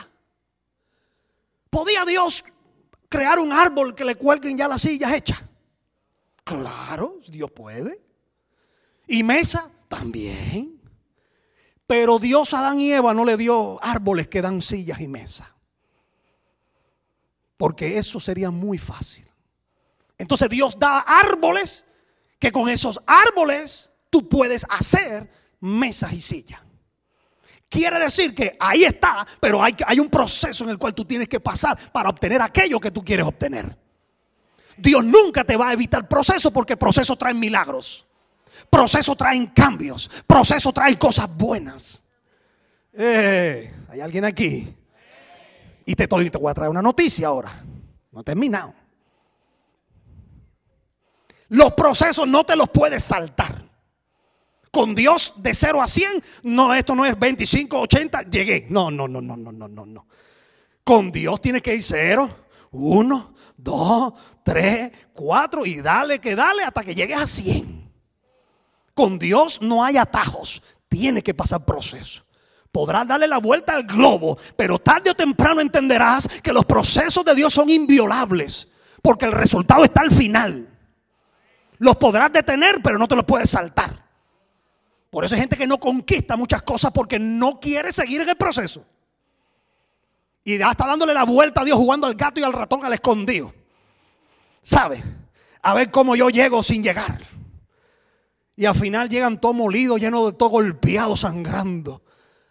¿Podía 1.70 2.04
Dios 2.04 2.44
crear 3.08 3.40
un 3.40 3.54
árbol 3.54 3.96
que 3.96 4.04
le 4.04 4.16
cuelguen 4.16 4.58
ya 4.58 4.68
las 4.68 4.82
sillas 4.82 5.14
hechas? 5.14 5.42
Claro, 6.44 7.20
Dios 7.28 7.50
puede. 7.52 8.02
Y 9.08 9.24
mesa 9.24 9.70
también. 9.88 10.82
Pero 11.88 12.20
Dios 12.20 12.54
a 12.54 12.60
Adán 12.60 12.80
y 12.80 12.92
Eva 12.92 13.14
no 13.14 13.26
le 13.26 13.38
dio 13.38 13.82
árboles 13.84 14.28
que 14.28 14.42
dan 14.42 14.62
sillas 14.62 15.00
y 15.00 15.08
mesas. 15.08 15.48
Porque 17.58 17.98
eso 17.98 18.20
sería 18.20 18.50
muy 18.50 18.78
fácil. 18.78 19.26
Entonces 20.18 20.50
Dios 20.50 20.78
da 20.78 21.00
árboles 21.00 21.86
que 22.40 22.52
con 22.52 22.70
esos 22.70 23.02
árboles 23.06 23.91
tú 24.12 24.30
puedes 24.30 24.68
hacer 24.70 25.28
mesas 25.62 26.14
y 26.14 26.22
sillas. 26.22 26.62
Quiere 27.68 27.98
decir 28.00 28.36
que 28.36 28.58
ahí 28.60 28.84
está, 28.84 29.26
pero 29.40 29.64
hay, 29.64 29.74
un 29.98 30.10
proceso 30.10 30.66
en 30.66 30.72
el 30.72 30.78
cual 30.78 30.94
tú 30.94 31.06
tienes 31.06 31.30
que 31.30 31.40
pasar 31.40 31.80
para 31.94 32.10
obtener 32.10 32.42
aquello 32.42 32.82
que 32.82 32.92
tú 32.92 33.04
quieres 33.04 33.26
obtener. 33.26 33.78
Dios 34.78 35.06
nunca 35.06 35.46
te 35.46 35.56
va 35.56 35.70
a 35.70 35.74
evitar 35.74 36.06
proceso 36.06 36.52
porque 36.52 36.76
proceso 36.76 37.16
trae 37.16 37.34
milagros. 37.34 38.06
Proceso 38.70 39.16
traen 39.16 39.48
cambios. 39.48 40.12
Proceso 40.28 40.74
trae 40.74 41.00
cosas 41.00 41.34
buenas. 41.34 42.04
Eh, 42.92 43.74
hay 43.88 44.02
alguien 44.02 44.26
aquí. 44.26 44.76
Y 45.86 45.96
te, 45.96 46.08
te 46.08 46.38
voy 46.38 46.52
a 46.52 46.54
traer 46.54 46.70
una 46.70 46.82
noticia 46.82 47.28
ahora. 47.28 47.52
No 48.12 48.20
he 48.20 48.24
terminado. 48.26 48.74
Los 51.48 51.72
procesos 51.72 52.28
no 52.28 52.46
te 52.46 52.58
los 52.58 52.70
puedes 52.70 53.02
saltar. 53.02 53.71
Con 54.72 54.96
Dios 54.96 55.34
de 55.38 55.54
0 55.54 55.82
a 55.82 55.88
100, 55.88 56.24
no, 56.44 56.74
esto 56.74 56.96
no 56.96 57.06
es 57.06 57.20
25, 57.20 57.82
80, 57.82 58.22
llegué. 58.30 58.68
No, 58.70 58.90
no, 58.90 59.08
no, 59.08 59.22
no, 59.22 59.36
no, 59.36 59.52
no, 59.52 59.68
no, 59.68 59.86
no. 59.86 60.08
Con 60.86 61.12
Dios 61.12 61.42
tienes 61.42 61.62
que 61.62 61.76
ir 61.76 61.84
0, 61.84 62.30
1, 62.72 63.34
2, 63.58 64.14
3, 64.44 64.92
4 65.14 65.66
y 65.66 65.82
dale 65.82 66.20
que 66.20 66.36
dale 66.36 66.64
hasta 66.64 66.84
que 66.84 66.96
llegues 66.96 67.20
a 67.20 67.28
100. 67.28 67.92
Con 68.94 69.20
Dios 69.20 69.62
no 69.62 69.84
hay 69.84 69.98
atajos, 69.98 70.62
tiene 70.88 71.22
que 71.22 71.34
pasar 71.34 71.66
proceso. 71.66 72.24
Podrás 72.72 73.06
darle 73.06 73.28
la 73.28 73.40
vuelta 73.40 73.74
al 73.74 73.84
globo, 73.84 74.38
pero 74.56 74.80
tarde 74.80 75.10
o 75.10 75.16
temprano 75.16 75.60
entenderás 75.60 76.28
que 76.42 76.54
los 76.54 76.66
procesos 76.66 77.26
de 77.26 77.36
Dios 77.36 77.54
son 77.54 77.70
inviolables, 77.70 78.70
porque 79.02 79.26
el 79.26 79.34
resultado 79.34 79.84
está 79.84 80.00
al 80.00 80.12
final. 80.12 80.70
Los 81.80 81.98
podrás 81.98 82.32
detener, 82.32 82.80
pero 82.82 82.98
no 82.98 83.08
te 83.08 83.18
los 83.18 83.26
puedes 83.26 83.50
saltar. 83.50 84.11
Por 85.12 85.26
eso 85.26 85.36
hay 85.36 85.42
gente 85.42 85.58
que 85.58 85.68
no 85.68 85.78
conquista 85.78 86.38
muchas 86.38 86.64
cosas 86.64 86.92
porque 86.92 87.20
no 87.20 87.60
quiere 87.60 87.92
seguir 87.92 88.22
en 88.22 88.30
el 88.30 88.38
proceso. 88.38 88.86
Y 90.44 90.58
ya 90.58 90.72
está 90.72 90.88
dándole 90.88 91.14
la 91.14 91.26
vuelta 91.26 91.62
a 91.62 91.66
Dios 91.66 91.78
jugando 91.78 92.08
al 92.08 92.16
gato 92.16 92.40
y 92.40 92.44
al 92.44 92.54
ratón 92.54 92.84
al 92.86 92.94
escondido. 92.94 93.54
¿Sabe? 94.62 95.04
A 95.62 95.74
ver 95.74 95.92
cómo 95.92 96.16
yo 96.16 96.30
llego 96.30 96.64
sin 96.64 96.82
llegar. 96.82 97.20
Y 98.56 98.66
al 98.66 98.76
final 98.76 99.10
llegan 99.10 99.40
todos 99.40 99.54
molidos, 99.54 100.00
llenos 100.00 100.32
de 100.32 100.38
todo 100.38 100.50
golpeado, 100.50 101.18
sangrando. 101.18 102.02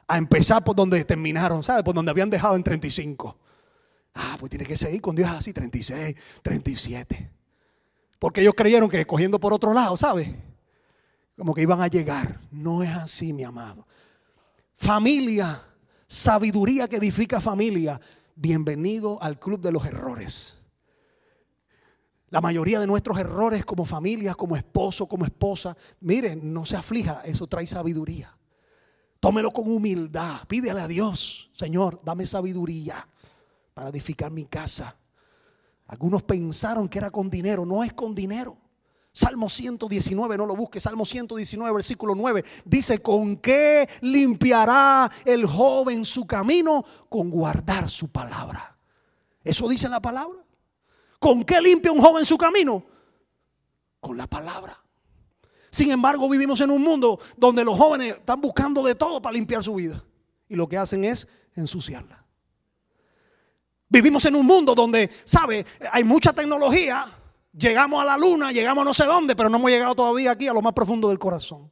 A 0.07 0.19
empezar 0.19 0.63
por 0.63 0.77
donde 0.77 1.03
terminaron, 1.05 1.63
¿sabe? 1.63 1.83
Por 1.83 1.95
donde 1.95 2.11
habían 2.11 2.29
dejado 2.29 2.57
en 2.57 2.63
35. 2.63 3.39
Ah, 4.15 4.37
pues 4.39 4.51
tiene 4.51 4.67
que 4.67 4.77
seguir 4.77 5.01
con 5.01 5.17
Dios 5.17 5.31
así, 5.31 5.55
36, 5.55 6.15
37. 6.43 7.31
Porque 8.19 8.43
ellos 8.43 8.55
creyeron 8.55 8.91
que 8.91 9.07
cogiendo 9.07 9.41
por 9.41 9.55
otro 9.55 9.73
lado, 9.73 9.97
¿sabe? 9.97 10.50
Como 11.37 11.55
que 11.55 11.63
iban 11.63 11.81
a 11.81 11.89
llegar. 11.89 12.41
No 12.51 12.83
es 12.83 12.91
así, 12.91 13.33
mi 13.33 13.45
amado. 13.45 13.87
Familia, 14.77 15.63
sabiduría 16.07 16.89
que 16.89 16.97
edifica 16.97 17.41
familia. 17.41 18.01
Bienvenido 18.35 19.23
al 19.23 19.39
club 19.39 19.61
de 19.61 19.73
los 19.73 19.85
errores. 19.85 20.57
La 22.31 22.41
mayoría 22.41 22.79
de 22.79 22.87
nuestros 22.87 23.19
errores 23.19 23.65
como 23.65 23.85
familia, 23.85 24.35
como 24.35 24.57
esposo, 24.57 25.07
como 25.07 25.25
esposa, 25.25 25.77
miren, 26.01 26.53
no 26.53 26.65
se 26.65 26.77
aflija, 26.77 27.23
eso 27.25 27.49
trae 27.49 27.67
sabiduría. 27.67 28.37
Tómelo 29.19 29.53
con 29.53 29.71
humildad, 29.71 30.47
pídele 30.47 30.81
a 30.81 30.87
Dios, 30.87 31.51
Señor, 31.53 32.01
dame 32.05 32.27
sabiduría 32.27 33.07
para 33.75 33.89
edificar 33.89 34.31
mi 34.31 34.47
casa. 34.47 34.97
Algunos 35.89 36.23
pensaron 36.23 36.89
que 36.89 36.99
era 36.99 37.11
con 37.11 37.29
dinero, 37.29 37.67
no 37.67 37.83
es 37.83 37.93
con 37.93 38.15
dinero. 38.15 38.57
Salmo 39.13 39.49
119, 39.49 40.37
no 40.37 40.47
lo 40.47 40.55
busque, 40.55 40.81
Salmo 40.81 41.05
119, 41.05 41.73
versículo 41.75 42.15
9, 42.15 42.45
dice, 42.65 43.01
¿con 43.01 43.37
qué 43.37 43.89
limpiará 44.03 45.11
el 45.25 45.47
joven 45.47 46.05
su 46.05 46.27
camino? 46.27 46.85
Con 47.09 47.29
guardar 47.29 47.91
su 47.91 48.09
palabra. 48.09 48.77
Eso 49.43 49.69
dice 49.69 49.89
la 49.89 50.01
palabra. 50.01 50.39
¿Con 51.19 51.43
qué 51.43 51.61
limpia 51.61 51.91
un 51.91 52.01
joven 52.01 52.25
su 52.25 52.39
camino? 52.39 52.85
Con 54.01 54.17
la 54.17 54.27
palabra. 54.27 54.81
Sin 55.71 55.91
embargo, 55.91 56.29
vivimos 56.29 56.61
en 56.61 56.71
un 56.71 56.83
mundo 56.83 57.21
donde 57.37 57.65
los 57.65 57.77
jóvenes 57.77 58.17
están 58.17 58.41
buscando 58.41 58.83
de 58.83 58.95
todo 58.95 59.21
para 59.21 59.33
limpiar 59.33 59.63
su 59.63 59.75
vida. 59.75 60.05
Y 60.49 60.55
lo 60.55 60.69
que 60.69 60.79
hacen 60.79 61.05
es 61.05 61.29
ensuciarla. 61.55 62.25
Vivimos 63.89 64.25
en 64.25 64.37
un 64.37 64.47
mundo 64.47 64.75
donde, 64.75 65.11
¿sabe? 65.25 65.67
Hay 65.93 66.05
mucha 66.05 66.33
tecnología. 66.33 67.13
Llegamos 67.53 68.01
a 68.01 68.05
la 68.05 68.17
luna, 68.17 68.53
llegamos 68.53 68.85
no 68.85 68.95
sé 68.95 69.05
dónde, 69.05 69.35
pero 69.35 69.49
no 69.49 69.57
hemos 69.57 69.71
llegado 69.71 69.95
todavía 69.95 70.31
aquí 70.31 70.47
a 70.47 70.53
lo 70.53 70.63
más 70.63 70.73
profundo 70.73 71.09
del 71.09 71.19
corazón. 71.19 71.71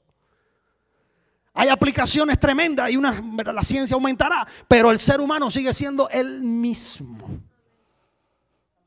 Hay 1.54 1.68
aplicaciones 1.68 2.38
tremendas 2.38 2.90
y 2.90 2.96
una, 2.96 3.20
la 3.52 3.62
ciencia 3.62 3.94
aumentará, 3.94 4.46
pero 4.66 4.90
el 4.90 4.98
ser 4.98 5.20
humano 5.20 5.50
sigue 5.50 5.72
siendo 5.72 6.08
el 6.10 6.42
mismo. 6.42 7.18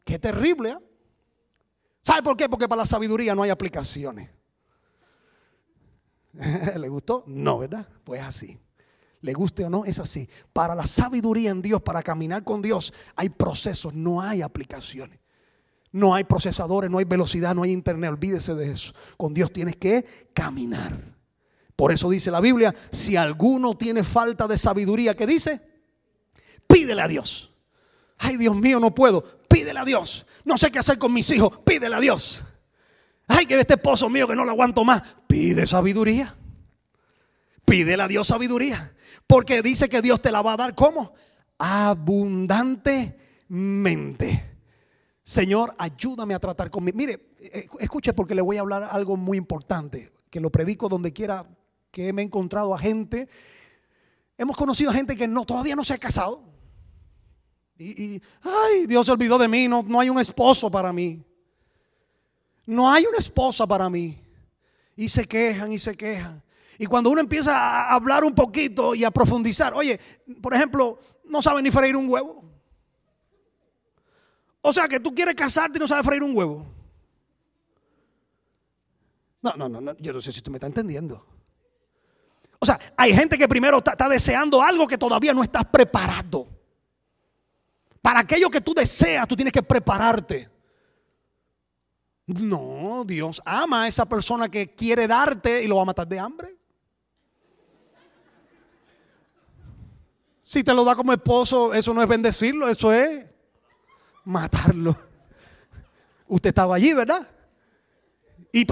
Qué 0.06 0.20
terrible. 0.20 0.70
¿eh? 0.70 0.78
¿Sabe 2.02 2.24
por 2.24 2.36
qué? 2.36 2.50
Porque 2.50 2.68
para 2.68 2.82
la 2.82 2.86
sabiduría 2.86 3.36
no 3.36 3.44
hay 3.44 3.50
aplicaciones. 3.50 4.30
¿Le 6.78 6.90
gustó? 6.90 7.24
No, 7.28 7.60
¿verdad? 7.60 7.88
Pues 8.04 8.22
así. 8.22 8.60
Le 9.22 9.34
guste 9.34 9.64
o 9.66 9.70
no, 9.70 9.86
es 9.86 10.00
así. 10.00 10.28
Para 10.52 10.74
la 10.74 10.86
sabiduría 10.86 11.52
en 11.52 11.62
Dios, 11.62 11.82
para 11.82 12.02
caminar 12.02 12.44
con 12.44 12.62
Dios, 12.62 12.92
hay 13.16 13.30
procesos, 13.30 13.94
no 13.94 14.22
hay 14.22 14.42
aplicaciones. 14.42 15.21
No 15.92 16.16
hay 16.16 16.24
procesadores, 16.24 16.90
no 16.90 17.00
hay 17.00 17.06
velocidad, 17.06 17.54
no 17.54 17.64
hay 17.64 17.72
internet. 17.72 18.12
Olvídese 18.12 18.56
de 18.56 18.72
eso. 18.72 18.94
Con 19.18 19.34
Dios 19.34 19.52
tienes 19.52 19.76
que 19.76 20.30
caminar. 20.34 21.04
Por 21.76 21.92
eso 21.92 22.10
dice 22.10 22.32
la 22.32 22.40
Biblia, 22.40 22.74
si 22.92 23.16
alguno 23.16 23.76
tiene 23.76 24.04
falta 24.04 24.48
de 24.48 24.58
sabiduría, 24.58 25.16
¿qué 25.16 25.28
dice? 25.28 25.62
Pídele 26.68 27.02
a 27.02 27.08
Dios. 27.08 27.52
Ay, 28.18 28.38
Dios 28.38 28.56
mío, 28.56 28.80
no 28.80 28.96
puedo. 28.96 29.24
Pídele 29.48 29.80
a 29.80 29.86
Dios. 29.86 30.26
No 30.46 30.58
sé 30.58 30.72
qué 30.72 30.80
hacer 30.80 30.98
con 30.98 31.12
mis 31.12 31.30
hijos. 31.32 31.60
Pídele 31.66 31.96
a 31.96 32.00
Dios. 32.00 32.44
Ay, 33.28 33.46
que 33.46 33.60
este 33.60 33.74
esposo 33.74 34.10
mío 34.10 34.28
que 34.28 34.36
no 34.36 34.46
lo 34.46 34.52
aguanto 34.52 34.86
más. 34.86 35.02
Pide 35.28 35.66
sabiduría. 35.66 36.36
Pídele 37.66 38.04
a 38.04 38.08
Dios 38.08 38.28
sabiduría. 38.28 38.94
Porque 39.26 39.62
dice 39.62 39.90
que 39.90 40.02
Dios 40.02 40.22
te 40.22 40.32
la 40.32 40.42
va 40.42 40.54
a 40.54 40.58
dar 40.58 40.76
como 40.76 41.14
abundantemente. 41.58 44.51
Señor, 45.24 45.74
ayúdame 45.78 46.34
a 46.34 46.40
tratar 46.40 46.70
conmigo. 46.72 46.98
Mire, 46.98 47.34
eh, 47.40 47.68
escuche 47.80 48.14
porque 48.14 48.36
le 48.36 48.42
voy 48.42 48.58
a 48.58 48.62
hablar 48.62 48.88
algo 48.92 49.18
muy 49.18 49.38
importante, 49.38 50.12
que 50.30 50.40
lo 50.40 50.50
predico 50.50 50.90
donde 50.90 51.14
quiera 51.14 51.46
que 51.92 52.12
me 52.14 52.22
he 52.22 52.26
encontrado 52.26 52.74
a 52.74 52.80
gente. 52.80 53.28
Hemos 54.38 54.58
conocido 54.58 54.90
a 54.90 54.94
gente 54.94 55.16
que 55.16 55.28
no, 55.28 55.46
todavía 55.46 55.76
no 55.76 55.84
se 55.84 55.94
ha 55.94 55.98
casado. 55.98 56.44
Y, 57.78 58.22
ay, 58.42 58.86
Dios 58.88 59.06
se 59.06 59.12
olvidó 59.12 59.38
de 59.38 59.48
mí, 59.48 59.68
no, 59.68 59.84
no 59.84 60.00
hay 60.00 60.10
un 60.10 60.20
esposo 60.20 60.70
para 60.70 60.94
mí. 60.94 61.24
No 62.66 62.92
hay 62.92 63.06
una 63.06 63.18
esposa 63.18 63.66
para 63.68 63.90
mí. 63.90 64.18
Y 64.96 65.10
se 65.10 65.26
quejan 65.28 65.72
y 65.72 65.80
se 65.80 65.96
quejan. 65.96 66.44
Y 66.78 66.86
cuando 66.86 67.10
uno 67.10 67.22
empieza 67.22 67.56
a 67.56 67.94
hablar 67.94 68.24
un 68.24 68.34
poquito 68.34 68.96
y 68.96 69.04
a 69.04 69.12
profundizar, 69.12 69.74
oye, 69.74 70.00
por 70.42 70.54
ejemplo, 70.54 71.00
no 71.26 71.42
sabe 71.42 71.62
ni 71.62 71.70
freír 71.70 71.96
un 71.96 72.10
huevo. 72.10 72.51
O 74.62 74.72
sea 74.72 74.88
que 74.88 75.00
tú 75.00 75.14
quieres 75.14 75.36
casarte 75.36 75.78
y 75.78 75.80
no 75.80 75.88
sabes 75.88 76.06
freír 76.06 76.24
un 76.24 76.36
huevo. 76.36 76.66
No, 79.42 79.54
no, 79.58 79.68
no, 79.68 79.98
yo 79.98 80.14
no 80.14 80.22
sé 80.22 80.32
si 80.32 80.42
tú 80.42 80.52
me 80.52 80.58
estás 80.58 80.70
entendiendo. 80.70 81.26
O 82.60 82.66
sea, 82.66 82.80
hay 82.96 83.14
gente 83.14 83.40
que 83.40 83.48
primero 83.48 83.78
está, 83.78 84.08
deseando 84.08 84.62
algo 84.62 84.88
que 84.88 84.98
todavía 84.98 85.34
no 85.34 85.42
estás 85.42 85.66
preparado. 85.66 86.48
Para 88.04 88.20
aquello 88.20 88.52
que 88.52 88.62
tú 88.62 88.76
deseas, 88.76 89.28
tú 89.28 89.36
tienes 89.36 89.52
que 89.52 89.64
prepararte. 89.64 90.48
No, 92.28 93.04
Dios 93.06 93.42
ama 93.46 93.84
a 93.84 93.88
esa 93.88 94.06
persona 94.06 94.48
que 94.48 94.76
quiere 94.76 95.08
darte 95.08 95.64
y 95.64 95.68
lo 95.68 95.78
va 95.78 95.82
a 95.82 95.86
matar 95.86 96.08
de 96.08 96.20
hambre. 96.20 96.56
Si 100.40 100.64
te 100.64 100.74
lo 100.74 100.84
da 100.84 100.96
como 100.96 101.14
esposo, 101.14 101.74
eso 101.74 101.94
no 101.96 102.02
es 102.02 102.08
bendecirlo, 102.08 102.68
eso 102.68 102.94
es 102.94 103.26
matarlo. 104.26 104.96
Usted 106.28 106.50
estaba 106.50 106.76
allí, 106.76 106.94
¿verdad? 106.94 107.28
Y 108.54 108.66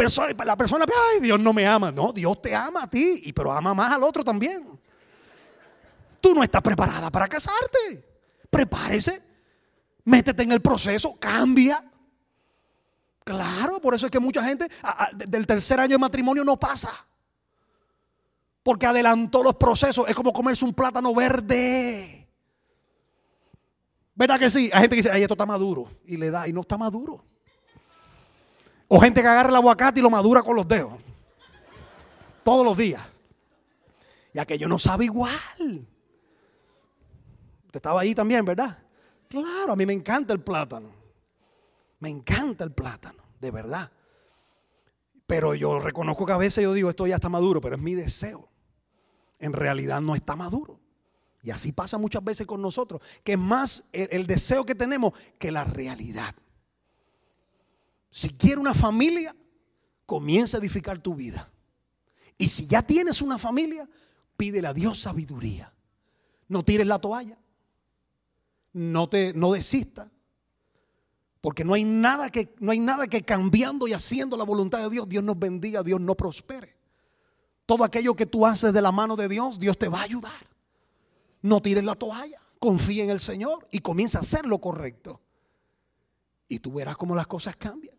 la 0.45 0.57
persona, 0.57 0.85
ay, 1.13 1.21
Dios 1.21 1.39
no 1.39 1.53
me 1.53 1.65
ama. 1.65 1.91
No, 1.91 2.11
Dios 2.11 2.41
te 2.41 2.53
ama 2.53 2.83
a 2.83 2.89
ti, 2.89 3.21
y 3.23 3.33
pero 3.33 3.51
ama 3.51 3.73
más 3.73 3.93
al 3.93 4.03
otro 4.03 4.23
también. 4.23 4.67
Tú 6.19 6.33
no 6.33 6.43
estás 6.43 6.61
preparada 6.61 7.09
para 7.09 7.27
casarte. 7.27 8.05
Prepárese, 8.49 9.21
métete 10.03 10.43
en 10.43 10.51
el 10.51 10.61
proceso, 10.61 11.17
cambia. 11.19 11.83
Claro, 13.23 13.79
por 13.79 13.93
eso 13.93 14.07
es 14.07 14.11
que 14.11 14.19
mucha 14.19 14.43
gente 14.43 14.67
del 15.27 15.45
tercer 15.45 15.79
año 15.79 15.91
de 15.91 15.99
matrimonio 15.99 16.43
no 16.43 16.59
pasa. 16.59 17.05
Porque 18.63 18.85
adelantó 18.85 19.43
los 19.43 19.55
procesos. 19.55 20.09
Es 20.09 20.15
como 20.15 20.33
comerse 20.33 20.65
un 20.65 20.73
plátano 20.73 21.13
verde. 21.13 22.18
¿Verdad 24.19 24.37
que 24.37 24.49
sí? 24.49 24.69
Hay 24.73 24.81
gente 24.81 24.97
que 24.97 25.01
dice, 25.01 25.11
ay, 25.11 25.21
esto 25.21 25.33
está 25.33 25.45
maduro. 25.45 25.89
Y 26.03 26.17
le 26.17 26.29
da, 26.29 26.45
y 26.45 26.51
no 26.51 26.59
está 26.59 26.77
maduro. 26.77 27.23
O 28.89 28.99
gente 28.99 29.21
que 29.21 29.27
agarra 29.29 29.47
el 29.47 29.55
aguacate 29.55 30.01
y 30.01 30.03
lo 30.03 30.09
madura 30.09 30.43
con 30.43 30.57
los 30.57 30.67
dedos. 30.67 30.91
Todos 32.43 32.65
los 32.65 32.77
días. 32.77 33.01
Y 34.33 34.39
aquello 34.39 34.67
no 34.67 34.77
sabe 34.77 35.05
igual. 35.05 35.87
Usted 37.65 37.77
estaba 37.77 38.01
ahí 38.01 38.13
también, 38.13 38.43
¿verdad? 38.43 38.77
Claro, 39.29 39.71
a 39.71 39.75
mí 39.77 39.85
me 39.85 39.93
encanta 39.93 40.33
el 40.33 40.41
plátano. 40.41 40.89
Me 41.99 42.09
encanta 42.09 42.65
el 42.65 42.73
plátano, 42.73 43.23
de 43.39 43.51
verdad. 43.51 43.89
Pero 45.27 45.55
yo 45.55 45.79
reconozco 45.79 46.25
que 46.25 46.33
a 46.33 46.37
veces 46.37 46.61
yo 46.61 46.73
digo, 46.73 46.89
esto 46.89 47.07
ya 47.07 47.15
está 47.15 47.29
maduro, 47.29 47.61
pero 47.61 47.77
es 47.77 47.81
mi 47.81 47.93
deseo. 47.95 48.49
En 49.39 49.53
realidad 49.53 50.01
no 50.01 50.13
está 50.13 50.35
maduro. 50.35 50.78
Y 51.41 51.51
así 51.51 51.71
pasa 51.71 51.97
muchas 51.97 52.23
veces 52.23 52.45
con 52.45 52.61
nosotros, 52.61 53.01
que 53.23 53.33
es 53.33 53.39
más 53.39 53.89
el, 53.93 54.27
deseo 54.27 54.65
que 54.65 54.75
tenemos 54.75 55.13
que 55.37 55.51
la 55.51 55.63
realidad. 55.63 56.35
Si 58.11 58.29
quieres 58.37 58.59
una 58.59 58.73
familia, 58.73 59.33
comienza 60.05 60.57
a 60.57 60.59
edificar 60.59 60.99
tu 60.99 61.15
vida. 61.15 61.49
Y 62.37 62.47
si 62.47 62.67
ya 62.67 62.81
tienes 62.81 63.21
una 63.21 63.37
familia, 63.37 63.87
pídele 64.35 64.67
a 64.67 64.73
Dios 64.73 64.99
sabiduría. 64.99 65.73
No 66.47 66.63
tires 66.63 66.87
la 66.87 66.99
toalla. 66.99 67.37
No 68.73 69.07
te 69.07 69.33
no 69.33 69.53
desistas. 69.53 70.09
Porque 71.41 71.63
no 71.63 71.73
hay 71.73 71.85
nada 71.85 72.29
que 72.29 72.53
no 72.59 72.71
hay 72.71 72.79
nada 72.79 73.07
que 73.07 73.21
cambiando 73.21 73.87
y 73.87 73.93
haciendo 73.93 74.35
la 74.35 74.43
voluntad 74.43 74.79
de 74.79 74.89
Dios, 74.89 75.07
Dios 75.07 75.23
nos 75.23 75.39
bendiga, 75.39 75.83
Dios 75.83 76.01
no 76.01 76.15
prospere. 76.15 76.75
Todo 77.65 77.83
aquello 77.83 78.15
que 78.15 78.25
tú 78.25 78.45
haces 78.45 78.73
de 78.73 78.81
la 78.81 78.91
mano 78.91 79.15
de 79.15 79.29
Dios, 79.29 79.57
Dios 79.57 79.77
te 79.77 79.87
va 79.87 79.99
a 79.99 80.03
ayudar. 80.03 80.48
No 81.41 81.61
tires 81.61 81.83
la 81.83 81.95
toalla, 81.95 82.41
confía 82.59 83.03
en 83.03 83.09
el 83.09 83.19
Señor 83.19 83.67
y 83.71 83.79
comienza 83.79 84.17
a 84.17 84.21
hacer 84.21 84.45
lo 84.45 84.59
correcto. 84.59 85.21
Y 86.47 86.59
tú 86.59 86.73
verás 86.73 86.97
cómo 86.97 87.15
las 87.15 87.27
cosas 87.27 87.55
cambian. 87.55 87.95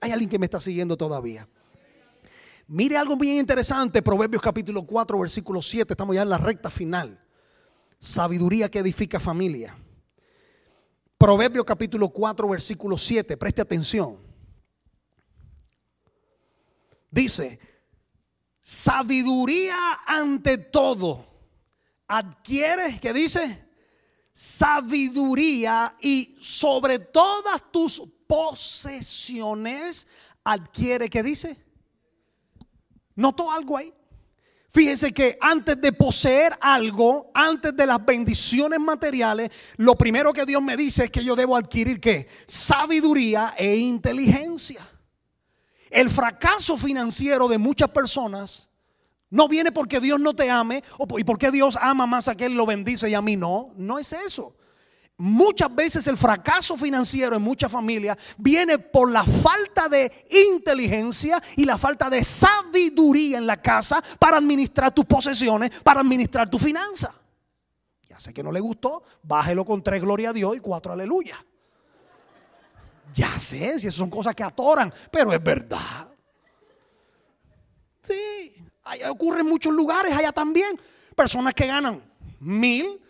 Hay 0.00 0.10
alguien 0.10 0.30
que 0.30 0.38
me 0.38 0.46
está 0.46 0.60
siguiendo 0.60 0.96
todavía. 0.96 1.48
Mire 2.68 2.96
algo 2.96 3.16
bien 3.16 3.36
interesante, 3.36 4.02
Proverbios 4.02 4.42
capítulo 4.42 4.82
4, 4.82 5.18
versículo 5.18 5.62
7, 5.62 5.92
estamos 5.92 6.16
ya 6.16 6.22
en 6.22 6.30
la 6.30 6.38
recta 6.38 6.70
final. 6.70 7.20
Sabiduría 7.98 8.70
que 8.70 8.80
edifica 8.80 9.20
familia. 9.20 9.76
Proverbios 11.16 11.64
capítulo 11.64 12.08
4, 12.08 12.48
versículo 12.48 12.98
7, 12.98 13.36
preste 13.36 13.62
atención. 13.62 14.18
Dice, 17.10 17.60
sabiduría 18.60 19.76
ante 20.06 20.58
todo 20.58 21.35
adquiere, 22.08 22.98
¿qué 23.00 23.12
dice? 23.12 23.64
Sabiduría 24.32 25.96
y 26.00 26.36
sobre 26.40 26.98
todas 26.98 27.62
tus 27.72 28.02
posesiones 28.26 30.08
adquiere, 30.44 31.08
¿qué 31.08 31.22
dice? 31.22 31.56
¿Notó 33.14 33.50
algo 33.50 33.76
ahí? 33.76 33.92
Fíjense 34.68 35.12
que 35.12 35.38
antes 35.40 35.80
de 35.80 35.90
poseer 35.90 36.54
algo, 36.60 37.30
antes 37.32 37.74
de 37.74 37.86
las 37.86 38.04
bendiciones 38.04 38.78
materiales, 38.78 39.50
lo 39.78 39.94
primero 39.94 40.34
que 40.34 40.44
Dios 40.44 40.60
me 40.60 40.76
dice 40.76 41.04
es 41.04 41.10
que 41.10 41.24
yo 41.24 41.34
debo 41.34 41.56
adquirir 41.56 41.98
qué? 41.98 42.28
Sabiduría 42.46 43.54
e 43.56 43.76
inteligencia. 43.76 44.86
El 45.88 46.10
fracaso 46.10 46.76
financiero 46.76 47.48
de 47.48 47.56
muchas 47.56 47.90
personas 47.90 48.68
no 49.30 49.48
viene 49.48 49.72
porque 49.72 50.00
Dios 50.00 50.20
no 50.20 50.34
te 50.34 50.50
ame 50.50 50.82
y 51.18 51.24
porque 51.24 51.50
Dios 51.50 51.76
ama 51.80 52.06
más 52.06 52.28
a 52.28 52.36
que 52.36 52.46
Él 52.46 52.54
lo 52.54 52.66
bendice 52.66 53.10
y 53.10 53.14
a 53.14 53.22
mí 53.22 53.36
no. 53.36 53.72
No 53.76 53.98
es 53.98 54.12
eso. 54.12 54.54
muchas 55.18 55.74
veces 55.74 56.06
el 56.06 56.16
fracaso 56.16 56.76
financiero 56.76 57.36
en 57.36 57.42
muchas 57.42 57.72
familias 57.72 58.18
viene 58.36 58.78
por 58.78 59.10
la 59.10 59.24
falta 59.24 59.88
de 59.88 60.12
inteligencia 60.52 61.42
y 61.56 61.64
la 61.64 61.78
falta 61.78 62.10
de 62.10 62.22
sabiduría 62.22 63.38
en 63.38 63.46
la 63.46 63.60
casa 63.60 64.02
para 64.18 64.36
administrar 64.36 64.92
tus 64.92 65.06
posesiones, 65.06 65.70
para 65.82 66.00
administrar 66.00 66.48
tu 66.48 66.58
finanza. 66.58 67.14
Ya 68.08 68.20
sé 68.20 68.32
que 68.32 68.42
no 68.42 68.52
le 68.52 68.60
gustó, 68.60 69.02
bájelo 69.22 69.64
con 69.64 69.82
tres 69.82 70.02
gloria 70.02 70.30
a 70.30 70.32
Dios 70.32 70.56
y 70.56 70.60
cuatro 70.60 70.92
aleluya. 70.92 71.44
Ya 73.14 73.28
sé, 73.38 73.78
si 73.78 73.86
esas 73.86 73.94
son 73.94 74.10
cosas 74.10 74.34
que 74.34 74.42
atoran, 74.42 74.92
pero 75.10 75.32
es 75.32 75.42
verdad. 75.42 76.08
Sí, 78.02 78.54
ocurre 79.10 79.40
en 79.40 79.46
muchos 79.46 79.72
lugares, 79.72 80.12
allá 80.12 80.32
también. 80.32 80.78
Personas 81.14 81.54
que 81.54 81.66
ganan 81.66 82.02
mil 82.40 83.00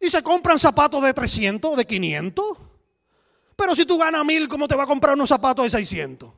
y 0.00 0.10
se 0.10 0.22
compran 0.22 0.58
zapatos 0.58 1.02
de 1.02 1.12
300 1.12 1.76
de 1.76 1.86
500. 1.86 2.44
Pero 3.56 3.74
si 3.74 3.86
tú 3.86 3.98
ganas 3.98 4.24
mil, 4.24 4.48
¿cómo 4.48 4.66
te 4.66 4.74
va 4.74 4.84
a 4.84 4.86
comprar 4.86 5.14
unos 5.14 5.28
zapatos 5.28 5.64
de 5.64 5.70
600? 5.70 6.30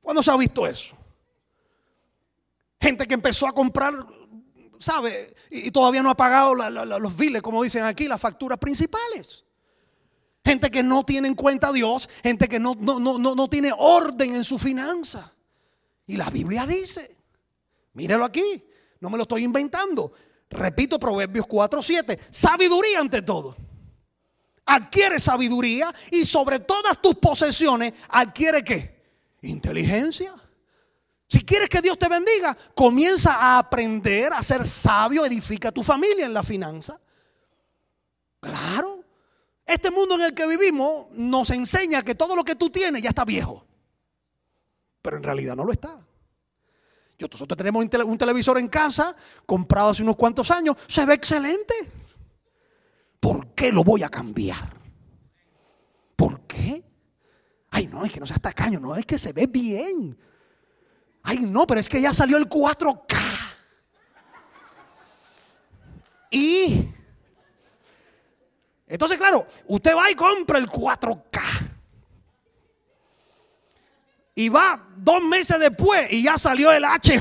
¿Cuándo 0.00 0.22
se 0.22 0.30
ha 0.30 0.36
visto 0.36 0.66
eso? 0.66 0.96
Gente 2.80 3.06
que 3.06 3.14
empezó 3.14 3.46
a 3.46 3.52
comprar, 3.52 3.94
¿sabe? 4.78 5.34
Y, 5.50 5.70
todavía 5.70 6.02
no 6.02 6.10
ha 6.10 6.16
pagado 6.16 6.54
los 6.54 7.16
biles, 7.16 7.42
como 7.42 7.62
dicen 7.62 7.84
aquí, 7.84 8.06
las 8.06 8.20
facturas 8.20 8.58
principales. 8.58 9.44
Gente 10.44 10.70
que 10.70 10.82
no 10.82 11.04
tiene 11.04 11.28
en 11.28 11.34
cuenta 11.34 11.68
a 11.68 11.72
Dios, 11.72 12.08
gente 12.22 12.48
que 12.48 12.60
no, 12.60 12.74
no, 12.78 13.00
no, 13.00 13.18
no 13.18 13.48
tiene 13.48 13.72
orden 13.76 14.34
en 14.34 14.44
su 14.44 14.58
finanza. 14.58 15.34
Y 16.06 16.16
la 16.16 16.30
Biblia 16.30 16.66
dice, 16.66 17.17
mírelo 17.98 18.24
aquí, 18.24 18.64
no 19.00 19.10
me 19.10 19.16
lo 19.16 19.24
estoy 19.24 19.42
inventando. 19.42 20.12
Repito 20.48 21.00
Proverbios 21.00 21.46
4, 21.48 21.82
7. 21.82 22.18
Sabiduría 22.30 23.00
ante 23.00 23.22
todo. 23.22 23.56
Adquiere 24.64 25.18
sabiduría 25.18 25.92
y 26.12 26.24
sobre 26.24 26.60
todas 26.60 27.02
tus 27.02 27.16
posesiones 27.16 27.92
adquiere 28.08 28.62
qué? 28.62 29.02
Inteligencia. 29.42 30.32
Si 31.26 31.44
quieres 31.44 31.68
que 31.68 31.82
Dios 31.82 31.98
te 31.98 32.08
bendiga, 32.08 32.56
comienza 32.74 33.34
a 33.34 33.58
aprender 33.58 34.32
a 34.32 34.42
ser 34.42 34.66
sabio, 34.66 35.26
edifica 35.26 35.72
tu 35.72 35.82
familia 35.82 36.24
en 36.24 36.32
la 36.32 36.44
finanza. 36.44 37.00
Claro. 38.40 39.04
Este 39.66 39.90
mundo 39.90 40.14
en 40.14 40.22
el 40.22 40.34
que 40.34 40.46
vivimos 40.46 41.06
nos 41.10 41.50
enseña 41.50 42.02
que 42.02 42.14
todo 42.14 42.36
lo 42.36 42.44
que 42.44 42.54
tú 42.54 42.70
tienes 42.70 43.02
ya 43.02 43.08
está 43.08 43.24
viejo. 43.24 43.66
Pero 45.02 45.16
en 45.16 45.24
realidad 45.24 45.56
no 45.56 45.64
lo 45.64 45.72
está. 45.72 46.07
Nosotros 47.20 47.56
tenemos 47.56 47.84
un 47.84 48.18
televisor 48.18 48.58
en 48.58 48.68
casa, 48.68 49.14
comprado 49.44 49.90
hace 49.90 50.02
unos 50.02 50.16
cuantos 50.16 50.50
años, 50.50 50.76
se 50.86 51.04
ve 51.04 51.14
excelente. 51.14 51.74
¿Por 53.18 53.48
qué 53.54 53.72
lo 53.72 53.82
voy 53.82 54.04
a 54.04 54.08
cambiar? 54.08 54.72
¿Por 56.14 56.40
qué? 56.42 56.84
Ay, 57.70 57.86
no, 57.88 58.04
es 58.04 58.12
que 58.12 58.20
no 58.20 58.26
sea 58.26 58.38
tacaño, 58.38 58.78
no, 58.78 58.94
es 58.94 59.04
que 59.04 59.18
se 59.18 59.32
ve 59.32 59.46
bien. 59.46 60.16
Ay, 61.24 61.40
no, 61.40 61.66
pero 61.66 61.80
es 61.80 61.88
que 61.88 62.00
ya 62.00 62.14
salió 62.14 62.36
el 62.36 62.48
4K. 62.48 63.16
Y 66.30 66.88
entonces, 68.88 69.18
claro, 69.18 69.46
usted 69.66 69.94
va 69.94 70.10
y 70.10 70.14
compra 70.14 70.58
el 70.58 70.68
4K. 70.68 71.57
Y 74.38 74.50
va 74.50 74.80
dos 74.96 75.20
meses 75.20 75.58
después 75.58 76.12
y 76.12 76.22
ya 76.22 76.38
salió 76.38 76.70
el 76.70 76.84
HJ 76.84 77.20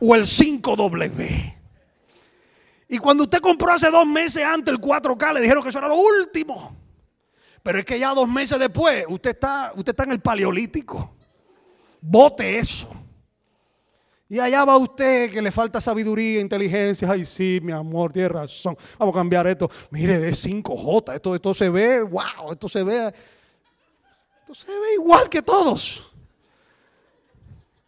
o 0.00 0.14
el 0.16 0.22
5W. 0.24 1.54
Y 2.88 2.98
cuando 2.98 3.22
usted 3.22 3.38
compró 3.38 3.72
hace 3.72 3.88
dos 3.88 4.04
meses 4.04 4.44
antes 4.44 4.74
el 4.74 4.80
4K, 4.80 5.34
le 5.34 5.40
dijeron 5.42 5.62
que 5.62 5.68
eso 5.68 5.78
era 5.78 5.86
lo 5.86 5.94
último. 5.94 6.76
Pero 7.62 7.78
es 7.78 7.84
que 7.84 8.00
ya 8.00 8.12
dos 8.14 8.28
meses 8.28 8.58
después, 8.58 9.04
usted 9.08 9.30
está, 9.30 9.72
usted 9.76 9.92
está 9.92 10.02
en 10.02 10.10
el 10.10 10.20
paleolítico. 10.20 11.14
Vote 12.00 12.58
eso. 12.58 12.90
Y 14.28 14.40
allá 14.40 14.64
va 14.64 14.76
usted 14.76 15.30
que 15.30 15.40
le 15.40 15.52
falta 15.52 15.80
sabiduría, 15.80 16.40
inteligencia. 16.40 17.08
Ay, 17.08 17.24
sí, 17.24 17.60
mi 17.62 17.70
amor, 17.70 18.12
tiene 18.12 18.28
razón. 18.28 18.76
Vamos 18.98 19.14
a 19.14 19.18
cambiar 19.18 19.46
esto. 19.46 19.70
Mire, 19.92 20.18
de 20.18 20.32
5J. 20.32 21.14
Esto, 21.14 21.36
esto 21.36 21.54
se 21.54 21.68
ve, 21.68 22.02
wow, 22.02 22.50
esto 22.50 22.68
se 22.68 22.82
ve 22.82 23.12
se 24.54 24.70
ve 24.70 24.94
igual 24.94 25.28
que 25.28 25.42
todos. 25.42 26.12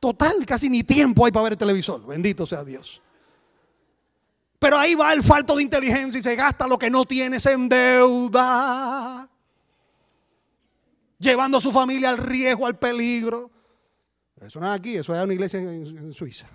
Total, 0.00 0.44
casi 0.44 0.68
ni 0.68 0.82
tiempo 0.82 1.24
hay 1.24 1.32
para 1.32 1.44
ver 1.44 1.52
el 1.52 1.58
televisor. 1.58 2.06
Bendito 2.06 2.44
sea 2.44 2.62
Dios. 2.64 3.00
Pero 4.58 4.78
ahí 4.78 4.94
va 4.94 5.12
el 5.12 5.22
falto 5.22 5.56
de 5.56 5.62
inteligencia 5.62 6.18
y 6.18 6.22
se 6.22 6.36
gasta 6.36 6.66
lo 6.66 6.78
que 6.78 6.90
no 6.90 7.04
tienes 7.04 7.44
en 7.46 7.68
deuda. 7.68 9.28
Llevando 11.18 11.58
a 11.58 11.60
su 11.60 11.72
familia 11.72 12.10
al 12.10 12.18
riesgo, 12.18 12.66
al 12.66 12.78
peligro. 12.78 13.50
Eso 14.40 14.60
no 14.60 14.66
es 14.66 14.78
aquí, 14.78 14.96
eso 14.96 15.14
es 15.14 15.22
una 15.22 15.32
iglesia 15.32 15.60
en, 15.60 16.12
Suiza. 16.12 16.46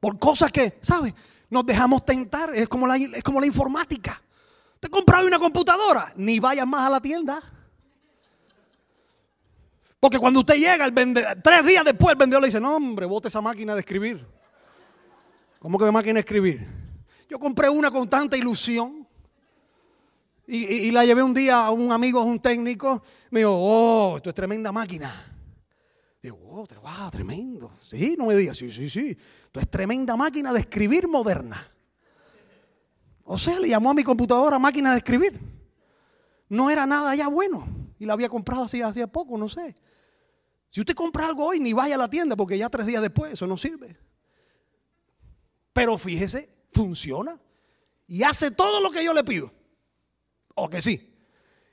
Por 0.00 0.18
cosas 0.18 0.50
que, 0.52 0.78
¿sabe? 0.80 1.14
Nos 1.50 1.66
dejamos 1.66 2.04
tentar. 2.04 2.50
Es 2.54 2.68
como 2.68 2.86
la, 2.86 2.96
es 2.96 3.22
como 3.22 3.40
la 3.40 3.46
informática. 3.46 4.20
Te 4.80 4.88
compraba 4.88 5.24
una 5.26 5.38
computadora, 5.38 6.12
ni 6.16 6.38
vayas 6.38 6.66
más 6.66 6.86
a 6.86 6.90
la 6.90 7.00
tienda. 7.00 7.42
Porque 10.00 10.18
cuando 10.18 10.40
usted 10.40 10.54
llega, 10.54 10.84
el 10.84 10.94
tres 11.42 11.66
días 11.66 11.84
después, 11.84 12.12
el 12.12 12.18
vendedor 12.18 12.42
le 12.42 12.48
dice: 12.48 12.60
No, 12.60 12.76
hombre, 12.76 13.06
bote 13.06 13.28
esa 13.28 13.40
máquina 13.40 13.74
de 13.74 13.80
escribir. 13.80 14.24
¿Cómo 15.58 15.78
que 15.78 15.90
máquina 15.90 16.14
de 16.14 16.20
escribir? 16.20 16.66
Yo 17.28 17.38
compré 17.38 17.68
una 17.68 17.90
con 17.90 18.08
tanta 18.08 18.36
ilusión. 18.36 19.06
Y, 20.50 20.90
la 20.92 21.04
llevé 21.04 21.22
un 21.22 21.34
día 21.34 21.66
a 21.66 21.70
un 21.70 21.92
amigo, 21.92 22.20
a 22.20 22.22
un 22.22 22.38
técnico. 22.38 23.02
Me 23.30 23.40
dijo: 23.40 23.52
Oh, 23.52 24.16
esto 24.16 24.30
es 24.30 24.34
tremenda 24.34 24.70
máquina. 24.70 25.12
Digo, 26.22 26.38
oh, 26.46 26.66
wow, 26.82 27.10
tremendo. 27.10 27.72
Sí, 27.80 28.16
no 28.18 28.26
me 28.26 28.34
digas, 28.34 28.56
sí, 28.56 28.70
sí, 28.72 28.90
sí. 28.90 29.16
Esto 29.44 29.60
es 29.60 29.70
tremenda 29.70 30.16
máquina 30.16 30.52
de 30.52 30.60
escribir 30.60 31.06
moderna. 31.06 31.70
O 33.30 33.36
sea, 33.36 33.60
le 33.60 33.68
llamó 33.68 33.90
a 33.90 33.94
mi 33.94 34.02
computadora 34.02 34.58
máquina 34.58 34.92
de 34.92 34.98
escribir. 34.98 35.38
No 36.48 36.70
era 36.70 36.86
nada 36.86 37.14
ya 37.14 37.28
bueno. 37.28 37.68
Y 37.98 38.06
la 38.06 38.14
había 38.14 38.30
comprado 38.30 38.64
así 38.64 38.80
hacía 38.80 39.06
poco, 39.06 39.36
no 39.36 39.50
sé. 39.50 39.74
Si 40.68 40.80
usted 40.80 40.94
compra 40.94 41.26
algo 41.26 41.44
hoy, 41.44 41.60
ni 41.60 41.74
vaya 41.74 41.96
a 41.96 41.98
la 41.98 42.08
tienda 42.08 42.36
porque 42.36 42.56
ya 42.56 42.70
tres 42.70 42.86
días 42.86 43.02
después 43.02 43.34
eso 43.34 43.46
no 43.46 43.58
sirve. 43.58 43.98
Pero 45.74 45.98
fíjese, 45.98 46.48
funciona. 46.72 47.38
Y 48.06 48.22
hace 48.22 48.50
todo 48.50 48.80
lo 48.80 48.90
que 48.90 49.04
yo 49.04 49.12
le 49.12 49.22
pido. 49.22 49.52
O 50.54 50.70
que 50.70 50.80
sí. 50.80 51.14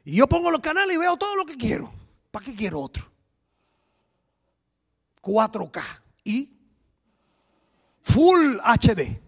Y 0.04 0.18
yo 0.18 0.28
pongo 0.28 0.52
los 0.52 0.60
canales 0.60 0.94
y 0.94 1.00
veo 1.00 1.16
todo 1.16 1.38
lo 1.38 1.46
que 1.46 1.56
quiero. 1.56 1.90
¿Para 2.32 2.44
qué 2.44 2.54
quiero 2.54 2.82
otro? 2.82 3.10
4K 5.22 5.82
y 6.26 6.52
Full 8.02 8.58
HD. 8.62 9.25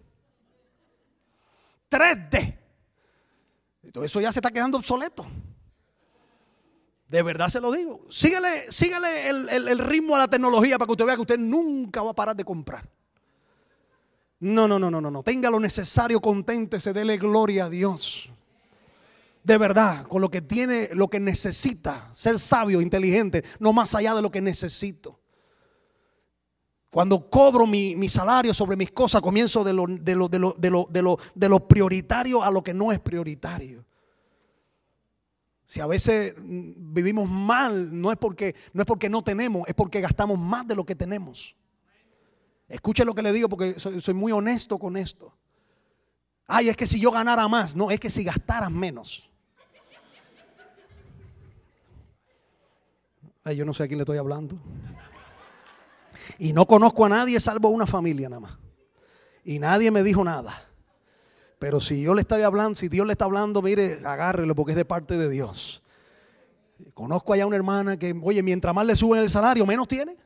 3D. 1.90 2.58
Todo 3.92 4.04
eso 4.04 4.20
ya 4.20 4.32
se 4.32 4.40
está 4.40 4.50
quedando 4.50 4.78
obsoleto. 4.78 5.26
De 7.08 7.22
verdad 7.22 7.48
se 7.48 7.60
lo 7.60 7.72
digo. 7.72 8.00
Síguele, 8.10 8.70
síguele 8.70 9.28
el, 9.28 9.78
ritmo 9.78 10.14
a 10.14 10.18
la 10.18 10.28
tecnología 10.28 10.76
para 10.76 10.86
que 10.86 10.92
usted 10.92 11.06
vea 11.06 11.14
que 11.14 11.22
usted 11.22 11.38
nunca 11.38 12.02
va 12.02 12.10
a 12.10 12.14
parar 12.14 12.36
de 12.36 12.44
comprar. 12.44 12.86
No, 14.40 14.68
no, 14.68 14.78
no, 14.78 14.90
no, 14.90 15.00
no, 15.00 15.10
no. 15.10 15.22
Tenga 15.22 15.50
lo 15.50 15.58
necesario, 15.58 16.20
conténtese, 16.20 16.92
dele 16.92 17.16
gloria 17.16 17.64
a 17.64 17.70
Dios. 17.70 18.30
De 19.42 19.56
verdad, 19.56 20.06
con 20.06 20.20
lo 20.20 20.30
que 20.30 20.42
tiene, 20.42 20.90
lo 20.92 21.08
que 21.08 21.18
necesita, 21.18 22.12
ser 22.12 22.38
sabio, 22.38 22.82
inteligente, 22.82 23.42
no 23.58 23.72
más 23.72 23.94
allá 23.94 24.14
de 24.14 24.20
lo 24.20 24.30
que 24.30 24.42
necesito. 24.42 25.17
Cuando 26.90 27.28
cobro 27.28 27.66
mi, 27.66 28.08
salario 28.08 28.54
sobre 28.54 28.76
mis 28.76 28.90
cosas, 28.90 29.20
comienzo 29.20 29.62
de 29.62 29.72
lo, 29.74 29.86
de, 29.86 30.14
lo, 30.14 30.28
de, 30.28 30.38
lo, 30.38 30.54
de, 30.58 31.02
lo, 31.02 31.18
de 31.34 31.48
lo 31.48 31.68
prioritario 31.68 32.42
a 32.42 32.50
lo 32.50 32.62
que 32.62 32.72
no 32.72 32.92
es 32.92 32.98
prioritario. 32.98 33.84
Si 35.66 35.80
a 35.80 35.86
veces 35.86 36.34
mm, 36.38 36.94
vivimos 36.94 37.28
mal, 37.28 38.00
no 38.00 38.10
es 38.10 38.16
porque 38.16 38.54
no, 38.72 38.80
es 38.82 38.86
porque 38.86 39.10
no 39.10 39.22
tenemos, 39.22 39.68
es 39.68 39.74
porque 39.74 40.00
gastamos 40.00 40.38
más 40.38 40.66
de 40.66 40.74
lo 40.74 40.84
que 40.84 40.94
tenemos. 40.94 41.54
Escuche 42.68 43.04
lo 43.04 43.14
que 43.14 43.22
le 43.22 43.32
digo 43.34 43.50
porque 43.50 43.78
soy 43.78 44.14
muy 44.14 44.32
honesto 44.32 44.78
con 44.78 44.96
esto. 44.96 45.34
Ay, 46.46 46.70
es 46.70 46.76
que 46.76 46.86
si 46.86 46.98
yo 46.98 47.10
ganara 47.10 47.46
más, 47.48 47.76
no, 47.76 47.90
es 47.90 48.00
que 48.00 48.08
si 48.08 48.24
gastaras 48.24 48.70
menos. 48.70 49.28
Ay, 53.44 53.56
yo 53.56 53.66
no 53.66 53.74
sé 53.74 53.82
a 53.82 53.86
quién 53.86 53.98
le 53.98 54.02
estoy 54.02 54.16
hablando. 54.16 54.58
Y 56.38 56.52
no 56.52 56.66
conozco 56.66 57.04
a 57.04 57.08
nadie 57.08 57.40
salvo 57.40 57.68
una 57.68 57.86
familia 57.86 58.28
nada 58.28 58.40
más. 58.40 58.58
Y 59.44 59.58
nadie 59.58 59.90
me 59.90 60.02
dijo 60.02 60.22
nada. 60.24 60.68
Pero 61.58 61.80
si 61.80 62.02
yo 62.02 62.14
le 62.14 62.20
estoy 62.20 62.42
hablando, 62.42 62.74
si 62.74 62.88
Dios 62.88 63.06
le 63.06 63.12
está 63.12 63.24
hablando, 63.24 63.62
mire, 63.62 64.00
agárrelo 64.04 64.54
porque 64.54 64.72
es 64.72 64.76
de 64.76 64.84
parte 64.84 65.18
de 65.18 65.28
Dios. 65.28 65.82
Conozco 66.94 67.32
allá 67.32 67.46
una 67.46 67.56
hermana 67.56 67.96
que, 67.96 68.14
oye, 68.22 68.42
mientras 68.42 68.74
más 68.74 68.86
le 68.86 68.94
suben 68.94 69.20
el 69.20 69.30
salario, 69.30 69.66
menos 69.66 69.88
tiene. 69.88 70.16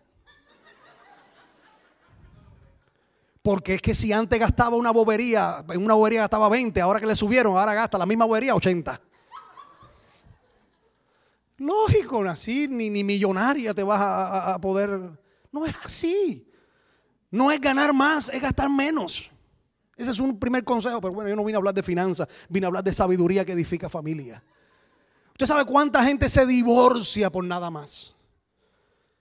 Porque 3.41 3.75
es 3.75 3.83
que 3.83 3.95
si 3.95 4.13
antes 4.13 4.39
gastaba 4.39 4.77
una 4.77 4.91
bobería, 4.91 5.65
en 5.71 5.83
una 5.83 5.95
bobería 5.95 6.21
gastaba 6.21 6.49
20, 6.49 6.81
ahora 6.81 7.01
que 7.01 7.07
le 7.07 7.17
subieron, 7.17 7.57
ahora 7.57 7.75
gasta 7.75 7.97
la 7.99 8.07
misma 8.07 8.27
bobería 8.27 8.55
80. 8.55 9.01
Lógico, 11.59 12.23
así 12.23 12.69
ni, 12.69 12.91
ni 12.91 13.03
millonaria 13.03 13.73
te 13.73 13.83
vas 13.83 14.01
a 14.01 14.59
poder. 14.61 15.22
No 15.53 15.67
es 15.67 15.75
así. 15.85 16.49
No 17.31 17.53
es 17.53 17.61
ganar 17.61 17.93
más, 17.95 18.29
es 18.31 18.43
gastar 18.43 18.69
menos. 18.69 19.31
Ese 19.97 20.11
es 20.11 20.19
un 20.19 20.39
primer 20.39 20.65
consejo, 20.65 21.01
pero 21.01 21.15
bueno, 21.15 21.31
yo 21.31 21.37
no 21.37 21.45
vine 21.45 21.57
a 21.57 21.59
hablar 21.59 21.75
de 21.75 21.83
finanzas, 21.83 22.27
vine 22.49 22.67
a 22.67 22.69
hablar 22.69 22.83
de 22.83 22.93
sabiduría 22.93 23.45
que 23.45 23.53
edifica 23.53 23.89
familia. 23.89 24.43
¿Usted 25.31 25.47
sabe 25.47 25.65
cuánta 25.65 26.05
gente 26.05 26.29
se 26.29 26.45
divorcia 26.47 27.31
por 27.31 27.45
nada 27.45 27.71
más? 27.71 28.15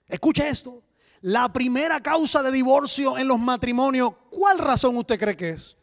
Escuche 0.08 0.48
esto. 0.48 0.82
La 1.20 1.52
primera 1.52 2.00
causa 2.00 2.42
de 2.42 2.50
divorcio 2.50 3.16
en 3.16 3.28
los 3.28 3.38
matrimonios, 3.38 4.10
¿cuál 4.30 4.58
razón 4.58 4.96
usted 4.96 5.18
cree 5.18 5.36
que 5.36 5.50
es? 5.50 5.76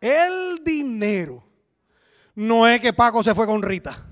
El 0.00 0.62
dinero. 0.62 1.42
No 2.34 2.68
es 2.68 2.80
que 2.80 2.92
Paco 2.92 3.22
se 3.22 3.34
fue 3.34 3.46
con 3.46 3.62
Rita, 3.62 4.06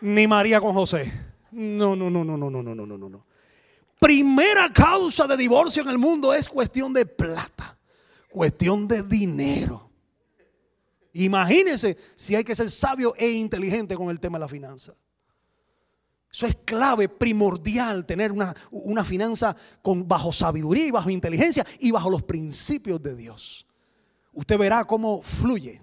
ni 0.00 0.26
María 0.26 0.60
con 0.60 0.72
José. 0.72 1.12
No, 1.50 1.94
no, 1.94 2.08
no, 2.08 2.24
no, 2.24 2.36
no, 2.36 2.50
no, 2.50 2.62
no, 2.62 2.74
no, 2.74 2.86
no, 2.86 3.08
no. 3.08 3.31
Primera 4.02 4.68
causa 4.72 5.28
de 5.28 5.36
divorcio 5.36 5.80
en 5.80 5.88
el 5.88 5.96
mundo 5.96 6.34
es 6.34 6.48
cuestión 6.48 6.92
de 6.92 7.06
plata, 7.06 7.78
cuestión 8.28 8.88
de 8.88 9.00
dinero. 9.04 9.88
Imagínense 11.12 11.96
si 12.16 12.34
hay 12.34 12.42
que 12.42 12.56
ser 12.56 12.68
sabio 12.68 13.14
e 13.16 13.30
inteligente 13.30 13.94
con 13.94 14.10
el 14.10 14.18
tema 14.18 14.38
de 14.38 14.40
la 14.40 14.48
finanza. 14.48 14.92
Eso 16.32 16.46
es 16.46 16.56
clave, 16.64 17.08
primordial, 17.08 18.04
tener 18.04 18.32
una, 18.32 18.52
una 18.72 19.04
finanza 19.04 19.54
con, 19.82 20.08
bajo 20.08 20.32
sabiduría 20.32 20.86
y 20.86 20.90
bajo 20.90 21.08
inteligencia 21.08 21.64
y 21.78 21.92
bajo 21.92 22.10
los 22.10 22.24
principios 22.24 23.00
de 23.00 23.14
Dios. 23.14 23.68
Usted 24.32 24.58
verá 24.58 24.84
cómo 24.84 25.22
fluye. 25.22 25.80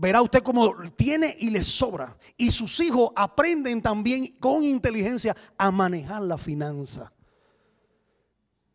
Verá 0.00 0.22
usted 0.22 0.42
cómo 0.42 0.74
tiene 0.96 1.36
y 1.40 1.50
le 1.50 1.62
sobra. 1.62 2.16
Y 2.38 2.50
sus 2.50 2.80
hijos 2.80 3.10
aprenden 3.14 3.82
también 3.82 4.28
con 4.40 4.64
inteligencia 4.64 5.36
a 5.58 5.70
manejar 5.70 6.22
la 6.22 6.38
finanza. 6.38 7.12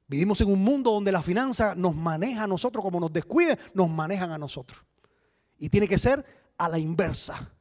Vivimos 0.06 0.40
en 0.42 0.52
un 0.52 0.64
mundo 0.64 0.92
donde 0.92 1.12
la 1.12 1.24
finanza 1.24 1.74
nos 1.74 1.96
maneja 1.96 2.44
a 2.44 2.48
nosotros, 2.48 2.86
como 2.86 3.00
nos 3.00 3.12
descuide, 3.12 3.58
nos 3.74 3.90
manejan 3.90 4.32
a 4.34 4.38
nosotros. 4.38 4.80
Y 5.58 5.70
tiene 5.70 5.88
que 5.88 5.98
ser 5.98 6.24
a 6.60 6.70
la 6.70 6.78
inversa. 6.78 7.52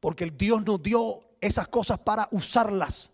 Porque 0.00 0.28
Dios 0.36 0.66
nos 0.66 0.82
dio 0.82 1.20
esas 1.40 1.68
cosas 1.68 2.00
para 2.00 2.26
usarlas. 2.32 3.12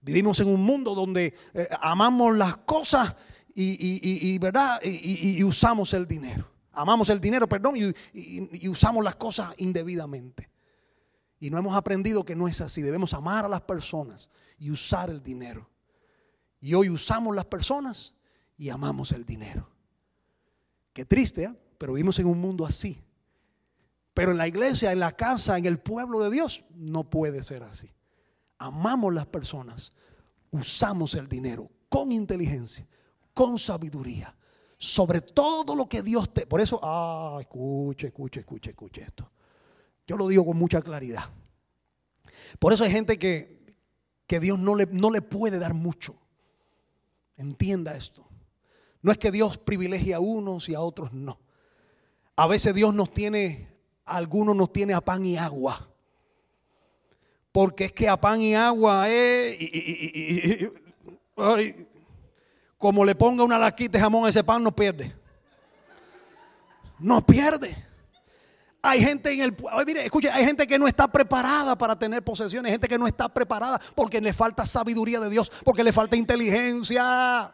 Vivimos 0.00 0.40
en 0.40 0.48
un 0.48 0.62
mundo 0.62 0.96
donde 0.96 1.32
eh, 1.54 1.68
amamos 1.80 2.36
las 2.36 2.56
cosas 2.56 3.14
y, 3.54 4.36
¿verdad? 4.40 4.80
y 4.82 5.44
usamos 5.44 5.94
el 5.94 6.08
dinero. 6.08 6.55
Amamos 6.76 7.08
el 7.08 7.20
dinero, 7.20 7.48
perdón, 7.48 7.74
y, 8.12 8.68
usamos 8.68 9.02
las 9.02 9.16
cosas 9.16 9.54
indebidamente. 9.56 10.50
Y 11.40 11.48
no 11.48 11.56
hemos 11.56 11.74
aprendido 11.74 12.22
que 12.22 12.36
no 12.36 12.48
es 12.48 12.60
así. 12.60 12.82
Debemos 12.82 13.14
amar 13.14 13.46
a 13.46 13.48
las 13.48 13.62
personas 13.62 14.30
y 14.58 14.70
usar 14.70 15.08
el 15.08 15.22
dinero. 15.22 15.68
Y 16.60 16.74
hoy 16.74 16.90
usamos 16.90 17.34
las 17.34 17.46
personas 17.46 18.14
y 18.58 18.68
amamos 18.68 19.12
el 19.12 19.24
dinero. 19.24 19.68
Qué 20.92 21.06
triste, 21.06 21.44
¿eh? 21.44 21.54
pero 21.78 21.94
vivimos 21.94 22.18
en 22.18 22.26
un 22.26 22.40
mundo 22.40 22.66
así. 22.66 23.02
Pero 24.12 24.32
en 24.32 24.38
la 24.38 24.48
iglesia, 24.48 24.92
en 24.92 25.00
la 25.00 25.12
casa, 25.12 25.56
en 25.56 25.64
el 25.64 25.78
pueblo 25.78 26.20
de 26.20 26.30
Dios, 26.30 26.64
no 26.74 27.08
puede 27.08 27.42
ser 27.42 27.62
así. 27.62 27.90
Amamos 28.58 29.14
las 29.14 29.26
personas, 29.26 29.92
usamos 30.50 31.14
el 31.14 31.28
dinero 31.28 31.70
con 31.88 32.12
inteligencia, 32.12 32.86
con 33.32 33.58
sabiduría, 33.58 34.34
sobre 34.86 35.20
todo 35.20 35.74
lo 35.74 35.88
que 35.88 36.02
Dios 36.02 36.32
te... 36.32 36.46
Por 36.46 36.60
eso, 36.60 36.78
ah, 36.82 37.38
escuche, 37.40 38.08
escuche, 38.08 38.40
escuche, 38.40 38.70
escuche 38.70 39.02
esto. 39.02 39.30
Yo 40.06 40.16
lo 40.16 40.28
digo 40.28 40.44
con 40.44 40.56
mucha 40.56 40.80
claridad. 40.80 41.24
Por 42.58 42.72
eso 42.72 42.84
hay 42.84 42.90
gente 42.90 43.18
que, 43.18 43.74
que 44.26 44.38
Dios 44.38 44.58
no 44.58 44.74
le, 44.76 44.86
no 44.86 45.10
le 45.10 45.22
puede 45.22 45.58
dar 45.58 45.74
mucho. 45.74 46.14
Entienda 47.36 47.96
esto. 47.96 48.24
No 49.02 49.10
es 49.10 49.18
que 49.18 49.32
Dios 49.32 49.58
privilegie 49.58 50.14
a 50.14 50.20
unos 50.20 50.68
y 50.68 50.74
a 50.74 50.80
otros 50.80 51.12
no. 51.12 51.40
A 52.36 52.46
veces 52.46 52.74
Dios 52.74 52.94
nos 52.94 53.12
tiene 53.12 53.68
algunos 54.06 54.54
nos 54.54 54.72
tiene 54.72 54.94
a 54.94 55.00
pan 55.00 55.26
y 55.26 55.36
agua. 55.36 55.88
Porque 57.50 57.86
es 57.86 57.92
que 57.92 58.08
a 58.08 58.20
pan 58.20 58.40
y 58.40 58.54
agua 58.54 59.08
es. 59.10 59.58
Como 62.86 63.04
le 63.04 63.16
ponga 63.16 63.42
una 63.42 63.58
laquita 63.58 63.98
de 63.98 64.00
jamón 64.00 64.26
a 64.26 64.28
ese 64.28 64.44
pan, 64.44 64.62
no 64.62 64.70
pierde. 64.70 65.12
No 67.00 67.26
pierde. 67.26 67.76
Hay 68.80 69.02
gente 69.02 69.32
en 69.32 69.40
el 69.40 69.56
mire, 69.84 70.04
escuche, 70.04 70.30
hay 70.30 70.44
gente 70.44 70.68
que 70.68 70.78
no 70.78 70.86
está 70.86 71.10
preparada 71.10 71.76
para 71.76 71.98
tener 71.98 72.22
posesiones, 72.22 72.70
hay 72.70 72.74
gente 72.74 72.86
que 72.86 72.96
no 72.96 73.08
está 73.08 73.28
preparada 73.28 73.80
porque 73.96 74.20
le 74.20 74.32
falta 74.32 74.64
sabiduría 74.64 75.18
de 75.18 75.28
Dios, 75.28 75.50
porque 75.64 75.82
le 75.82 75.92
falta 75.92 76.14
inteligencia. 76.14 77.52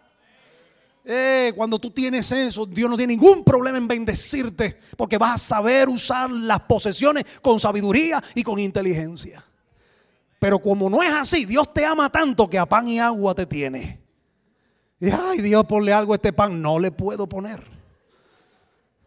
Eh, 1.03 1.55
cuando 1.57 1.79
tú 1.79 1.91
tienes 1.91 2.31
eso, 2.31 2.67
Dios 2.67 2.91
no 2.91 2.99
tiene 2.99 3.15
ningún 3.15 3.43
problema 3.43 3.79
en 3.79 3.89
bendecirte, 3.89 4.79
porque 4.99 5.17
vas 5.17 5.33
a 5.33 5.39
saber 5.39 5.89
usar 5.89 6.31
las 6.31 6.61
posesiones 6.61 7.25
con 7.41 7.59
sabiduría 7.59 8.23
y 8.35 8.43
con 8.43 8.59
inteligencia. 8.59 9.43
Pero 10.39 10.59
como 10.59 10.91
no 10.91 11.03
es 11.03 11.11
así, 11.11 11.47
Dios 11.47 11.73
te 11.73 11.87
ama 11.87 12.13
tanto 12.13 12.51
que 12.51 12.59
a 12.59 12.67
pan 12.67 12.87
y 12.87 13.01
agua 13.01 13.35
te 13.35 13.47
tiene. 13.47 14.02
Y 15.03 15.11
ay, 15.11 15.41
Dios, 15.41 15.65
ponle 15.65 15.93
algo 15.93 16.13
a 16.13 16.15
este 16.15 16.33
pan. 16.33 16.63
No 16.63 16.79
le 16.79 16.93
puedo 16.93 17.29
poner. 17.29 17.61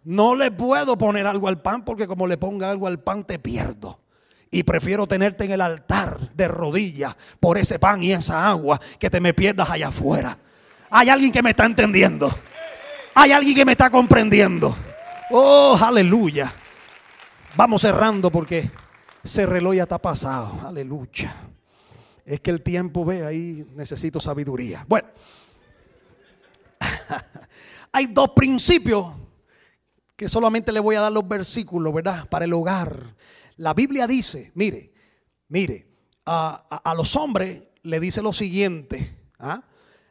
No 0.03 0.35
le 0.35 0.51
puedo 0.51 0.97
poner 0.97 1.25
algo 1.25 1.47
al 1.47 1.61
pan 1.61 1.85
porque 1.85 2.05
como 2.05 2.27
le 2.27 2.37
ponga 2.37 2.69
algo 2.69 2.87
al 2.87 2.99
pan 2.99 3.23
te 3.23 3.39
pierdo. 3.39 4.01
Y 4.51 4.63
prefiero 4.63 5.07
tenerte 5.07 5.45
en 5.45 5.53
el 5.53 5.61
altar 5.61 6.19
de 6.33 6.49
rodillas 6.49 7.15
por 7.39 7.57
ese 7.57 7.79
pan 7.79 8.03
y 8.03 8.11
esa 8.11 8.45
agua 8.45 8.77
que 8.99 9.09
te 9.09 9.21
me 9.21 9.33
pierdas 9.33 9.69
allá 9.69 9.87
afuera. 9.87 10.37
Hay 10.89 11.07
alguien 11.07 11.31
que 11.31 11.41
me 11.41 11.51
está 11.51 11.65
entendiendo. 11.65 12.29
Hay 13.13 13.31
alguien 13.31 13.55
que 13.55 13.63
me 13.63 13.71
está 13.71 13.89
comprendiendo. 13.89 14.75
Oh, 15.31 15.79
aleluya. 15.81 16.53
Vamos 17.55 17.81
cerrando 17.81 18.29
porque 18.29 18.69
ese 19.23 19.45
reloj 19.45 19.75
ya 19.75 19.83
está 19.83 19.97
pasado. 19.97 20.59
Aleluya. 20.67 21.33
Es 22.25 22.41
que 22.41 22.51
el 22.51 22.61
tiempo, 22.61 23.05
ve, 23.05 23.25
ahí 23.25 23.65
necesito 23.75 24.19
sabiduría. 24.19 24.83
Bueno, 24.89 25.07
hay 27.91 28.07
dos 28.07 28.31
principios 28.31 29.13
que 30.15 30.29
solamente 30.29 30.71
le 30.71 30.79
voy 30.79 30.95
a 30.95 31.01
dar 31.01 31.11
los 31.11 31.27
versículos, 31.27 31.93
¿verdad? 31.93 32.27
Para 32.29 32.45
el 32.45 32.53
hogar. 32.53 33.15
La 33.57 33.73
Biblia 33.73 34.07
dice, 34.07 34.51
mire, 34.55 34.93
mire, 35.49 35.87
a, 36.25 36.93
los 36.95 37.15
hombres 37.15 37.63
le 37.83 37.99
dice 37.99 38.21
lo 38.21 38.33
siguiente. 38.33 39.17
¿ah? 39.39 39.63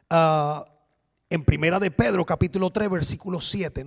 Ah, 0.09 0.65
en 1.29 1.43
Primera 1.43 1.79
de 1.79 1.91
Pedro, 1.91 2.25
capítulo 2.25 2.71
3, 2.71 2.89
versículo 2.89 3.41
7. 3.41 3.85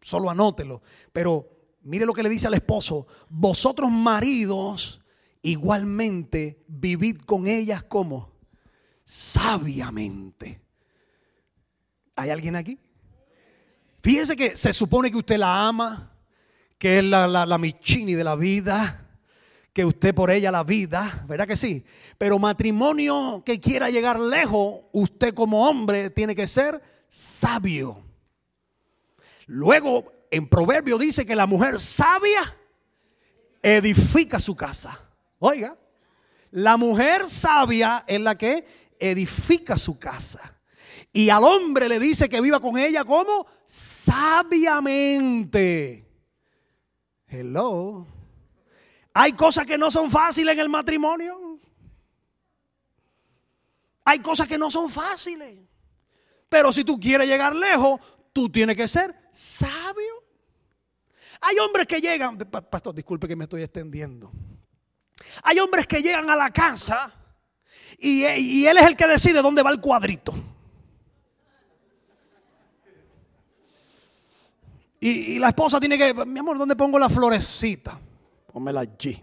Solo 0.00 0.30
anótelo. 0.30 0.82
Pero 1.12 1.48
mire 1.82 2.04
lo 2.06 2.12
que 2.12 2.22
le 2.22 2.28
dice 2.28 2.48
al 2.48 2.54
esposo. 2.54 3.06
Vosotros 3.28 3.90
maridos 3.90 5.00
igualmente 5.42 6.64
vivid 6.66 7.18
con 7.18 7.46
ellas 7.46 7.84
como 7.84 8.32
sabiamente. 9.04 10.63
¿Hay 12.16 12.30
alguien 12.30 12.56
aquí? 12.56 12.78
Fíjese 14.02 14.36
que 14.36 14.56
se 14.56 14.72
supone 14.72 15.10
que 15.10 15.16
usted 15.16 15.38
la 15.38 15.66
ama, 15.66 16.12
que 16.78 16.98
es 16.98 17.04
la, 17.04 17.26
la, 17.26 17.46
la 17.46 17.58
michini 17.58 18.14
de 18.14 18.24
la 18.24 18.36
vida 18.36 19.04
que 19.74 19.84
usted 19.84 20.14
por 20.14 20.30
ella 20.30 20.52
la 20.52 20.62
vida, 20.62 21.24
¿verdad 21.26 21.48
que 21.48 21.56
sí? 21.56 21.84
Pero 22.16 22.38
matrimonio 22.38 23.42
que 23.44 23.58
quiera 23.58 23.90
llegar 23.90 24.20
lejos, 24.20 24.82
usted 24.92 25.34
como 25.34 25.68
hombre 25.68 26.10
tiene 26.10 26.36
que 26.36 26.46
ser 26.46 26.80
sabio. 27.08 28.00
Luego, 29.46 30.12
en 30.30 30.48
Proverbio 30.48 30.96
dice 30.96 31.26
que 31.26 31.34
la 31.34 31.46
mujer 31.46 31.80
sabia 31.80 32.56
edifica 33.60 34.38
su 34.38 34.54
casa. 34.54 35.00
Oiga, 35.40 35.76
la 36.52 36.76
mujer 36.76 37.28
sabia 37.28 38.04
es 38.06 38.20
la 38.20 38.38
que 38.38 38.64
edifica 39.00 39.76
su 39.76 39.98
casa. 39.98 40.53
Y 41.16 41.30
al 41.30 41.44
hombre 41.44 41.88
le 41.88 42.00
dice 42.00 42.28
que 42.28 42.40
viva 42.40 42.58
con 42.58 42.76
ella 42.76 43.04
como 43.04 43.46
sabiamente. 43.64 45.24
Hello. 47.28 48.04
Hay 49.12 49.32
cosas 49.34 49.64
que 49.64 49.78
no 49.78 49.92
son 49.92 50.10
fáciles 50.10 50.52
en 50.54 50.58
el 50.58 50.68
matrimonio. 50.68 51.60
Hay 54.04 54.18
cosas 54.18 54.48
que 54.48 54.58
no 54.58 54.72
son 54.72 54.90
fáciles. 54.90 55.56
Pero 56.48 56.72
si 56.72 56.82
tú 56.82 56.98
quieres 56.98 57.28
llegar 57.28 57.54
lejos, 57.54 58.00
tú 58.32 58.50
tienes 58.50 58.76
que 58.76 58.88
ser 58.88 59.14
sabio. 59.30 60.24
Hay 61.42 61.56
hombres 61.58 61.86
que 61.86 62.00
llegan, 62.00 62.36
pastor, 62.38 62.92
disculpe 62.92 63.28
que 63.28 63.36
me 63.36 63.44
estoy 63.44 63.62
extendiendo. 63.62 64.32
Hay 65.44 65.60
hombres 65.60 65.86
que 65.86 66.02
llegan 66.02 66.28
a 66.28 66.34
la 66.34 66.50
casa 66.50 67.14
y, 67.98 68.26
y 68.26 68.66
él 68.66 68.78
es 68.78 68.84
el 68.84 68.96
que 68.96 69.06
decide 69.06 69.40
dónde 69.42 69.62
va 69.62 69.70
el 69.70 69.80
cuadrito. 69.80 70.34
Y, 75.06 75.38
la 75.38 75.48
esposa 75.48 75.78
tiene 75.78 75.98
que, 75.98 76.14
mi 76.24 76.38
amor, 76.38 76.56
¿dónde 76.56 76.74
pongo 76.74 76.98
la 76.98 77.10
florecita? 77.10 78.00
Pónmela 78.50 78.80
allí. 78.80 79.20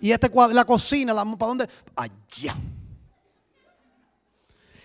Y 0.00 0.10
este 0.10 0.30
la 0.54 0.64
cocina, 0.64 1.12
la, 1.12 1.22
¿para 1.22 1.48
dónde? 1.48 1.68
Allá. 1.94 2.56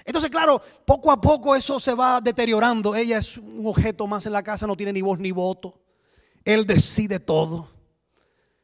Entonces, 0.03 0.29
claro, 0.29 0.61
poco 0.83 1.09
a 1.11 1.21
poco 1.21 1.55
eso 1.55 1.79
se 1.79 1.93
va 1.93 2.19
deteriorando. 2.19 2.93
Ella 2.93 3.19
es 3.19 3.37
un 3.37 3.65
objeto 3.65 4.05
más 4.05 4.25
en 4.25 4.33
la 4.33 4.43
casa, 4.43 4.67
no 4.67 4.75
tiene 4.75 4.91
ni 4.91 5.01
voz 5.01 5.17
ni 5.17 5.31
voto. 5.31 5.79
Él 6.43 6.65
decide 6.65 7.21
todo. 7.21 7.69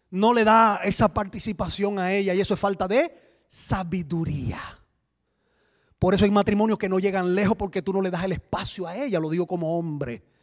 No 0.10 0.34
le 0.34 0.44
da 0.44 0.82
esa 0.84 1.08
participación 1.14 1.98
a 1.98 2.12
ella 2.12 2.34
y 2.34 2.42
eso 2.42 2.56
es 2.56 2.60
falta 2.60 2.90
de 2.90 3.16
sabiduría. 3.48 4.60
Por 5.98 6.14
eso 6.14 6.26
hay 6.26 6.32
matrimonios 6.32 6.78
que 6.78 6.90
no 6.90 7.00
llegan 7.00 7.36
lejos 7.36 7.56
porque 7.56 7.82
tú 7.82 7.94
no 7.94 8.02
le 8.02 8.12
das 8.12 8.26
el 8.26 8.34
espacio 8.34 8.86
a 8.86 8.98
ella, 8.98 9.18
lo 9.22 9.30
digo 9.30 9.48
como 9.48 9.80
hombre. 9.80 10.36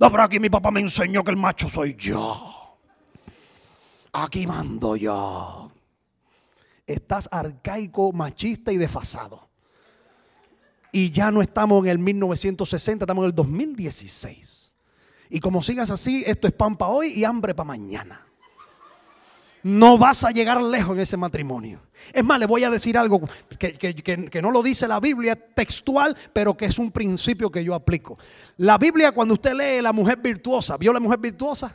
No, 0.00 0.10
pero 0.10 0.22
aquí 0.22 0.40
mi 0.40 0.48
papá 0.48 0.70
me 0.70 0.80
enseñó 0.80 1.22
que 1.22 1.30
el 1.30 1.36
macho 1.36 1.68
soy 1.68 1.94
yo. 1.94 2.78
Aquí 4.14 4.46
mando 4.46 4.96
yo. 4.96 5.70
Estás 6.86 7.28
arcaico, 7.30 8.10
machista 8.10 8.72
y 8.72 8.78
desfasado. 8.78 9.50
Y 10.90 11.10
ya 11.10 11.30
no 11.30 11.42
estamos 11.42 11.84
en 11.84 11.90
el 11.90 11.98
1960, 11.98 13.04
estamos 13.04 13.22
en 13.22 13.26
el 13.26 13.34
2016. 13.34 14.72
Y 15.28 15.38
como 15.38 15.62
sigas 15.62 15.90
así, 15.90 16.24
esto 16.26 16.48
es 16.48 16.54
pan 16.54 16.76
para 16.76 16.90
hoy 16.90 17.12
y 17.12 17.24
hambre 17.24 17.54
para 17.54 17.66
mañana. 17.66 18.26
No 19.62 19.98
vas 19.98 20.24
a 20.24 20.30
llegar 20.30 20.60
lejos 20.62 20.96
en 20.96 21.00
ese 21.00 21.16
matrimonio. 21.16 21.82
Es 22.12 22.24
más, 22.24 22.38
le 22.38 22.46
voy 22.46 22.64
a 22.64 22.70
decir 22.70 22.96
algo 22.96 23.20
que, 23.58 23.74
que, 23.74 24.42
no 24.42 24.50
lo 24.50 24.62
dice 24.62 24.88
la 24.88 25.00
Biblia 25.00 25.36
textual, 25.36 26.16
pero 26.32 26.56
que 26.56 26.66
es 26.66 26.78
un 26.78 26.90
principio 26.90 27.50
que 27.50 27.62
yo 27.62 27.74
aplico. 27.74 28.18
La 28.56 28.78
Biblia, 28.78 29.12
cuando 29.12 29.34
usted 29.34 29.52
lee 29.52 29.82
la 29.82 29.92
mujer 29.92 30.18
virtuosa, 30.18 30.76
¿vio 30.76 30.92
la 30.92 31.00
mujer 31.00 31.18
virtuosa? 31.18 31.74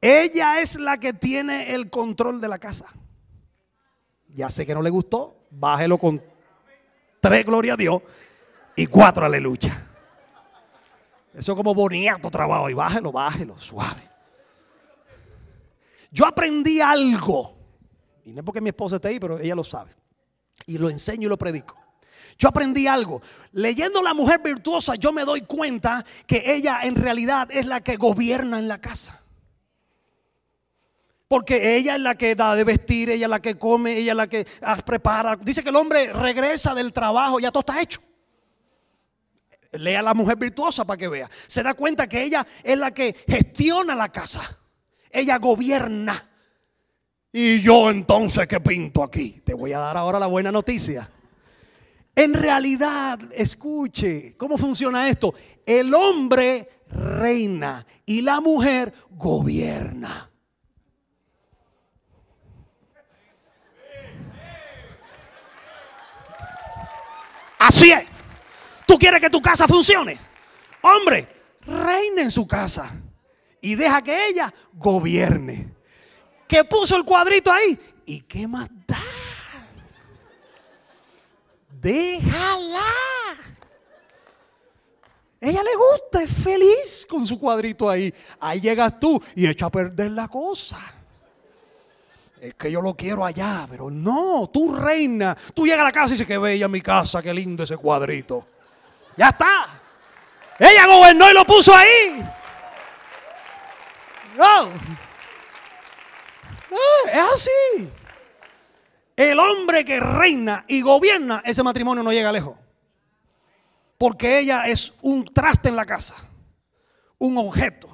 Ella 0.00 0.60
es 0.60 0.78
la 0.78 0.98
que 0.98 1.12
tiene 1.12 1.74
el 1.74 1.90
control 1.90 2.40
de 2.40 2.48
la 2.48 2.58
casa. 2.58 2.86
Ya 4.28 4.50
sé 4.50 4.64
que 4.64 4.74
no 4.74 4.82
le 4.82 4.90
gustó, 4.90 5.46
bájelo 5.50 5.98
con 5.98 6.22
tres, 7.20 7.44
gloria 7.44 7.74
a 7.74 7.76
Dios, 7.76 8.02
y 8.76 8.86
cuatro, 8.86 9.24
aleluya. 9.24 9.88
Eso 11.32 11.52
es 11.52 11.56
como 11.56 11.74
boniato 11.74 12.30
trabajo, 12.30 12.70
y 12.70 12.74
bájelo, 12.74 13.10
bájelo, 13.10 13.58
suave. 13.58 14.13
Yo 16.14 16.24
aprendí 16.24 16.80
algo, 16.80 17.58
y 18.24 18.32
no 18.32 18.38
es 18.38 18.44
porque 18.44 18.60
mi 18.60 18.68
esposa 18.68 18.96
esté 18.96 19.08
ahí, 19.08 19.18
pero 19.18 19.40
ella 19.40 19.56
lo 19.56 19.64
sabe, 19.64 19.90
y 20.64 20.78
lo 20.78 20.88
enseño 20.88 21.26
y 21.26 21.28
lo 21.28 21.36
predico. 21.36 21.76
Yo 22.38 22.48
aprendí 22.48 22.86
algo. 22.86 23.20
Leyendo 23.50 24.00
La 24.00 24.14
Mujer 24.14 24.40
Virtuosa, 24.40 24.94
yo 24.94 25.12
me 25.12 25.24
doy 25.24 25.40
cuenta 25.40 26.04
que 26.24 26.54
ella 26.54 26.82
en 26.84 26.94
realidad 26.94 27.48
es 27.50 27.66
la 27.66 27.80
que 27.80 27.96
gobierna 27.96 28.60
en 28.60 28.68
la 28.68 28.80
casa. 28.80 29.22
Porque 31.26 31.76
ella 31.76 31.96
es 31.96 32.00
la 32.00 32.14
que 32.14 32.36
da 32.36 32.54
de 32.54 32.62
vestir, 32.62 33.10
ella 33.10 33.26
es 33.26 33.30
la 33.30 33.42
que 33.42 33.58
come, 33.58 33.96
ella 33.96 34.12
es 34.12 34.16
la 34.16 34.28
que 34.28 34.46
prepara. 34.86 35.34
Dice 35.34 35.64
que 35.64 35.70
el 35.70 35.76
hombre 35.76 36.12
regresa 36.12 36.76
del 36.76 36.92
trabajo, 36.92 37.40
ya 37.40 37.50
todo 37.50 37.60
está 37.60 37.82
hecho. 37.82 38.00
Lea 39.72 39.98
a 39.98 40.02
la 40.02 40.14
mujer 40.14 40.36
virtuosa 40.36 40.84
para 40.84 40.96
que 40.96 41.08
vea. 41.08 41.28
Se 41.48 41.60
da 41.64 41.74
cuenta 41.74 42.08
que 42.08 42.22
ella 42.22 42.46
es 42.62 42.78
la 42.78 42.92
que 42.92 43.16
gestiona 43.26 43.96
la 43.96 44.12
casa. 44.12 44.60
Ella 45.14 45.38
gobierna. 45.38 46.28
Y 47.32 47.60
yo 47.60 47.88
entonces, 47.88 48.48
¿qué 48.48 48.58
pinto 48.58 49.02
aquí? 49.02 49.40
Te 49.44 49.54
voy 49.54 49.72
a 49.72 49.78
dar 49.78 49.96
ahora 49.96 50.18
la 50.18 50.26
buena 50.26 50.50
noticia. 50.50 51.08
En 52.16 52.34
realidad, 52.34 53.20
escuche, 53.32 54.36
¿cómo 54.36 54.58
funciona 54.58 55.08
esto? 55.08 55.32
El 55.64 55.94
hombre 55.94 56.82
reina 56.88 57.86
y 58.04 58.22
la 58.22 58.40
mujer 58.40 58.92
gobierna. 59.10 60.30
Así 67.60 67.92
es. 67.92 68.04
¿Tú 68.84 68.98
quieres 68.98 69.20
que 69.20 69.30
tu 69.30 69.40
casa 69.40 69.68
funcione? 69.68 70.18
Hombre, 70.82 71.28
reina 71.66 72.22
en 72.22 72.30
su 72.32 72.46
casa 72.48 72.92
y 73.64 73.76
deja 73.76 74.02
que 74.02 74.28
ella 74.28 74.52
gobierne. 74.74 75.74
Que 76.46 76.64
puso 76.64 76.96
el 76.96 77.04
cuadrito 77.04 77.50
ahí. 77.50 77.78
¿Y 78.04 78.20
qué 78.20 78.46
más 78.46 78.68
da? 78.86 79.00
Déjala. 81.70 82.80
Ella 85.40 85.62
le 85.62 85.70
gusta, 85.76 86.22
es 86.22 86.30
feliz 86.30 87.06
con 87.08 87.24
su 87.24 87.40
cuadrito 87.40 87.88
ahí. 87.88 88.12
Ahí 88.38 88.60
llegas 88.60 89.00
tú 89.00 89.20
y 89.34 89.46
echa 89.46 89.66
a 89.66 89.70
perder 89.70 90.10
la 90.10 90.28
cosa. 90.28 90.78
Es 92.42 92.54
que 92.56 92.70
yo 92.70 92.82
lo 92.82 92.94
quiero 92.94 93.24
allá, 93.24 93.66
pero 93.70 93.90
no, 93.90 94.50
tú 94.52 94.74
reina. 94.74 95.34
Tú 95.54 95.64
llegas 95.64 95.80
a 95.80 95.84
la 95.84 95.92
casa 95.92 96.08
y 96.08 96.10
dices 96.12 96.26
que 96.26 96.36
bella 96.36 96.68
mi 96.68 96.82
casa, 96.82 97.22
qué 97.22 97.32
lindo 97.32 97.62
ese 97.62 97.78
cuadrito. 97.78 98.46
Ya 99.16 99.30
está. 99.30 99.80
Ella 100.58 100.86
gobernó 100.86 101.30
y 101.30 101.32
lo 101.32 101.46
puso 101.46 101.74
ahí. 101.74 102.22
No. 104.36 104.68
Eh, 106.70 107.12
es 107.12 107.20
así. 107.34 107.90
El 109.16 109.38
hombre 109.38 109.84
que 109.84 110.00
reina 110.00 110.64
y 110.66 110.80
gobierna, 110.80 111.42
ese 111.44 111.62
matrimonio 111.62 112.02
no 112.02 112.12
llega 112.12 112.32
lejos. 112.32 112.56
Porque 113.96 114.40
ella 114.40 114.64
es 114.66 114.94
un 115.02 115.24
traste 115.24 115.68
en 115.68 115.76
la 115.76 115.84
casa, 115.84 116.16
un 117.18 117.38
objeto, 117.38 117.88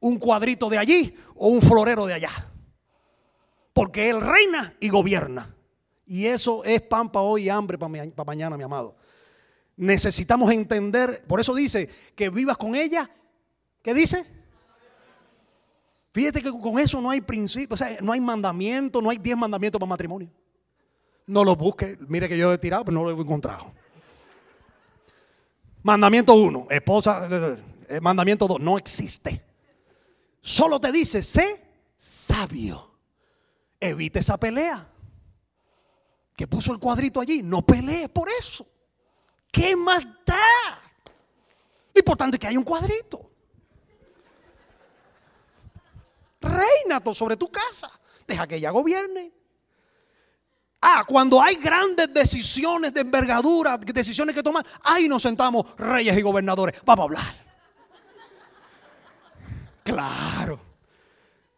un 0.00 0.18
cuadrito 0.18 0.68
de 0.68 0.78
allí 0.78 1.16
o 1.36 1.48
un 1.48 1.62
florero 1.62 2.06
de 2.06 2.14
allá. 2.14 2.30
Porque 3.72 4.10
él 4.10 4.20
reina 4.20 4.74
y 4.80 4.88
gobierna. 4.88 5.54
Y 6.06 6.26
eso 6.26 6.64
es 6.64 6.82
pan 6.82 7.10
para 7.10 7.22
hoy 7.22 7.44
y 7.44 7.48
hambre 7.48 7.78
para 7.78 8.24
mañana, 8.26 8.56
mi 8.56 8.64
amado. 8.64 8.96
Necesitamos 9.76 10.52
entender, 10.52 11.24
por 11.26 11.40
eso 11.40 11.54
dice 11.54 11.88
que 12.14 12.30
vivas 12.30 12.56
con 12.56 12.74
ella. 12.74 13.08
¿Qué 13.82 13.94
dice? 13.94 14.26
Fíjate 16.14 16.40
que 16.40 16.50
con 16.52 16.78
eso 16.78 17.00
no 17.00 17.10
hay 17.10 17.20
principio, 17.20 17.74
o 17.74 17.76
sea, 17.76 17.98
no 18.00 18.12
hay 18.12 18.20
mandamiento, 18.20 19.02
no 19.02 19.10
hay 19.10 19.18
diez 19.18 19.36
mandamientos 19.36 19.80
para 19.80 19.88
matrimonio. 19.88 20.30
No 21.26 21.42
lo 21.42 21.56
busque, 21.56 21.98
mire 22.06 22.28
que 22.28 22.38
yo 22.38 22.52
he 22.52 22.58
tirado, 22.58 22.84
pero 22.84 22.94
no 22.94 23.02
lo 23.02 23.10
he 23.10 23.20
encontrado. 23.20 23.72
Mandamiento 25.82 26.34
uno, 26.34 26.68
esposa, 26.70 27.28
eh, 27.88 28.00
mandamiento 28.00 28.46
dos, 28.46 28.60
no 28.60 28.78
existe. 28.78 29.44
Solo 30.40 30.78
te 30.78 30.92
dice, 30.92 31.20
sé 31.20 31.68
sabio. 31.96 32.92
Evite 33.80 34.20
esa 34.20 34.38
pelea. 34.38 34.88
Que 36.36 36.46
puso 36.46 36.72
el 36.72 36.78
cuadrito 36.78 37.20
allí, 37.20 37.42
no 37.42 37.66
pelees 37.66 38.08
por 38.08 38.28
eso. 38.38 38.64
¿Qué 39.50 39.74
más 39.74 40.04
da? 40.24 40.36
Lo 41.92 41.98
importante 41.98 42.36
es 42.36 42.38
que 42.38 42.46
hay 42.46 42.56
un 42.56 42.62
cuadrito. 42.62 43.33
Reina 46.44 47.02
sobre 47.14 47.36
tu 47.36 47.50
casa. 47.50 47.90
Deja 48.26 48.46
que 48.46 48.56
ella 48.56 48.70
gobierne. 48.70 49.32
Ah, 50.86 51.02
cuando 51.06 51.40
hay 51.40 51.56
grandes 51.56 52.12
decisiones 52.12 52.92
de 52.92 53.00
envergadura, 53.00 53.78
decisiones 53.78 54.34
que 54.34 54.42
tomar, 54.42 54.66
ahí 54.82 55.08
nos 55.08 55.22
sentamos 55.22 55.64
reyes 55.78 56.16
y 56.16 56.20
gobernadores. 56.20 56.74
Vamos 56.84 57.02
a 57.02 57.04
hablar. 57.04 57.34
Claro. 59.82 60.60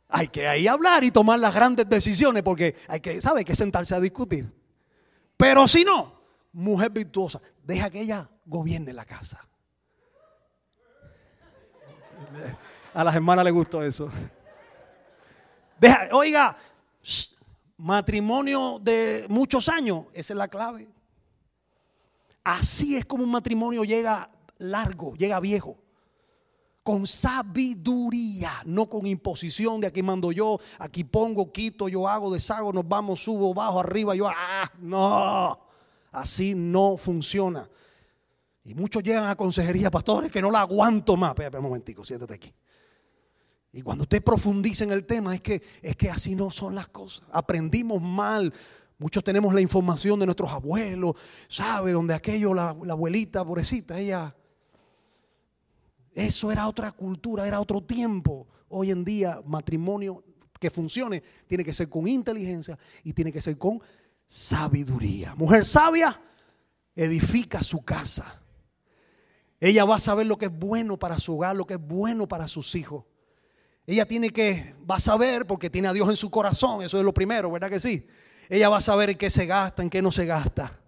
Hay 0.09 0.29
que 0.29 0.47
ahí 0.47 0.69
hablar 0.69 1.03
y 1.03 1.11
tomar 1.11 1.41
las 1.41 1.53
grandes 1.53 1.89
decisiones 1.89 2.45
porque 2.45 2.77
hay 2.87 3.01
que, 3.01 3.21
¿sabe? 3.21 3.41
Hay 3.41 3.45
que 3.45 3.57
sentarse 3.57 3.97
a 3.97 4.01
discutir. 4.01 4.49
Pero 5.37 5.67
si 5.67 5.85
no, 5.85 6.21
mujer 6.53 6.91
virtuosa, 6.91 7.41
deja 7.65 7.91
que 7.91 8.03
ella 8.03 8.29
gobierne 8.45 8.93
la 8.93 9.05
casa. 9.05 9.45
A 12.95 13.03
las 13.03 13.15
hermanas 13.15 13.45
les 13.45 13.53
gustó 13.53 13.83
eso 13.83 14.09
oiga, 16.13 16.57
matrimonio 17.79 18.79
de 18.81 19.27
muchos 19.29 19.69
años, 19.69 20.07
esa 20.13 20.33
es 20.33 20.37
la 20.37 20.49
clave. 20.49 20.89
Así 22.45 22.97
es 22.97 23.05
como 23.05 23.25
un 23.25 23.31
matrimonio 23.31 23.85
llega 23.85 24.29
largo, 24.59 25.15
llega 25.17 25.41
viejo. 25.41 25.77
Con 26.83 27.05
sabiduría, 27.05 28.53
no 28.65 28.89
con 28.89 29.07
imposición 29.07 29.81
de 29.81 29.89
aquí 29.89 30.05
mando 30.05 30.31
yo, 30.31 30.61
aquí 30.79 31.03
pongo, 31.03 31.51
quito, 31.51 31.89
yo 31.89 32.07
hago, 32.07 32.33
deshago, 32.33 32.73
nos 32.73 32.87
vamos, 32.87 33.21
subo, 33.25 33.53
bajo, 33.53 33.81
arriba, 33.81 34.15
yo, 34.15 34.29
ah, 34.29 34.71
no, 34.79 35.59
así 36.13 36.55
no 36.55 36.97
funciona. 36.97 37.69
Y 38.65 38.75
muchos 38.75 39.03
llegan 39.03 39.27
a 39.27 39.35
consejería, 39.35 39.91
pastores, 39.91 40.31
que 40.31 40.41
no 40.41 40.51
la 40.51 40.61
aguanto 40.61 41.17
más. 41.17 41.31
Espera, 41.31 41.59
un 41.59 41.65
momentico, 41.65 42.05
siéntate 42.05 42.35
aquí. 42.35 42.55
Y 43.77 43.83
cuando 43.83 44.05
usted 44.05 44.25
profundiza 44.25 44.85
en 44.85 44.93
el 44.93 45.05
tema, 45.05 45.35
es 45.35 45.43
que, 45.43 45.63
es 45.83 45.97
que 45.97 46.09
así 46.09 46.35
no 46.35 46.51
son 46.51 46.75
las 46.75 46.89
cosas. 46.89 47.29
Aprendimos 47.31 48.01
mal. 48.01 48.51
Muchos 48.97 49.23
tenemos 49.23 49.53
la 49.53 49.61
información 49.61 50.19
de 50.19 50.25
nuestros 50.25 50.49
abuelos, 50.49 51.15
¿sabe? 51.47 51.93
Donde 51.93 52.15
aquello, 52.15 52.55
la, 52.55 52.71
abuelita, 52.71 53.45
pobrecita, 53.45 54.01
ella, 54.01 54.35
Eso 56.15 56.51
era 56.51 56.67
otra 56.67 56.91
cultura, 56.93 57.47
era 57.47 57.61
otro 57.61 57.83
tiempo. 57.83 58.49
Hoy 58.71 58.93
en 58.93 59.05
día, 59.05 59.43
matrimonio 59.45 60.25
que 60.59 60.71
funcione 60.71 61.23
tiene 61.47 61.63
que 61.63 61.75
ser 61.75 61.91
con 61.91 62.09
inteligencia 62.09 62.79
y 63.05 63.13
tiene 63.13 63.31
que 63.31 63.43
ser 63.43 63.59
con 63.59 63.79
sabiduría. 64.27 65.35
Mujer 65.35 65.67
sabia 65.67 66.19
edifica 66.95 67.63
su 67.63 67.85
casa. 67.85 68.41
Ella 69.61 69.85
va 69.85 69.97
a 69.97 70.01
saber 70.01 70.27
lo 70.27 70.39
que 70.39 70.47
es 70.47 70.59
bueno 70.59 70.99
para 70.99 71.19
su 71.19 71.35
hogar, 71.35 71.55
lo 71.55 71.67
que 71.67 71.75
es 71.75 71.87
bueno 71.87 72.27
para 72.27 72.49
sus 72.49 72.75
hijos. 72.75 73.05
Ella 73.87 74.07
tiene 74.07 74.31
que, 74.31 74.75
va 74.89 74.97
a 74.97 75.01
saber, 75.01 75.47
porque 75.47 75.71
tiene 75.71 75.89
a 75.89 75.93
Dios 75.93 76.09
en 76.09 76.17
su 76.17 76.31
corazón, 76.31 76.83
eso 76.83 76.99
es 76.99 77.05
lo 77.05 77.15
primero, 77.15 77.51
¿verdad 77.51 77.71
que 77.71 77.79
sí? 77.79 78.07
Ella 78.49 78.69
va 78.69 78.79
a 78.79 78.81
saber 78.81 79.11
en 79.11 79.19
qué 79.19 79.31
se 79.31 79.47
gasta, 79.47 79.83
en 79.83 79.91
qué 79.91 80.03
no 80.03 80.11
se 80.11 80.27
gasta. 80.27 80.79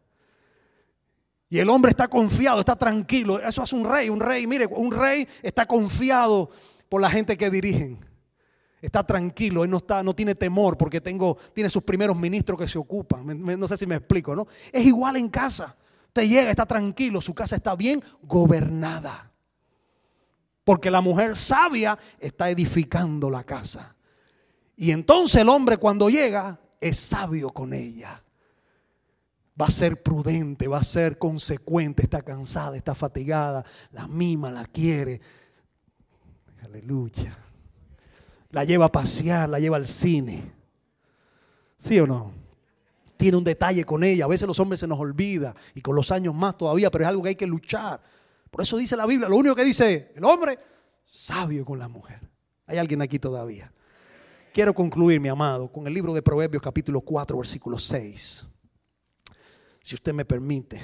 Y 1.51 1.59
el 1.59 1.71
hombre 1.71 1.91
está 1.91 2.09
confiado, 2.09 2.61
está 2.61 2.77
tranquilo. 2.77 3.41
Eso 3.41 3.63
hace 3.63 3.75
un 3.75 3.85
rey, 3.85 4.09
un 4.11 4.21
rey, 4.21 4.47
mire, 4.47 4.67
un 4.67 4.93
rey 4.93 5.27
está 5.43 5.67
confiado 5.67 6.51
por 6.89 7.01
la 7.01 7.11
gente 7.11 7.37
que 7.37 7.51
dirigen. 7.51 8.05
Está 8.81 9.05
tranquilo, 9.05 9.65
él 9.65 9.71
no, 9.71 9.79
está, 9.79 10.03
no 10.03 10.15
tiene 10.15 10.35
temor 10.35 10.77
porque 10.77 11.01
tengo, 11.01 11.37
tiene 11.53 11.69
sus 11.69 11.83
primeros 11.83 12.17
ministros 12.17 12.59
que 12.59 12.69
se 12.69 12.79
ocupan. 12.79 13.25
no 13.59 13.67
sé 13.67 13.77
si 13.77 13.87
me 13.87 13.97
explico, 13.97 14.37
¿no? 14.37 14.47
Es 14.71 14.87
igual 14.87 15.17
en 15.17 15.29
casa. 15.29 15.75
Usted 16.07 16.29
llega, 16.29 16.51
está 16.51 16.67
tranquilo, 16.67 17.21
su 17.21 17.35
casa 17.35 17.57
está 17.57 17.75
bien 17.75 18.03
gobernada. 18.23 19.33
Porque 20.69 20.91
la 20.91 21.01
mujer 21.01 21.35
sabia 21.35 21.99
está 22.21 22.51
edificando 22.51 23.31
la 23.31 23.43
casa. 23.43 23.97
Y 24.77 24.91
entonces 24.91 25.41
el 25.41 25.49
hombre 25.49 25.79
cuando 25.79 26.11
llega 26.11 26.61
es 26.79 26.99
sabio 26.99 27.49
con 27.49 27.73
ella. 27.73 28.23
Va 29.59 29.65
a 29.65 29.71
ser 29.71 30.03
prudente, 30.03 30.69
va 30.69 30.77
a 30.77 30.85
ser 30.85 31.17
consecuente, 31.17 32.03
está 32.03 32.21
cansada, 32.21 32.77
está 32.77 32.95
fatigada, 32.95 33.65
la 33.93 34.07
mima, 34.09 34.53
la 34.53 34.67
quiere. 34.67 35.23
Aleluya. 36.63 37.39
La 38.51 38.65
lleva 38.65 38.85
a 38.85 38.93
pasear, 38.93 39.49
la 39.49 39.61
lleva 39.61 39.79
al 39.79 39.87
cine. 39.87 40.53
¿Sí 41.79 41.99
o 41.99 42.07
no? 42.07 42.31
Tiene 43.17 43.39
un 43.39 43.45
detalle 43.45 43.87
con 43.87 44.05
ella. 44.05 44.27
A 44.27 44.29
veces 44.29 44.47
los 44.47 44.61
hombres 44.61 44.81
se 44.81 44.87
nos 44.87 45.01
olvida 45.01 45.57
y 45.75 45.81
con 45.81 45.97
los 45.97 46.13
años 46.13 46.35
más 46.35 46.59
todavía, 46.59 46.91
pero 46.91 47.05
es 47.05 47.09
algo 47.09 47.23
que 47.23 47.31
hay 47.31 47.37
que 47.37 47.47
luchar. 47.47 48.03
Por 48.51 48.63
eso 48.63 48.77
dice 48.77 48.97
la 48.97 49.07
Biblia, 49.07 49.29
lo 49.29 49.37
único 49.37 49.55
que 49.55 49.65
dice 49.65 50.13
el 50.15 50.25
hombre, 50.25 50.59
sabio 51.05 51.65
con 51.65 51.79
la 51.79 51.89
mujer. 51.89 52.21
Hay 52.67 52.79
alguien 52.79 53.03
aquí 53.03 53.19
todavía. 53.19 53.73
Quiero 54.53 54.75
concluir, 54.75 55.21
mi 55.21 55.29
amado, 55.29 55.71
con 55.71 55.87
el 55.87 55.95
libro 55.95 56.13
de 56.13 56.23
Proverbios 56.23 56.63
capítulo 56.63 57.01
4, 57.01 57.37
versículo 57.37 57.79
6. 57.79 58.47
Si 59.81 59.95
usted 59.95 60.13
me 60.13 60.25
permite. 60.25 60.81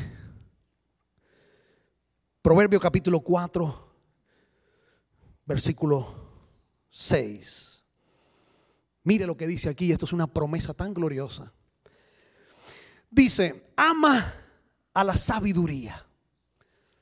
Proverbios 2.40 2.80
capítulo 2.80 3.20
4, 3.20 3.92
versículo 5.46 6.06
6. 6.90 7.84
Mire 9.02 9.26
lo 9.26 9.36
que 9.36 9.46
dice 9.46 9.68
aquí, 9.68 9.92
esto 9.92 10.06
es 10.06 10.12
una 10.12 10.26
promesa 10.26 10.72
tan 10.72 10.94
gloriosa. 10.94 11.52
Dice, 13.10 13.72
ama 13.76 14.32
a 14.92 15.04
la 15.04 15.16
sabiduría, 15.16 16.06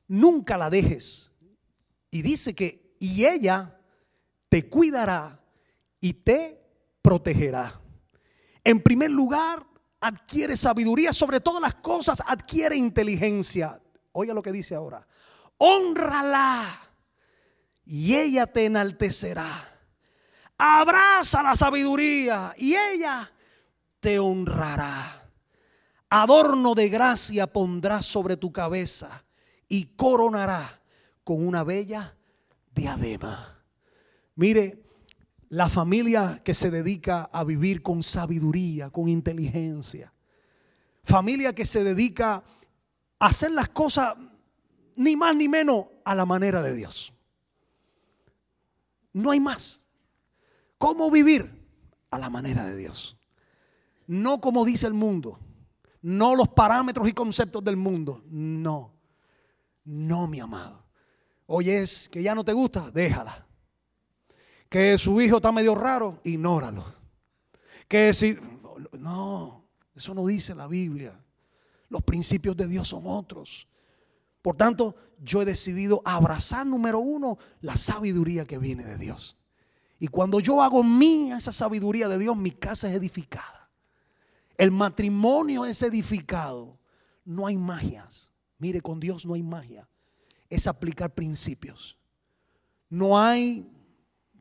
nunca 0.09 0.57
la 0.57 0.71
dejes. 0.71 1.31
Y 2.11 2.23
dice 2.23 2.55
que, 2.55 2.97
y 2.99 3.25
ella 3.25 3.79
te 4.49 4.69
cuidará 4.69 5.41
y 6.01 6.13
te 6.13 6.61
protegerá. 7.01 7.81
En 8.65 8.81
primer 8.83 9.11
lugar, 9.11 9.67
adquiere 10.01 10.57
sabiduría, 10.57 11.13
sobre 11.13 11.41
todas 11.41 11.63
las 11.63 11.77
cosas 11.77 12.23
adquiere 12.27 12.77
inteligencia. 12.77 13.81
Oiga 14.13 14.35
lo 14.35 14.43
que 14.43 14.53
dice 14.53 14.75
ahora. 14.75 15.07
Honrala 15.59 16.81
y 17.85 18.15
ella 18.15 18.47
te 18.47 18.67
enaltecerá 18.67 19.73
abraza 20.63 21.43
la 21.43 21.57
sabiduría 21.57 22.55
y 22.57 22.77
ella 22.77 23.31
te 23.99 24.21
honrará. 24.21 25.29
Adorno 26.09 26.75
de 26.75 26.89
gracia 26.89 27.53
pondrá 27.53 28.01
sobre 28.01 28.37
tu 28.37 28.53
cabeza 28.53 29.25
y 29.69 29.85
coronará 29.97 30.81
con 31.25 31.47
una 31.47 31.65
bella 31.65 32.17
diadema. 32.75 33.63
Mire, 34.35 34.83
la 35.49 35.69
familia 35.69 36.41
que 36.43 36.55
se 36.55 36.71
dedica 36.71 37.25
a 37.25 37.45
vivir 37.45 37.83
con 37.83 38.03
sabiduría, 38.03 38.91
con 38.91 39.09
inteligencia. 39.09 40.13
Familia 41.05 41.55
que 41.55 41.67
se 41.67 41.85
dedica 41.85 42.43
a 43.19 43.27
hacer 43.27 43.51
las 43.53 43.69
cosas 43.69 44.17
ni 44.97 45.17
más 45.17 45.37
ni 45.37 45.49
menos 45.49 45.87
a 46.05 46.15
la 46.15 46.25
manera 46.25 46.63
de 46.63 46.75
Dios. 46.75 47.13
No 49.13 49.31
hay 49.31 49.41
más. 49.41 49.89
¿Cómo 50.79 51.11
vivir? 51.11 51.51
A 52.11 52.19
la 52.19 52.31
manera 52.31 52.65
de 52.65 52.77
Dios. 52.77 53.17
No 54.07 54.41
como 54.41 54.65
dice 54.65 54.87
el 54.87 54.95
mundo. 54.95 55.39
No 56.01 56.35
los 56.35 56.49
parámetros 56.49 57.09
y 57.09 57.13
conceptos 57.13 57.63
del 57.63 57.77
mundo. 57.77 58.23
No. 58.27 58.93
No, 59.85 60.27
mi 60.27 60.41
amado. 60.41 60.85
Oye, 61.47 61.83
es 61.83 62.09
que 62.09 62.23
ya 62.23 62.35
no 62.35 62.45
te 62.45 62.53
gusta, 62.53 62.91
déjala. 62.91 63.47
Que 64.69 64.97
su 64.97 65.21
hijo 65.21 65.37
está 65.37 65.53
medio 65.53 65.75
raro, 65.75 66.21
ignóralo. 66.25 66.85
Que 67.89 68.15
si... 68.15 68.39
No, 68.99 69.69
eso 69.95 70.15
no 70.15 70.27
dice 70.27 70.55
la 70.55 70.67
Biblia. 70.67 71.19
Los 71.89 72.03
principios 72.03 72.57
de 72.57 72.69
Dios 72.69 72.89
son 72.89 73.03
otros. 73.07 73.69
Por 74.41 74.57
tanto, 74.57 74.97
yo 75.19 75.43
he 75.43 75.45
decidido 75.45 76.03
abrazar, 76.05 76.67
número 76.67 77.01
uno, 77.01 77.39
la 77.61 77.77
sabiduría 77.77 78.45
que 78.45 78.59
viene 78.59 78.85
de 78.85 78.99
Dios. 78.99 79.37
Y 79.99 80.09
cuando 80.09 80.41
yo 80.41 80.63
hago 80.63 80.83
mía 80.83 81.37
esa 81.37 81.53
sabiduría 81.53 82.09
de 82.09 82.19
Dios, 82.19 82.37
mi 82.37 82.51
casa 82.51 82.89
es 82.89 82.97
edificada. 82.97 83.71
El 84.57 84.73
matrimonio 84.73 85.65
es 85.65 85.83
edificado. 85.83 86.79
No 87.25 87.47
hay 87.47 87.57
magias. 87.57 88.32
Mire, 88.63 88.81
con 88.81 89.01
Dios 89.01 89.27
no 89.27 89.35
hay 89.35 89.43
magia. 89.43 89.89
Es 90.49 90.69
aplicar 90.69 91.13
principios. 91.13 91.99
No 92.89 93.19
hay 93.19 93.69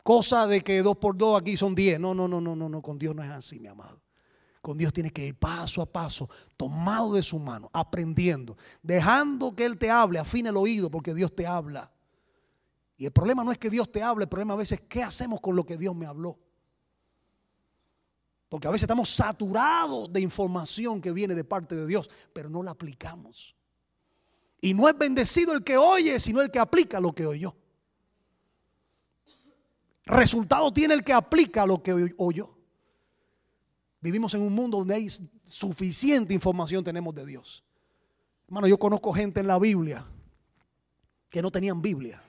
cosa 0.04 0.46
de 0.46 0.62
que 0.62 0.84
dos 0.84 0.96
por 0.98 1.18
dos 1.18 1.42
aquí 1.42 1.58
son 1.58 1.74
diez. 1.74 2.00
No, 2.00 2.14
no, 2.14 2.28
no, 2.28 2.40
no, 2.40 2.56
no, 2.56 2.70
no. 2.70 2.84
Con 2.84 3.00
Dios 3.00 3.16
no 3.16 3.24
es 3.24 3.32
así, 3.32 3.60
mi 3.60 3.68
amado. 3.68 4.00
Con 4.62 4.78
Dios 4.78 4.94
tiene 4.94 5.10
que 5.10 5.26
ir 5.26 5.40
paso 5.40 5.82
a 5.82 5.88
paso, 5.88 6.30
tomado 6.56 7.14
de 7.14 7.24
su 7.24 7.40
mano, 7.40 7.68
aprendiendo, 7.74 8.56
dejando 8.84 9.56
que 9.56 9.66
Él 9.66 9.80
te 9.80 9.90
hable, 9.90 10.20
afine 10.20 10.50
el 10.50 10.58
oído, 10.58 10.92
porque 10.92 11.16
Dios 11.16 11.36
te 11.36 11.48
habla. 11.48 11.92
Y 12.98 13.08
el 13.08 13.12
problema 13.12 13.44
no 13.44 13.52
es 13.52 13.58
que 13.58 13.72
Dios 13.72 13.92
te 13.92 14.04
hable, 14.04 14.26
el 14.26 14.30
problema 14.30 14.54
a 14.54 14.58
veces 14.58 14.82
es 14.82 14.86
qué 14.88 15.02
hacemos 15.02 15.42
con 15.42 15.56
lo 15.56 15.66
que 15.66 15.78
Dios 15.78 15.96
me 15.96 16.06
habló. 16.06 16.38
Porque 18.50 18.68
a 18.68 18.72
veces 18.72 18.84
estamos 18.84 19.10
saturados 19.10 20.14
de 20.14 20.22
información 20.22 21.02
que 21.02 21.12
viene 21.12 21.34
de 21.34 21.44
parte 21.44 21.74
de 21.76 21.88
Dios, 21.88 22.08
pero 22.32 22.52
no 22.52 22.62
la 22.62 22.70
aplicamos. 22.70 23.56
Y 24.62 24.74
no 24.74 24.88
es 24.88 24.98
bendecido 24.98 25.54
el 25.54 25.64
que 25.64 25.76
oye, 25.76 26.20
sino 26.20 26.40
el 26.40 26.52
que 26.52 26.60
aplica 26.60 27.00
lo 27.00 27.14
que 27.14 27.26
oyó. 27.26 27.56
Resultado 30.06 30.72
tiene 30.72 30.94
el 30.94 31.04
que 31.04 31.14
aplica 31.14 31.66
lo 31.66 31.82
que 31.82 32.14
oyó. 32.18 32.56
Vivimos 34.00 34.34
en 34.34 34.42
un 34.42 34.54
mundo 34.54 34.78
donde 34.78 34.96
hay 34.96 35.08
suficiente 35.46 36.34
información 36.34 36.84
tenemos 36.84 37.14
de 37.16 37.26
Dios. 37.26 37.64
Hermano, 38.48 38.68
yo 38.68 38.78
conozco 38.78 39.12
gente 39.14 39.40
en 39.40 39.48
la 39.48 39.60
Biblia 39.60 40.06
que 41.30 41.42
no 41.42 41.52
tenían 41.52 41.82
Biblia 41.82 42.22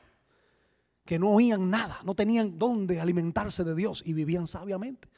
que 1.04 1.18
no 1.18 1.30
oían 1.30 1.70
nada, 1.70 2.00
no 2.04 2.14
tenían 2.14 2.58
dónde 2.58 3.00
alimentarse 3.00 3.64
de 3.64 3.74
Dios 3.74 4.02
y 4.06 4.12
vivían 4.12 4.46
sabiamente. 4.46 5.08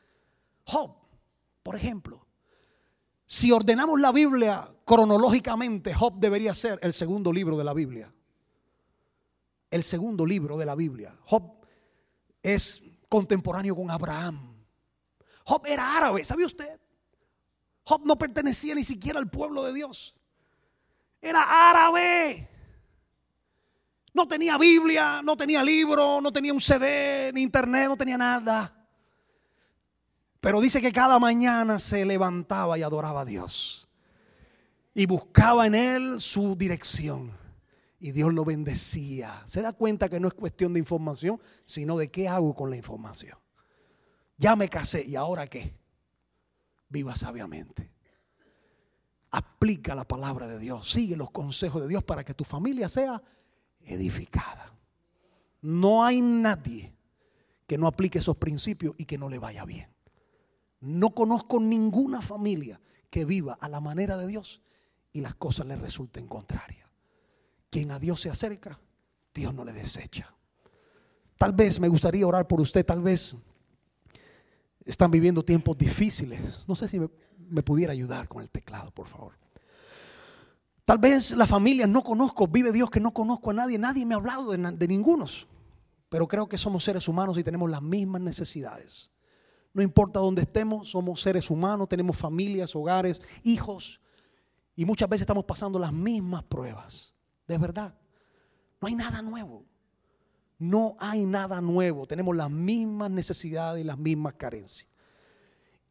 Job, 0.64 0.94
por 1.62 1.76
ejemplo, 1.76 2.23
si 3.26 3.52
ordenamos 3.52 4.00
la 4.00 4.12
Biblia 4.12 4.68
cronológicamente, 4.84 5.94
Job 5.94 6.18
debería 6.18 6.54
ser 6.54 6.78
el 6.82 6.92
segundo 6.92 7.32
libro 7.32 7.56
de 7.56 7.64
la 7.64 7.72
Biblia. 7.72 8.12
El 9.70 9.82
segundo 9.82 10.26
libro 10.26 10.56
de 10.58 10.66
la 10.66 10.74
Biblia. 10.74 11.16
Job 11.24 11.64
es 12.42 12.82
contemporáneo 13.08 13.74
con 13.74 13.90
Abraham. 13.90 14.54
Job 15.44 15.66
era 15.66 15.96
árabe, 15.96 16.24
¿sabe 16.24 16.44
usted? 16.44 16.80
Job 17.84 18.02
no 18.04 18.16
pertenecía 18.16 18.74
ni 18.74 18.84
siquiera 18.84 19.18
al 19.18 19.28
pueblo 19.28 19.64
de 19.64 19.74
Dios. 19.74 20.14
Era 21.20 21.70
árabe. 21.70 22.48
No 24.12 24.28
tenía 24.28 24.56
Biblia, 24.58 25.22
no 25.22 25.36
tenía 25.36 25.62
libro, 25.62 26.20
no 26.20 26.32
tenía 26.32 26.52
un 26.52 26.60
CD, 26.60 27.32
ni 27.32 27.42
internet, 27.42 27.88
no 27.88 27.96
tenía 27.96 28.16
nada. 28.16 28.73
Pero 30.44 30.60
dice 30.60 30.82
que 30.82 30.92
cada 30.92 31.18
mañana 31.18 31.78
se 31.78 32.04
levantaba 32.04 32.76
y 32.76 32.82
adoraba 32.82 33.22
a 33.22 33.24
Dios. 33.24 33.88
Y 34.92 35.06
buscaba 35.06 35.66
en 35.66 35.74
él 35.74 36.20
su 36.20 36.54
dirección. 36.54 37.30
Y 37.98 38.12
Dios 38.12 38.30
lo 38.34 38.44
bendecía. 38.44 39.42
Se 39.46 39.62
da 39.62 39.72
cuenta 39.72 40.10
que 40.10 40.20
no 40.20 40.28
es 40.28 40.34
cuestión 40.34 40.74
de 40.74 40.80
información, 40.80 41.40
sino 41.64 41.96
de 41.96 42.10
qué 42.10 42.28
hago 42.28 42.54
con 42.54 42.68
la 42.68 42.76
información. 42.76 43.38
Ya 44.36 44.54
me 44.54 44.68
casé 44.68 45.06
y 45.06 45.16
ahora 45.16 45.46
qué. 45.46 45.78
Viva 46.90 47.16
sabiamente. 47.16 47.90
Aplica 49.30 49.94
la 49.94 50.04
palabra 50.04 50.46
de 50.46 50.58
Dios. 50.58 50.90
Sigue 50.90 51.16
los 51.16 51.30
consejos 51.30 51.80
de 51.80 51.88
Dios 51.88 52.04
para 52.04 52.22
que 52.22 52.34
tu 52.34 52.44
familia 52.44 52.90
sea 52.90 53.22
edificada. 53.80 54.74
No 55.62 56.04
hay 56.04 56.20
nadie 56.20 56.94
que 57.66 57.78
no 57.78 57.86
aplique 57.86 58.18
esos 58.18 58.36
principios 58.36 58.94
y 58.98 59.06
que 59.06 59.16
no 59.16 59.30
le 59.30 59.38
vaya 59.38 59.64
bien. 59.64 59.93
No 60.84 61.14
conozco 61.14 61.60
ninguna 61.60 62.20
familia 62.20 62.78
que 63.08 63.24
viva 63.24 63.56
a 63.58 63.70
la 63.70 63.80
manera 63.80 64.18
de 64.18 64.26
Dios 64.26 64.60
y 65.14 65.22
las 65.22 65.34
cosas 65.34 65.66
le 65.66 65.76
resulten 65.76 66.26
contrarias. 66.26 66.90
Quien 67.70 67.90
a 67.90 67.98
Dios 67.98 68.20
se 68.20 68.28
acerca, 68.28 68.78
Dios 69.32 69.54
no 69.54 69.64
le 69.64 69.72
desecha. 69.72 70.34
Tal 71.38 71.52
vez 71.52 71.80
me 71.80 71.88
gustaría 71.88 72.26
orar 72.26 72.46
por 72.46 72.60
usted, 72.60 72.84
tal 72.84 73.00
vez 73.00 73.34
están 74.84 75.10
viviendo 75.10 75.42
tiempos 75.42 75.78
difíciles. 75.78 76.60
No 76.68 76.74
sé 76.74 76.86
si 76.86 77.00
me, 77.00 77.62
pudiera 77.62 77.92
ayudar 77.92 78.28
con 78.28 78.42
el 78.42 78.50
teclado, 78.50 78.90
por 78.90 79.06
favor. 79.06 79.38
Tal 80.84 80.98
vez 80.98 81.30
la 81.30 81.46
familia 81.46 81.86
no 81.86 82.02
conozco, 82.02 82.46
vive 82.46 82.72
Dios 82.72 82.90
que 82.90 83.00
no 83.00 83.14
conozco 83.14 83.52
a 83.52 83.54
nadie, 83.54 83.78
nadie 83.78 84.04
me 84.04 84.14
ha 84.14 84.18
hablado 84.18 84.50
de, 84.50 84.58
de 84.58 84.88
ningunos, 84.88 85.48
pero 86.10 86.28
creo 86.28 86.46
que 86.46 86.58
somos 86.58 86.84
seres 86.84 87.08
humanos 87.08 87.38
y 87.38 87.42
tenemos 87.42 87.70
las 87.70 87.80
mismas 87.80 88.20
necesidades. 88.20 89.13
No 89.74 89.82
importa 89.82 90.20
dónde 90.20 90.42
estemos, 90.42 90.88
somos 90.88 91.20
seres 91.20 91.50
humanos, 91.50 91.88
tenemos 91.88 92.16
familias, 92.16 92.74
hogares, 92.76 93.20
hijos, 93.42 94.00
y 94.76 94.84
muchas 94.84 95.08
veces 95.08 95.22
estamos 95.22 95.44
pasando 95.44 95.78
las 95.78 95.92
mismas 95.92 96.44
pruebas. 96.44 97.12
De 97.46 97.58
verdad, 97.58 97.92
no 98.80 98.88
hay 98.88 98.94
nada 98.94 99.20
nuevo. 99.20 99.64
No 100.58 100.96
hay 100.98 101.26
nada 101.26 101.60
nuevo. 101.60 102.06
Tenemos 102.06 102.34
las 102.36 102.50
mismas 102.50 103.10
necesidades 103.10 103.82
y 103.82 103.84
las 103.84 103.98
mismas 103.98 104.34
carencias. 104.34 104.88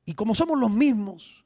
Y 0.05 0.13
como 0.13 0.35
somos 0.35 0.59
los 0.59 0.71
mismos 0.71 1.43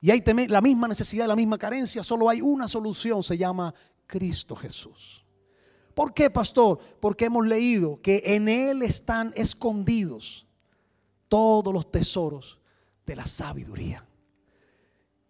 y 0.00 0.10
hay 0.10 0.22
la 0.48 0.60
misma 0.60 0.88
necesidad 0.88 1.24
y 1.24 1.28
la 1.28 1.36
misma 1.36 1.58
carencia, 1.58 2.02
solo 2.02 2.28
hay 2.28 2.40
una 2.40 2.68
solución, 2.68 3.22
se 3.22 3.36
llama 3.36 3.74
Cristo 4.06 4.54
Jesús. 4.56 5.24
¿Por 5.94 6.14
qué, 6.14 6.30
pastor? 6.30 6.78
Porque 7.00 7.26
hemos 7.26 7.46
leído 7.46 8.00
que 8.00 8.22
en 8.24 8.48
Él 8.48 8.82
están 8.82 9.32
escondidos 9.34 10.47
todos 11.28 11.72
los 11.72 11.90
tesoros 11.90 12.58
de 13.06 13.16
la 13.16 13.26
sabiduría. 13.26 14.04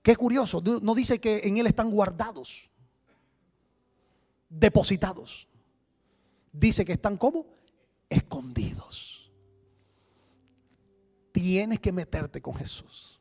Qué 0.02 0.16
curioso, 0.16 0.62
no 0.82 0.94
dice 0.94 1.20
que 1.20 1.40
en 1.44 1.58
Él 1.58 1.66
están 1.66 1.90
guardados, 1.90 2.70
depositados 4.48 5.48
dice 6.58 6.84
que 6.84 6.92
están 6.92 7.16
como 7.16 7.46
escondidos. 8.08 9.30
Tienes 11.32 11.80
que 11.80 11.92
meterte 11.92 12.40
con 12.40 12.54
Jesús. 12.54 13.20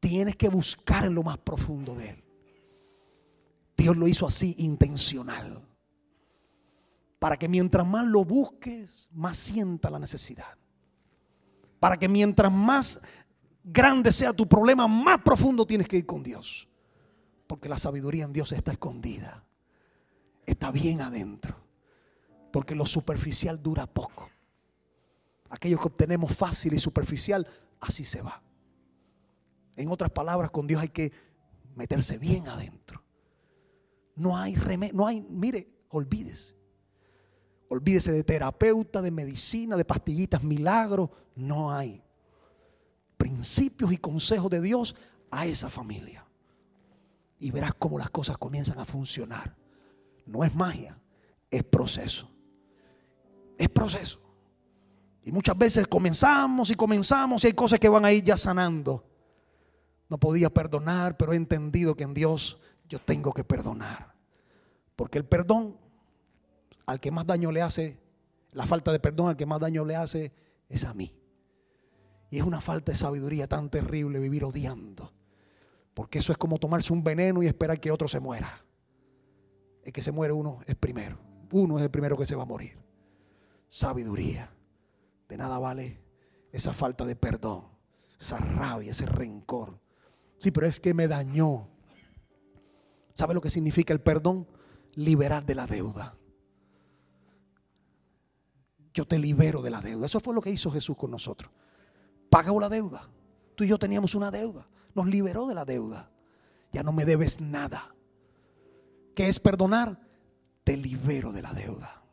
Tienes 0.00 0.36
que 0.36 0.48
buscar 0.48 1.06
en 1.06 1.14
lo 1.14 1.22
más 1.22 1.38
profundo 1.38 1.94
de 1.94 2.10
Él. 2.10 2.24
Dios 3.76 3.96
lo 3.96 4.06
hizo 4.06 4.26
así 4.26 4.54
intencional. 4.58 5.66
Para 7.18 7.36
que 7.36 7.48
mientras 7.48 7.86
más 7.86 8.06
lo 8.06 8.24
busques, 8.24 9.08
más 9.12 9.36
sienta 9.36 9.90
la 9.90 9.98
necesidad. 9.98 10.58
Para 11.84 11.98
que 11.98 12.08
mientras 12.08 12.50
más 12.50 13.02
grande 13.62 14.10
sea 14.10 14.32
tu 14.32 14.48
problema, 14.48 14.88
más 14.88 15.20
profundo 15.20 15.66
tienes 15.66 15.86
que 15.86 15.98
ir 15.98 16.06
con 16.06 16.22
Dios. 16.22 16.66
Porque 17.46 17.68
la 17.68 17.76
sabiduría 17.76 18.24
en 18.24 18.32
Dios 18.32 18.52
está 18.52 18.72
escondida. 18.72 19.44
Está 20.46 20.70
bien 20.70 21.02
adentro. 21.02 21.54
Porque 22.50 22.74
lo 22.74 22.86
superficial 22.86 23.62
dura 23.62 23.86
poco. 23.86 24.30
Aquello 25.50 25.78
que 25.78 25.88
obtenemos 25.88 26.34
fácil 26.34 26.72
y 26.72 26.78
superficial, 26.78 27.46
así 27.82 28.02
se 28.02 28.22
va. 28.22 28.42
En 29.76 29.90
otras 29.90 30.10
palabras, 30.10 30.50
con 30.50 30.66
Dios 30.66 30.80
hay 30.80 30.88
que 30.88 31.12
meterse 31.74 32.16
bien 32.16 32.48
adentro. 32.48 33.04
No 34.16 34.38
hay 34.38 34.56
remedio, 34.56 34.94
no 34.94 35.06
hay, 35.06 35.20
mire, 35.20 35.66
olvídese. 35.90 36.53
Olvídese 37.68 38.12
de 38.12 38.24
terapeuta, 38.24 39.02
de 39.02 39.10
medicina, 39.10 39.76
de 39.76 39.84
pastillitas, 39.84 40.42
milagros. 40.42 41.10
No 41.34 41.72
hay 41.72 42.02
principios 43.16 43.92
y 43.92 43.98
consejos 43.98 44.50
de 44.50 44.60
Dios 44.60 44.94
a 45.30 45.46
esa 45.46 45.70
familia. 45.70 46.26
Y 47.38 47.50
verás 47.50 47.74
cómo 47.74 47.98
las 47.98 48.10
cosas 48.10 48.38
comienzan 48.38 48.78
a 48.78 48.84
funcionar. 48.84 49.56
No 50.26 50.44
es 50.44 50.54
magia, 50.54 51.00
es 51.50 51.62
proceso 51.62 52.34
es 53.58 53.68
proceso. 53.68 54.20
Y 55.22 55.32
muchas 55.32 55.56
veces 55.56 55.86
comenzamos 55.86 56.70
y 56.70 56.74
comenzamos 56.74 57.44
y 57.44 57.48
hay 57.48 57.52
cosas 57.54 57.80
que 57.80 57.88
van 57.88 58.04
a 58.04 58.12
ir 58.12 58.22
ya 58.22 58.36
sanando. 58.36 59.04
No 60.08 60.18
podía 60.18 60.50
perdonar, 60.50 61.16
pero 61.16 61.32
he 61.32 61.36
entendido 61.36 61.94
que 61.94 62.04
en 62.04 62.14
Dios 62.14 62.60
yo 62.88 62.98
tengo 62.98 63.32
que 63.32 63.42
perdonar. 63.42 64.14
Porque 64.96 65.18
el 65.18 65.24
perdón 65.24 65.78
al 66.86 67.00
que 67.00 67.10
más 67.10 67.26
daño 67.26 67.52
le 67.52 67.62
hace, 67.62 67.98
la 68.52 68.66
falta 68.66 68.92
de 68.92 69.00
perdón 69.00 69.28
al 69.28 69.36
que 69.36 69.46
más 69.46 69.60
daño 69.60 69.84
le 69.84 69.96
hace 69.96 70.32
es 70.68 70.84
a 70.84 70.94
mí. 70.94 71.14
Y 72.30 72.38
es 72.38 72.44
una 72.44 72.60
falta 72.60 72.92
de 72.92 72.98
sabiduría 72.98 73.48
tan 73.48 73.70
terrible 73.70 74.18
vivir 74.18 74.44
odiando. 74.44 75.12
Porque 75.94 76.18
eso 76.18 76.32
es 76.32 76.38
como 76.38 76.58
tomarse 76.58 76.92
un 76.92 77.04
veneno 77.04 77.42
y 77.42 77.46
esperar 77.46 77.78
que 77.78 77.90
otro 77.90 78.08
se 78.08 78.18
muera. 78.20 78.64
El 79.84 79.92
que 79.92 80.02
se 80.02 80.10
muere 80.10 80.32
uno 80.32 80.58
es 80.66 80.74
primero. 80.74 81.18
Uno 81.52 81.78
es 81.78 81.84
el 81.84 81.90
primero 81.90 82.16
que 82.16 82.26
se 82.26 82.34
va 82.34 82.42
a 82.42 82.46
morir 82.46 82.84
sabiduría. 83.74 84.54
De 85.28 85.36
nada 85.36 85.58
vale 85.58 86.00
esa 86.52 86.72
falta 86.72 87.04
de 87.04 87.16
perdón, 87.16 87.64
esa 88.20 88.38
rabia, 88.38 88.92
ese 88.92 89.04
rencor. 89.04 89.80
Sí, 90.38 90.52
pero 90.52 90.68
es 90.68 90.78
que 90.78 90.94
me 90.94 91.08
dañó. 91.08 91.68
¿Sabe 93.14 93.34
lo 93.34 93.40
que 93.40 93.50
significa 93.50 93.92
el 93.92 94.00
perdón? 94.00 94.46
Liberar 94.94 95.44
de 95.44 95.56
la 95.56 95.66
deuda. 95.66 96.16
Yo 98.94 99.04
te 99.06 99.18
libero 99.18 99.60
de 99.60 99.70
la 99.70 99.82
deuda. 99.82 100.06
Eso 100.06 100.20
fue 100.20 100.34
lo 100.34 100.40
que 100.40 100.50
hizo 100.50 100.70
Jesús 100.70 100.96
con 100.96 101.10
nosotros. 101.10 101.50
Pagó 102.30 102.58
la 102.58 102.70
deuda. 102.70 103.10
Tú 103.54 103.64
y 103.64 103.68
yo 103.68 103.78
teníamos 103.78 104.14
una 104.14 104.30
deuda. 104.30 104.66
Nos 104.94 105.06
liberó 105.06 105.46
de 105.46 105.54
la 105.54 105.66
deuda. 105.66 106.10
Ya 106.72 106.82
no 106.82 106.92
me 106.92 107.04
debes 107.04 107.40
nada. 107.40 107.94
¿Qué 109.14 109.28
es 109.28 109.38
perdonar? 109.40 110.00
Te 110.62 110.76
libero 110.76 111.32
de 111.32 111.42
la 111.42 111.52
deuda 111.52 112.04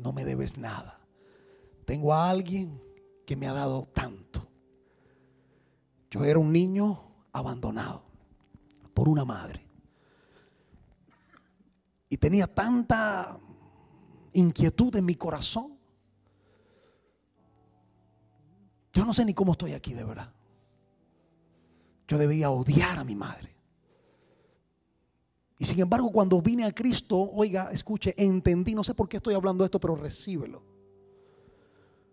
no 0.00 0.12
me 0.12 0.24
debes 0.24 0.58
nada. 0.58 0.98
Tengo 1.84 2.12
a 2.12 2.30
alguien 2.30 2.80
que 3.26 3.36
me 3.36 3.46
ha 3.46 3.52
dado 3.52 3.84
tanto. 3.92 4.48
Yo 6.10 6.24
era 6.24 6.38
un 6.38 6.52
niño 6.52 6.98
abandonado 7.32 8.04
por 8.94 9.08
una 9.08 9.24
madre. 9.24 9.66
Y 12.08 12.16
tenía 12.16 12.52
tanta 12.52 13.38
inquietud 14.32 14.96
en 14.96 15.04
mi 15.04 15.14
corazón. 15.14 15.78
Yo 19.00 19.06
no 19.06 19.14
sé 19.14 19.24
ni 19.24 19.32
cómo 19.32 19.52
estoy 19.52 19.72
aquí 19.72 19.94
de 19.94 20.04
verdad. 20.04 20.30
Yo 22.06 22.18
debía 22.18 22.50
odiar 22.50 22.98
a 22.98 23.04
mi 23.04 23.16
madre. 23.16 23.50
Y 25.58 25.64
sin 25.64 25.80
embargo, 25.80 26.12
cuando 26.12 26.42
vine 26.42 26.64
a 26.64 26.72
Cristo, 26.72 27.18
oiga, 27.18 27.70
escuche, 27.72 28.14
entendí, 28.18 28.74
no 28.74 28.84
sé 28.84 28.92
por 28.92 29.08
qué 29.08 29.16
estoy 29.16 29.32
hablando 29.32 29.64
esto, 29.64 29.80
pero 29.80 29.96
recíbelo. 29.96 30.62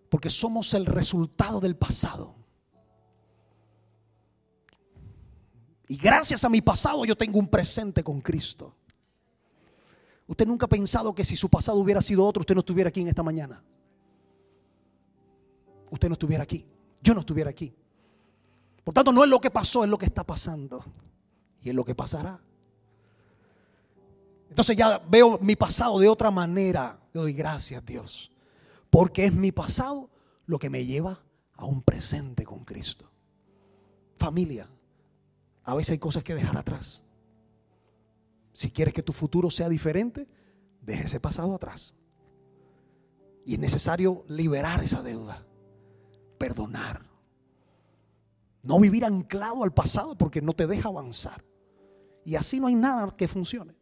Porque 0.08 0.30
somos 0.30 0.74
el 0.76 0.86
resultado 0.86 1.60
del 1.60 1.76
pasado. 1.76 2.36
Y 5.90 5.98
gracias 5.98 6.46
a 6.46 6.50
mi 6.50 6.62
pasado 6.62 7.04
yo 7.04 7.18
tengo 7.18 7.38
un 7.38 7.50
presente 7.50 8.02
con 8.02 8.22
Cristo. 8.22 8.78
Usted 10.26 10.48
nunca 10.48 10.68
ha 10.68 10.70
pensado 10.70 11.14
que 11.14 11.26
si 11.26 11.36
su 11.36 11.50
pasado 11.50 11.80
hubiera 11.80 12.02
sido 12.02 12.24
otro, 12.24 12.40
usted 12.40 12.56
no 12.56 12.62
estuviera 12.62 12.88
aquí 12.88 13.02
en 13.02 13.10
esta 13.10 13.24
mañana. 13.24 13.62
Usted 15.90 16.08
no 16.08 16.14
estuviera 16.14 16.44
aquí. 16.44 16.66
Yo 17.08 17.14
no 17.14 17.22
estuviera 17.22 17.50
aquí. 17.50 17.74
Por 18.84 18.94
tanto, 18.94 19.14
no 19.14 19.24
es 19.24 19.30
lo 19.30 19.40
que 19.40 19.50
pasó, 19.50 19.86
es 19.86 19.90
lo 19.90 19.98
que 19.98 20.06
está 20.06 20.26
pasando. 20.26 20.84
Y 21.62 21.70
es 21.70 21.76
lo 21.76 21.86
que 21.86 21.96
pasará. 21.96 22.38
Entonces 24.50 24.76
ya 24.76 25.00
veo 25.00 25.40
mi 25.40 25.56
pasado 25.56 26.00
de 26.00 26.10
otra 26.10 26.32
manera. 26.32 27.00
Le 27.14 27.22
doy 27.22 27.32
gracias, 27.32 27.86
Dios. 27.86 28.30
Porque 28.90 29.24
es 29.24 29.34
mi 29.34 29.54
pasado 29.54 30.10
lo 30.48 30.60
que 30.60 30.70
me 30.70 30.86
lleva 30.86 31.24
a 31.54 31.64
un 31.64 31.82
presente 31.82 32.44
con 32.44 32.66
Cristo. 32.66 33.10
Familia, 34.18 34.68
a 35.64 35.76
veces 35.76 35.92
hay 35.92 36.00
cosas 36.00 36.26
que 36.26 36.36
dejar 36.36 36.58
atrás. 36.58 37.06
Si 38.52 38.70
quieres 38.70 38.94
que 38.94 39.02
tu 39.02 39.14
futuro 39.14 39.50
sea 39.50 39.70
diferente, 39.70 40.28
deje 40.82 41.06
ese 41.06 41.22
pasado 41.22 41.56
atrás. 41.56 41.96
Y 43.46 43.54
es 43.54 43.60
necesario 43.60 44.26
liberar 44.28 44.84
esa 44.84 45.02
deuda, 45.02 45.47
perdonar. 46.38 47.06
No 48.64 48.80
vivir 48.80 49.06
anclado 49.06 49.64
al 49.64 49.74
pasado 49.74 50.18
porque 50.18 50.42
no 50.42 50.54
te 50.54 50.68
deja 50.68 50.90
avanzar. 50.90 51.44
Y 52.26 52.36
así 52.36 52.60
no 52.60 52.68
hay 52.68 52.76
nada 52.76 53.16
que 53.16 53.28
funcione. 53.28 53.76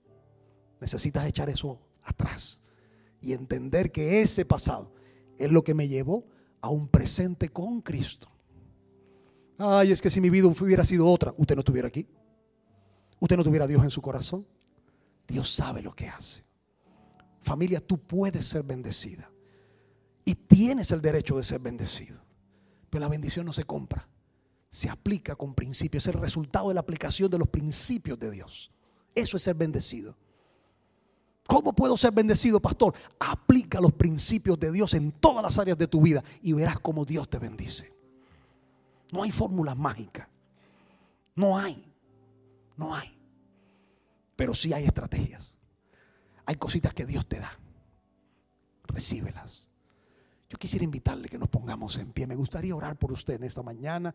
Necesitas 0.79 1.25
echar 1.25 1.49
eso 1.49 1.79
atrás 2.03 2.61
y 3.21 3.33
entender 3.33 3.91
que 3.91 4.21
ese 4.21 4.45
pasado 4.45 4.93
es 5.37 5.51
lo 5.51 5.63
que 5.63 5.73
me 5.73 5.87
llevó 5.87 6.27
a 6.61 6.69
un 6.69 6.87
presente 6.87 7.49
con 7.49 7.81
Cristo. 7.81 8.27
Ay, 9.57 9.91
es 9.91 10.01
que 10.01 10.09
si 10.09 10.21
mi 10.21 10.29
vida 10.29 10.47
hubiera 10.47 10.85
sido 10.85 11.07
otra, 11.07 11.33
usted 11.37 11.55
no 11.55 11.61
estuviera 11.61 11.87
aquí. 11.87 12.07
Usted 13.19 13.37
no 13.37 13.43
tuviera 13.43 13.65
a 13.65 13.67
Dios 13.67 13.83
en 13.83 13.89
su 13.89 14.01
corazón. 14.01 14.45
Dios 15.27 15.51
sabe 15.53 15.81
lo 15.81 15.95
que 15.95 16.07
hace. 16.07 16.43
Familia, 17.41 17.79
tú 17.79 17.97
puedes 17.97 18.45
ser 18.45 18.63
bendecida. 18.63 19.31
Y 20.25 20.35
tienes 20.35 20.91
el 20.91 21.01
derecho 21.01 21.37
de 21.37 21.43
ser 21.43 21.59
bendecido. 21.59 22.24
Pero 22.95 23.03
la 23.03 23.09
bendición 23.09 23.45
no 23.45 23.51
se 23.51 23.65
compra. 23.65 24.07
Se 24.69 24.89
aplica 24.89 25.35
con 25.35 25.53
principios. 25.53 26.07
Es 26.07 26.15
el 26.15 26.21
resultado 26.21 26.69
de 26.69 26.75
la 26.75 26.79
aplicación 26.79 27.29
de 27.29 27.37
los 27.37 27.49
principios 27.49 28.17
de 28.17 28.31
Dios. 28.31 28.71
Eso 29.13 29.35
es 29.35 29.43
ser 29.43 29.53
bendecido. 29.53 30.15
¿Cómo 31.45 31.73
puedo 31.73 31.97
ser 31.97 32.13
bendecido, 32.13 32.61
pastor? 32.61 32.95
Aplica 33.19 33.81
los 33.81 33.91
principios 33.91 34.57
de 34.57 34.71
Dios 34.71 34.93
en 34.93 35.11
todas 35.11 35.43
las 35.43 35.59
áreas 35.59 35.77
de 35.77 35.87
tu 35.87 35.99
vida 35.99 36.23
y 36.41 36.53
verás 36.53 36.79
cómo 36.79 37.03
Dios 37.03 37.29
te 37.29 37.37
bendice. 37.37 37.93
No 39.11 39.23
hay 39.23 39.31
fórmulas 39.33 39.75
mágicas. 39.75 40.29
No 41.35 41.57
hay. 41.57 41.91
No 42.77 42.95
hay. 42.95 43.19
Pero 44.37 44.55
sí 44.55 44.71
hay 44.71 44.85
estrategias. 44.85 45.57
Hay 46.45 46.55
cositas 46.55 46.93
que 46.93 47.05
Dios 47.05 47.27
te 47.27 47.41
da. 47.41 47.59
Recíbelas. 48.87 49.64
Quisiera 50.57 50.83
invitarle 50.83 51.27
que 51.29 51.37
nos 51.37 51.49
pongamos 51.49 51.97
en 51.97 52.11
pie. 52.11 52.27
Me 52.27 52.35
gustaría 52.35 52.75
orar 52.75 52.97
por 52.97 53.11
usted 53.11 53.35
en 53.35 53.43
esta 53.43 53.61
mañana. 53.63 54.13